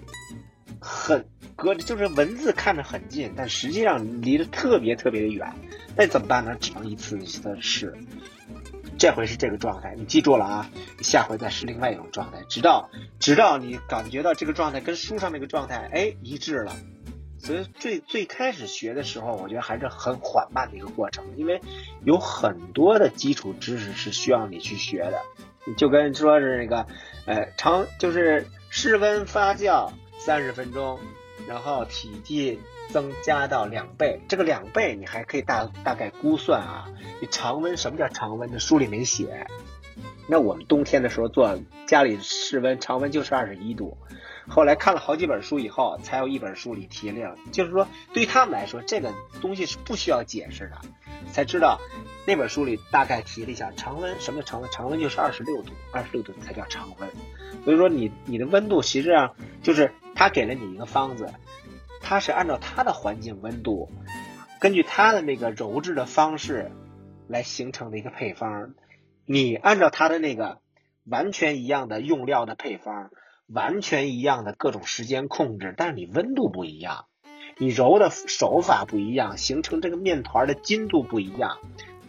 [0.79, 1.25] 很
[1.55, 5.53] 隔，就是文字看着很近，但实际上离得特别特别的远，
[5.95, 6.55] 那怎么办呢？
[6.59, 7.93] 只能一次一次的试，
[8.97, 10.69] 这回是这个状态，你记住了啊，
[11.01, 12.89] 下回再试另外一种状态，直到
[13.19, 16.75] 直到你感觉到这个状态跟书上那个状态哎一致了。
[17.43, 21.59] 所以最最开始学的时候，我觉得还是很缓慢的一个过程，因为
[22.05, 25.21] 有很多的基础知识是需要你去学的。
[25.75, 26.85] 就跟说是那个，
[27.25, 30.99] 呃，常就是室温发酵三十分钟，
[31.45, 32.59] 然后体积
[32.89, 36.89] 增加到两倍，这个两倍你还可以大大概估算啊。
[37.19, 38.49] 你常温什么叫常温？
[38.51, 39.47] 那书里没写。
[40.27, 43.97] 那我们冬天的时候做家里室温常温就是二十一度。
[44.47, 50.81] 后来看了好几本书以后，才有一本书里提了，就是说对于他们来说，这个东西是不需要解释的，
[51.31, 51.79] 才知道
[52.27, 54.69] 那本书里大概提了一下常温，什么叫常温？
[54.69, 57.09] 常温就是二十六度，二十六度才叫常温。
[57.63, 61.29] 所以说你你的温度实际上就是他给了你一个方子，
[62.01, 63.89] 他是按照他的环境温度，
[64.59, 66.69] 根据他的那个揉制的方式
[67.27, 68.75] 来形成的一个配方，
[69.25, 70.59] 你按照他的那个
[71.05, 73.09] 完全一样的用料的配方。
[73.47, 77.05] 完全一样的各种时间控制，但是你温度不一样，
[77.57, 81.59] 你揉的手法不一样，形成这个面团的筋度不一样，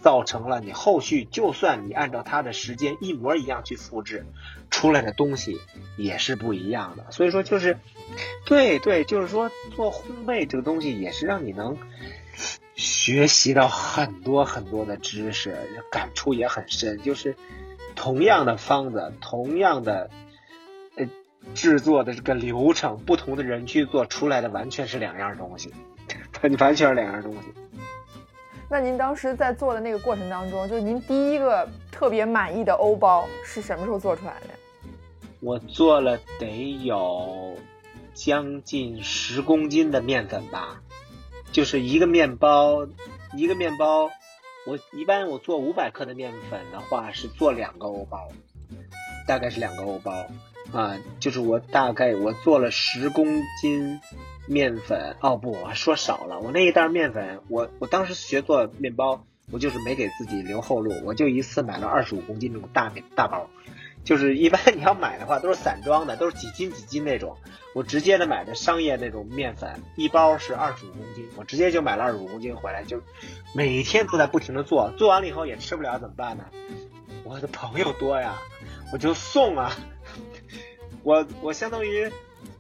[0.01, 4.25] 造成了你后续就算你按照它的时间一模一样去复制
[4.71, 5.59] 出来的东西
[5.99, 7.11] 也是不一样的。
[7.11, 7.79] 所以说就是，
[8.47, 11.77] 对对，就是说做烘焙这个东西也是让你能
[12.75, 15.59] 学习到很多很多的知识，
[15.91, 17.03] 感触也很深。
[17.03, 17.37] 就是
[17.97, 20.11] 同样的方子，同样的。
[21.55, 25.73] 制作的这个流程，不同的人去做出来的完全是两样东西，
[26.59, 27.39] 完全是两样东西。
[28.71, 34.49] 那您当时在做的那个过程当中，就是您第一个特别满意的欧包是什么时候做出来的？
[35.41, 37.57] 我做了得有
[38.15, 40.81] 将近十公斤的面粉吧，
[41.53, 42.87] 就是一个面包，
[43.37, 44.11] 一个面包，
[44.67, 48.29] 我一般我做五百克的面粉的话是做两个欧包，
[49.29, 50.27] 大概是两个欧包。
[50.75, 54.01] 啊，就是我大概我做了十公斤
[54.49, 63.49] 面粉，哦不，我说少了，我那一袋面粉，我我当时学做面包，我就是没给自己留后路，我就一次买了二十五公斤那种大面大包，
[64.03, 67.37] 就是一般你要买的话都是散装的，都是几斤几斤那种，
[67.73, 73.01] 我直接的买的商业那种面粉，一包是二十五公斤，我直接就买了二十五公斤回来，就
[73.55, 76.45] 每天都在不停的做，做完了以后也吃不了怎么办呢？
[77.23, 78.35] 我的朋友多呀，
[78.93, 79.73] 我就送啊。
[81.05, 82.11] 我我相当于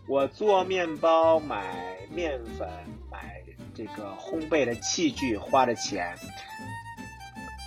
[0.07, 2.69] 我做面包买面粉
[3.11, 3.43] 买
[3.75, 6.15] 这个烘焙的器具花的钱，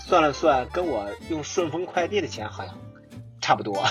[0.06, 2.78] 算了算，跟我用顺丰快递的钱好像
[3.42, 3.84] 差不多。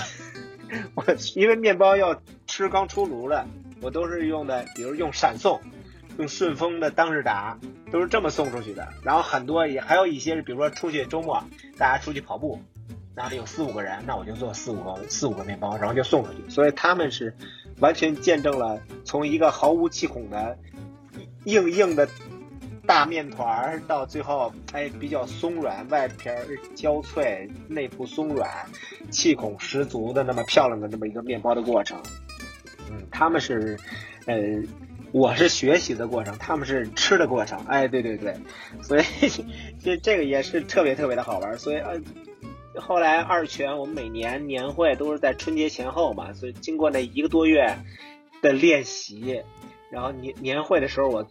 [0.95, 1.03] 我
[1.35, 3.45] 因为面包要吃刚出炉了，
[3.81, 5.61] 我都是用的，比如用闪送，
[6.17, 7.59] 用顺丰的当日达，
[7.91, 8.87] 都是这么送出去的。
[9.03, 11.43] 然后很多也还有一些是，比如说出去周末
[11.77, 12.61] 大家出去跑步，
[13.17, 16.47] 那里有四五个人，那我就做四五个四五个面包，然后就送出去。
[16.47, 17.33] 所以他们是
[17.79, 20.55] 完全见证了从一个毫无气孔的
[21.45, 22.07] 硬硬的。
[22.85, 26.37] 大面团儿到最后，哎，比较松软，外皮儿
[26.73, 28.49] 焦脆，内部松软，
[29.11, 31.99] 气孔十足的那么漂亮的那么一个面包的过程。
[32.89, 33.77] 嗯，他们是，
[34.25, 34.37] 呃，
[35.11, 37.59] 我是学习的过程，他们是吃的过程。
[37.67, 38.33] 哎，对对对，
[38.81, 39.03] 所以
[39.83, 41.59] 这这个也是特别特别的好玩。
[41.59, 41.99] 所以呃，
[42.79, 47.77] 后来二泉我们每年年会都是在春节前后嘛，所以经过那一个多月
[48.41, 49.43] 的练习，
[49.89, 51.27] 然后年年会的时候我。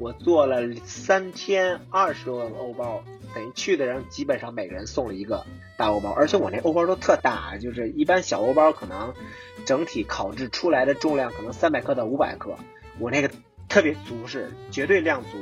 [0.00, 5.46] 我做了三天二十多个欧包，等于去的人基本上每个人送了一个
[5.76, 9.14] 大欧包，而且我那欧包都特大，就是一般小欧包可能
[9.64, 12.56] 整体烤制出来的重量可能三百克到五百克，
[12.98, 13.30] 我那个
[13.68, 15.38] 特别足是绝对量足，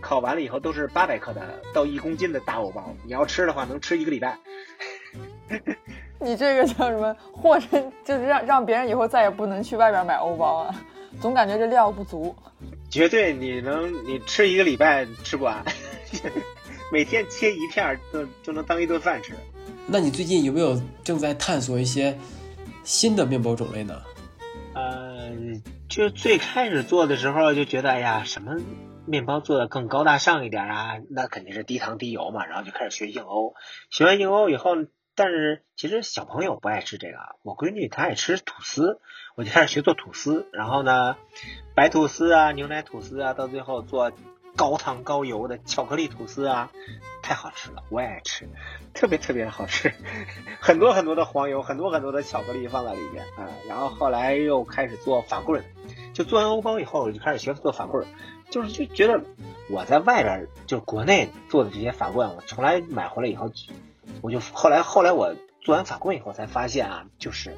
[0.00, 4.38] 烤完了以后都是八百克的到一公斤的大欧包，你要吃的话能吃一个礼拜。
[6.20, 7.16] 你这个叫什么？
[7.32, 7.66] 或者
[8.04, 10.74] 就是让让别人以后再也不能去外边买欧包啊，
[11.20, 12.34] 总感觉这料不足。
[12.90, 15.64] 绝对你能，你吃一个礼拜吃不完，
[16.90, 19.32] 每天切一片就就能当一顿饭吃。
[19.86, 22.18] 那你最近有没有正在探索一些
[22.82, 24.02] 新的面包种类呢？
[24.74, 25.30] 呃，
[25.88, 28.54] 就最开始做的时候就觉得，哎呀，什么
[29.08, 30.98] 面包做的更高大上一点啊？
[31.10, 32.46] 那肯定是低糖低油嘛。
[32.46, 33.54] 然后就开始学硬欧，
[33.90, 34.76] 学完硬欧以后。
[35.14, 39.00] 但是其实小朋友不爱吃这个，我闺女她爱吃吐司，
[39.34, 40.46] 我就开始学做吐司。
[40.52, 41.16] 然后呢，
[41.74, 44.12] 白吐司啊，牛奶吐司啊，到最后做
[44.54, 46.70] 高糖高油的巧克力吐司啊，
[47.20, 48.48] 太好吃了，我也爱吃，
[48.94, 49.92] 特别特别的好吃，
[50.60, 53.50] 很多很多的黄油，很多很多的巧克力放在里边啊。
[53.68, 55.64] 然后后来又开始做法棍，
[56.14, 58.06] 就做完欧包以后，我就开始学做法棍，
[58.50, 59.22] 就是就觉得
[59.70, 63.50] 我在外边就国内做的这些法棍，我从来买回来以后。
[64.22, 67.56] 我就后来后来我做完法棍以后才发现啊，就是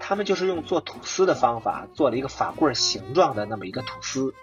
[0.00, 4.34] 他们就是用做吐司的方法做了一个法棍形状的那么一个吐司，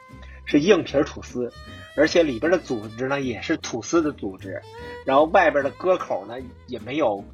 [0.45, 1.51] 是硬皮吐司，
[1.97, 4.61] 而且里边的组织呢也是吐司的组织，
[5.03, 6.35] 然后外边的割口呢
[6.67, 7.25] 也没有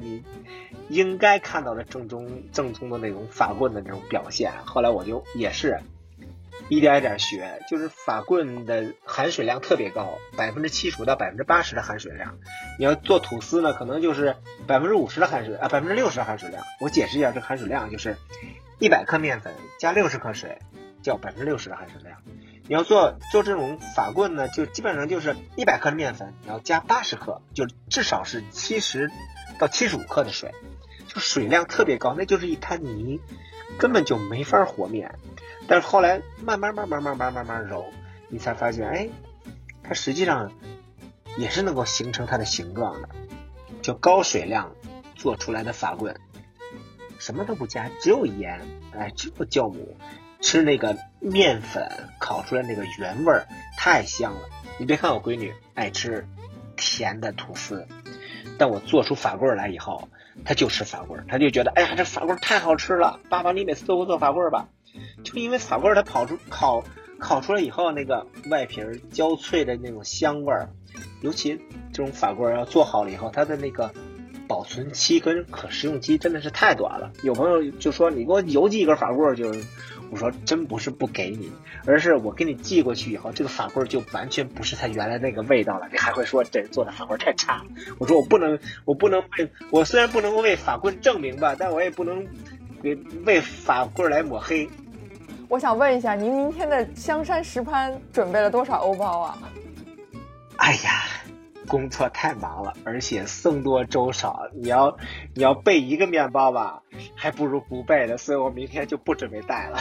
[0.00, 0.24] 你
[0.88, 4.52] 应该看到的正宗正宗的那种法棍的那种表现。
[4.66, 5.80] 后来我就也是。
[6.68, 12.38] 一点一点学，就是法棍的含水量特别高，百分之七十五到百分之八十的含水量。
[12.78, 14.36] 你要做吐司呢，可能就是
[14.66, 16.62] 百分之五十的含水啊，百分之六十的含水量。
[16.80, 18.16] 我解释一下这含水量，就是
[18.78, 20.58] 一百克面粉加六十克水，
[21.02, 22.20] 叫百分之六十的含水量。
[22.66, 29.10] 你要做做这种法棍呢，就基本上就是一百克的面粉，你要加八十克，就至少是七十
[29.58, 30.52] 到七十五克的水，
[31.06, 33.20] 就水量特别高，那就是一滩泥，
[33.78, 35.18] 根本就没法和面。
[35.68, 37.84] 但是后来慢慢慢慢慢慢慢慢揉，
[38.28, 39.08] 你才发现，哎，
[39.82, 40.50] 它实际上
[41.36, 43.08] 也是能够形成它的形状的，
[43.82, 44.74] 就高水量
[45.14, 46.18] 做出来的法棍，
[47.18, 48.60] 什么都不加，只有盐，
[48.98, 49.94] 哎，只有酵母，
[50.40, 51.86] 吃那个面粉
[52.18, 53.46] 烤出来那个原味儿，
[53.76, 54.48] 太香了。
[54.78, 56.26] 你别看我闺女爱吃
[56.76, 57.86] 甜的吐司，
[58.56, 60.08] 但我做出法棍来以后，
[60.46, 64.68] 她就吃法棍，她就觉得，哎呀，这法棍太好吃了，爸爸你每次都给我做法棍吧。
[65.24, 66.84] 就因为法棍儿它跑出烤
[67.18, 70.70] 烤出来以后，那个外皮儿焦脆的那种香味儿，
[71.22, 71.60] 尤其
[71.92, 73.92] 这种法棍儿要做好了以后，它的那个
[74.46, 77.12] 保存期跟可食用期真的是太短了。
[77.22, 79.52] 有朋友就说你给我邮寄一根法棍儿，就
[80.10, 81.50] 我说真不是不给你，
[81.84, 85.86] 而是我给你寄过去以后，这个法棍儿就完全不是它原来那个味道了。
[85.92, 87.62] 你还会说这做的法棍儿太差？
[87.98, 92.26] 我说我不能，我不能为我虽然不能为法棍证明吧，但我也不能
[92.82, 92.94] 给
[93.24, 94.68] 为法棍来抹黑。
[95.48, 99.38] 我想问一下，您明天的香山石潘准备了多少欧包啊？
[100.56, 101.04] 哎呀，
[101.66, 104.96] 工作太忙了，而且僧多粥少，你要
[105.34, 106.82] 你要备一个面包吧，
[107.14, 109.78] 还不如不备的，所以我明天就不准备带了。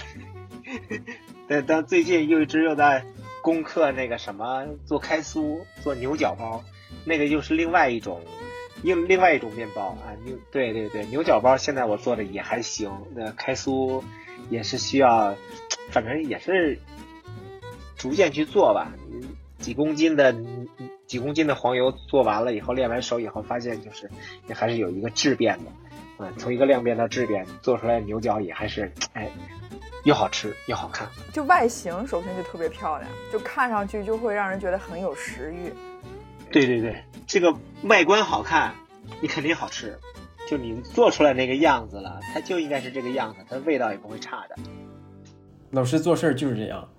[1.50, 3.04] 但但最近又一直又在
[3.42, 6.64] 攻克那个什么做开酥、做牛角包，
[7.06, 8.22] 那个又是另外一种
[8.84, 10.14] 另另外一种面包啊。
[10.26, 14.04] 牛对对对，牛角包现在我做的也还行，那开酥。
[14.52, 15.36] 也是需要，
[15.90, 16.80] 反正也是
[17.98, 18.94] 逐渐去做吧。
[19.58, 20.34] 几公斤的
[21.06, 24.10] 几公斤的黄油做完了以后，练完手以后，发现就是
[24.48, 25.72] 也还是有一个质变的，
[26.20, 29.30] 嗯，从一个量变到质变，做出来牛角也还是哎
[30.04, 31.10] 又好吃又好看。
[31.34, 35.74] 就外形首先就特别漂亮，就看上去就会让人觉得很有食欲。
[36.52, 38.74] 对对对，这个外观好看，
[39.22, 40.00] 你肯定好吃。
[40.48, 44.56] 就你做出来那个样子了，它就应该是这个样子，它味道也不会差的。
[45.72, 46.90] 老师做事儿就是这样，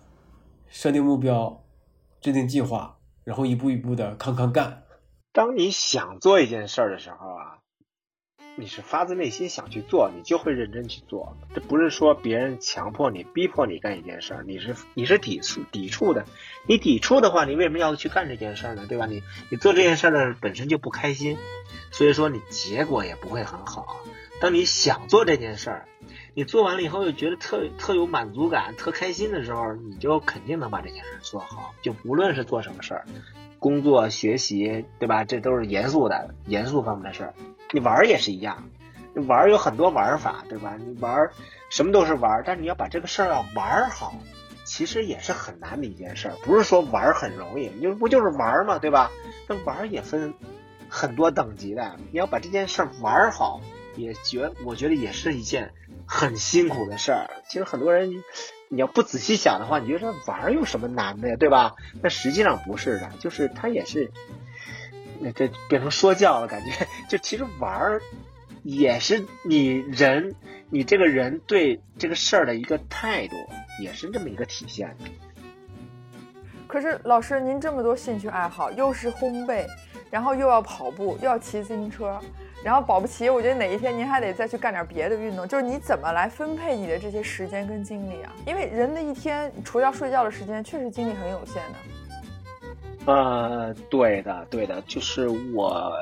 [0.68, 1.64] 设定目标，
[2.20, 4.82] 制定计划，然后一步一步的康康干。
[5.32, 7.57] 当你想做一件事儿的时候啊，
[8.58, 11.36] 你是发自内心想去做，你就会认真去做。
[11.54, 16.24] 这不是说别人强迫你、逼迫你干一件事儿，你是你是抵触抵触的。
[16.66, 18.84] 你抵触的话，你为什么要去干这件事儿呢？
[18.88, 19.06] 对吧？
[19.06, 21.38] 你你做这件事儿的本身就不开心。
[21.92, 24.00] 所以说你结果也不会很好。
[24.40, 25.88] 当你想做这件事儿，
[26.34, 31.74] 你做完了以后又觉得特特有满足感、特开心的时候，你就肯定能把这件事儿做好。
[31.80, 33.06] 就无论是做什么事儿，
[33.60, 35.24] 工作、学习，对吧？
[35.24, 37.34] 这都是严肃的、严肃方面的事儿。
[37.72, 38.68] 你玩儿也是一样，
[39.14, 40.76] 你玩儿有很多玩法，对吧？
[40.78, 41.32] 你玩儿
[41.70, 44.14] 什么都是玩儿，但是你要把这个事儿要玩好，
[44.64, 46.34] 其实也是很难的一件事儿。
[46.44, 49.10] 不是说玩儿很容易，你不就是玩儿嘛，对吧？
[49.48, 50.34] 那玩儿也分。
[50.90, 53.60] 很多等级的，你要把这件事儿玩好，
[53.94, 55.74] 也觉我觉得也是一件
[56.06, 57.28] 很辛苦的事儿。
[57.46, 58.24] 其实很多人，
[58.70, 61.74] 你要不仔细想的话，你觉得玩有什么难的呀，对吧？
[62.02, 64.10] 那实际上不是的，就是它也是，
[65.20, 66.70] 那这变成说教了，感觉
[67.08, 68.00] 就其实玩
[68.62, 70.34] 也是你人，
[70.70, 73.36] 你这个人对这个事儿的一个态度，
[73.82, 74.96] 也是这么一个体现。
[76.66, 79.66] 可是老师，您这么多兴趣爱好，又是烘焙。
[80.10, 82.18] 然后又要跑步，又要骑自行车，
[82.64, 85.46] 然后保不齐，我觉得哪一天您还得再去干点别的运动。
[85.46, 88.32] 就是你怎么来分配你的这些时间跟精力啊？
[88.46, 91.97] 因为人的一天除掉睡觉的时间，确实精力很有限的。
[93.06, 95.92] 呃，对的，对的，就是我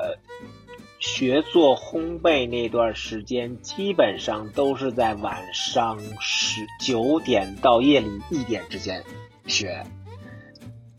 [0.99, 9.03] 学做烘焙那段时间，基本上都是在晚上十九点到夜里一点之间
[9.45, 9.85] 学。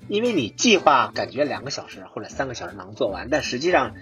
[0.09, 3.95] 因为你计划感觉两个小时或者三个小时能做完，但实际上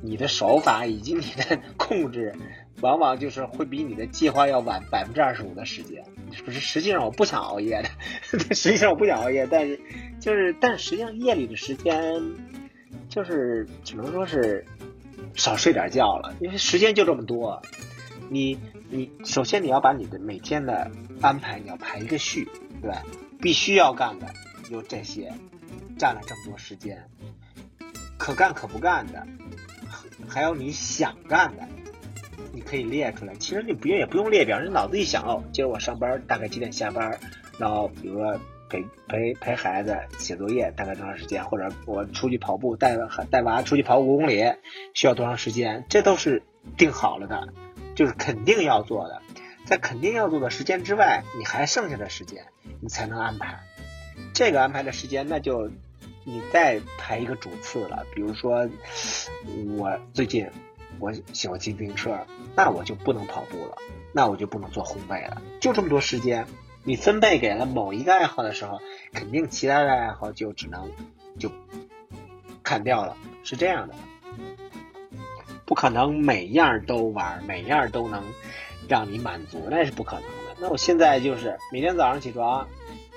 [0.00, 2.36] 你的手法以及你的控制，
[2.80, 6.04] 往往就是会比你的计划要晚百分之二十五的时间。
[6.44, 7.88] 不是，实际上我不想熬夜的，
[8.54, 9.80] 实际上我不想熬夜，但是
[10.20, 12.22] 就是，但实际上夜里的时间
[13.08, 14.64] 就是只能说是
[15.34, 17.62] 少睡点觉了，因为时间就这么多。
[18.30, 18.58] 你
[18.90, 20.90] 你首先你要把你的每天的
[21.22, 22.46] 安排你要排一个序，
[22.82, 22.92] 对？
[23.40, 24.26] 必须要干的。
[24.70, 25.32] 有这些，
[25.96, 27.08] 占了这么多时间，
[28.18, 29.26] 可干可不干的，
[30.28, 31.66] 还有你想干的，
[32.52, 33.34] 你可以列出来。
[33.36, 37.18] 其实你不用也不用列表，你脑子一想哦，今儿我上班大概几点下班，
[37.58, 42.96] 然后比如说陪陪陪孩子写作业大概多长时间，或者我出去跑步带
[43.30, 44.44] 带娃出去跑五公里
[44.94, 46.42] 需要多长时间，这都是
[46.76, 47.48] 定好了的，
[47.94, 49.22] 就是肯定要做的。
[49.64, 52.46] 在肯定要做的时间之外，你还剩下的时间，
[52.80, 53.60] 你才能安排。
[54.32, 55.70] 这个安排的时间，那就
[56.24, 58.06] 你再排一个主次了。
[58.14, 58.66] 比如说，
[59.76, 60.48] 我最近
[61.00, 62.18] 我喜欢骑自行车，
[62.56, 63.76] 那我就不能跑步了，
[64.12, 65.40] 那我就不能做烘焙了。
[65.60, 66.46] 就这么多时间，
[66.84, 68.80] 你分配给了某一个爱好的时候，
[69.12, 70.90] 肯定其他的爱好就只能
[71.38, 71.50] 就
[72.62, 73.16] 砍掉了。
[73.44, 73.94] 是这样的，
[75.64, 78.24] 不可能每样都玩，每样都能
[78.88, 80.56] 让你满足，那是不可能的。
[80.60, 82.66] 那我现在就是每天早上起床，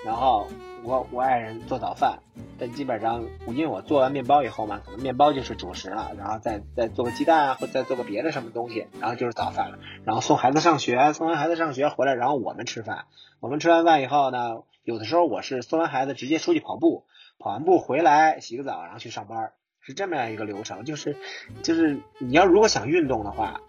[0.06, 0.48] 然后。
[0.84, 2.20] 我我爱人做早饭，
[2.58, 9.78] 但基本上因为我做完面包以后嘛，可能面包就是主食了，然后再再做个鸡蛋啊，或再做个别的什么东西，然后就是早饭了。
[10.06, 13.06] 然后送孩子上学，送完孩子上学回来，然后我们吃饭。
[13.40, 17.06] 我们吃完饭以后呢，有的时候我是送完孩子直接出去跑步，
[17.38, 19.52] 跑完步回来洗个澡，然后去上班，
[19.82, 20.84] 是这么样一个流程。
[20.84, 21.16] 就是
[21.62, 23.62] 就是你要如果想运动的话，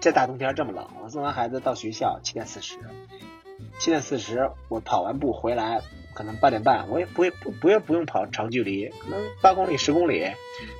[0.00, 2.78] 这大冬天这么冷，我送完孩子到学校七点四十，
[3.80, 5.80] 七点四十我跑完步回来。
[6.14, 10.26] 可能八点半，我也不会不不也不用跑长距离，可能八公里十公里，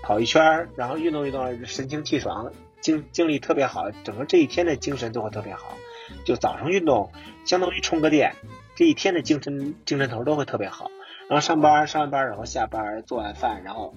[0.02, 5.76] 跑一圈，然后运动运动，神清气爽，精精力特别好，整个这一天的精神都会特别好。
[6.24, 7.12] 就早上运动，
[7.44, 8.34] 相当于充个电，
[8.74, 10.90] 这一天的精神精神头都会特别好。
[11.28, 13.94] 然后上班上完班然后下班做完饭，然后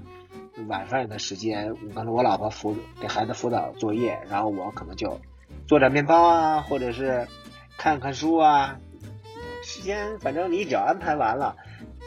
[0.67, 5.19] 晚饭的时间，可能我老婆辅给孩子辅导作业，然后我可能就
[5.67, 7.27] 做点面包啊，或者是
[7.77, 8.77] 看看书啊。
[9.63, 11.55] 时间反正你只要安排完了，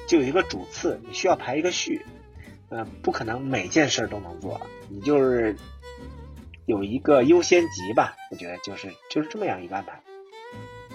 [0.06, 2.04] 就有一个主次，你需要排一个序，
[2.70, 5.56] 嗯，不可能每件事都能做，你就是
[6.66, 10.00] 有一个优先级吧，我觉得就是就是这么样一个安排。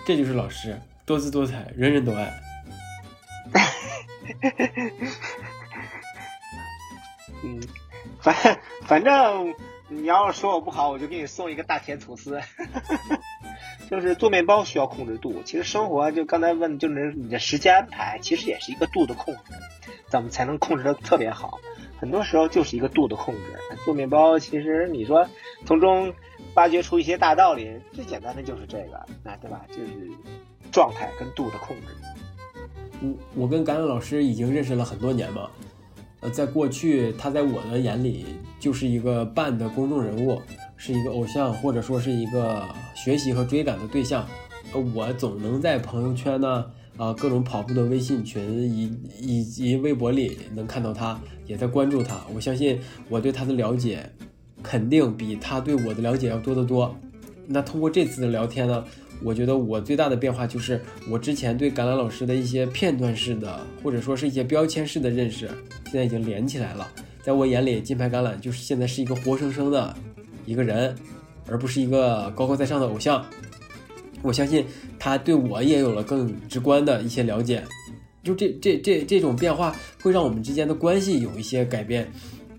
[0.05, 2.31] 这就是老师多姿多彩，人人都爱。
[7.43, 7.59] 嗯，
[8.19, 8.35] 反
[8.83, 9.53] 反正
[9.89, 12.39] 你要是说我不好，我就给你送一个大甜吐司。
[13.91, 19.51] 就是做面包需要控制度，其实生活就刚才问，就是你的时间安排，其实也是一个度的控制，
[20.07, 21.59] 咱们才能控制的特别好。
[21.99, 23.41] 很多时候就是一个度的控制。
[23.83, 25.27] 做面包，其实你说
[25.65, 26.13] 从中
[26.53, 29.65] 挖掘出一些大道理，最简单的就是这个，那对吧？
[29.67, 30.09] 就是
[30.71, 31.83] 状态跟度的控制。
[33.01, 35.49] 我，我跟橄榄老师已经认识了很多年嘛。
[36.21, 38.25] 呃，在过去，他在我的眼里
[38.57, 40.41] 就是一个半的公众人物，
[40.83, 44.27] 是一个偶像，或者说是一个学习和追赶的对象。
[44.73, 46.65] 呃，我总能在朋友圈呢，
[46.97, 52.19] 啊，各种跑步的微信群以以及微博里能看到他，也在关注他。
[52.33, 52.79] 我相信
[53.09, 54.11] 我对他的了解，
[54.63, 56.95] 肯定比他对我的了解要多得多。
[57.45, 58.83] 那通过这次的聊天呢？
[59.23, 65.47] 我觉得我最大的变化就是，我之前对橄榄老师的一些片段式的，或者说是一些标签式的认识，
[65.85, 66.87] 现在已经连起来了。
[67.21, 69.95] 在我眼里，金牌橄榄就是现在是一个活生生的
[70.45, 70.95] 一个人，
[71.49, 73.25] 而不是一个高高在上的偶像。
[74.21, 74.65] 我相信
[74.99, 77.63] 他对我也有了更直观的一些了解。
[78.23, 82.07] 就这这这这种变化，会让我们之间的关系有一些改变。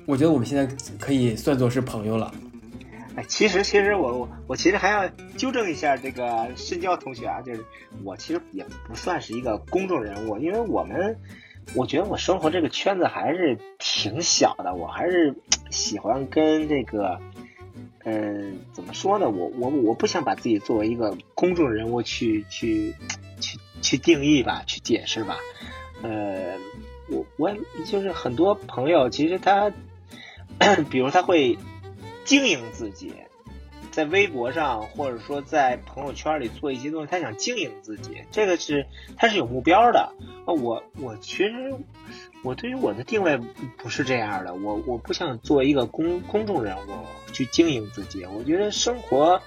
[0.06, 0.66] 我觉得我们现在
[0.98, 2.34] 可以算作是朋友了。
[3.14, 7.64] 哎，其实其实我我我其实还要纠正一下这个深交同学啊，就是
[8.02, 11.16] 我其实也不算是一个公众人物，因为我们
[11.76, 15.32] 我觉得我生活这个圈子还是挺小的，我还是
[15.70, 17.20] 喜欢跟这个，
[18.04, 19.28] 嗯，怎么说呢？
[19.30, 22.94] 我我我不想把自己作为一个公众人物去去
[23.40, 25.36] 去去定义吧，去解释吧。
[26.02, 26.56] 呃，
[27.08, 27.54] 我我
[27.86, 29.72] 就是很多朋友，其实他，
[30.90, 31.58] 比如他会。
[32.24, 33.12] 经营自己，
[33.90, 40.14] 在微博上或者说在朋友圈里做一些东西，他想经营自己，这个是他是有目标的。
[40.46, 41.74] 啊，我我其实
[42.42, 43.38] 我对于我的定位
[43.78, 49.40] 不是这样的，我我不想做一个公公众人物去经营自己，我觉得生活。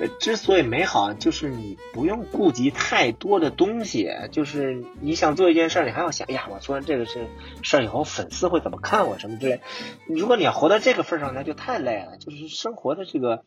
[0.00, 7.28] 呃，之所以美好，就是你不用顾及太多的东西，就是你想做一件事，你还要想，哎呀，我做完这个事
[7.62, 9.60] 事儿以后，粉丝会怎么看我什么之类。
[10.06, 13.44] 如果你要活到这个份上，那就太累了，就是生活的这个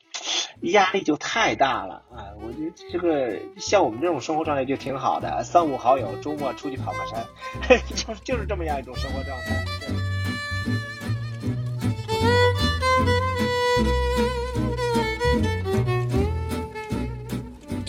[0.61, 2.31] 压力就太大了啊！
[2.41, 7.25] 我觉得这个像我们这种生活状态就挺好的，三五好友周末出去跑个山，
[7.93, 9.65] 就就是这么样一种生活状态。
[9.81, 10.16] 对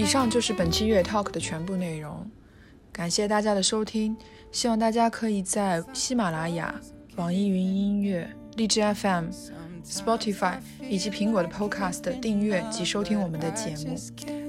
[0.09, 2.27] 上就是本期粤 Talk 的全部内容，
[2.91, 4.17] 感谢大家的收听，
[4.51, 6.75] 希望大家可以在喜马拉雅、
[7.17, 8.27] 网易云音乐、
[8.57, 9.27] 荔枝 FM、
[9.85, 10.55] Spotify
[10.89, 13.95] 以及苹果的 Podcast 订阅及收听我们的节目。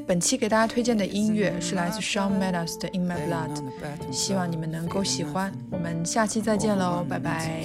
[0.08, 3.56] 本期给大家推荐的音乐是来自 Shawn Mendes 的《In My Blood》，
[4.12, 5.54] 希望你们能够喜欢。
[5.70, 7.62] 我们下期再见喽，拜拜。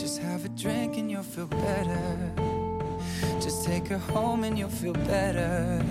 [0.00, 2.32] Just have a drink and you'll feel better.
[3.38, 5.84] Just take her home and you'll feel better.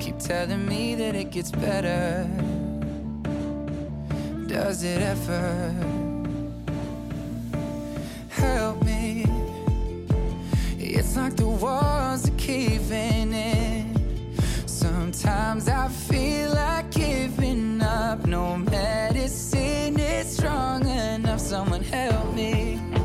[0.00, 2.28] Keep telling me that it gets better.
[4.46, 5.74] Does it ever?
[8.28, 9.24] Help me.
[10.78, 14.36] It's like the walls are caving in.
[14.66, 18.26] Sometimes I feel like giving up.
[18.26, 21.40] No medicine is strong enough.
[21.40, 22.95] Someone help me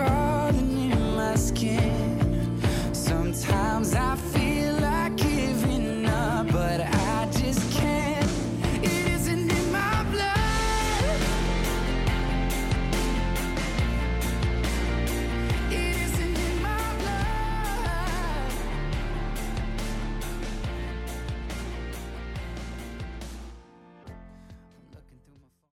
[0.00, 2.60] crawling in my skin.
[2.92, 4.39] Sometimes I feel.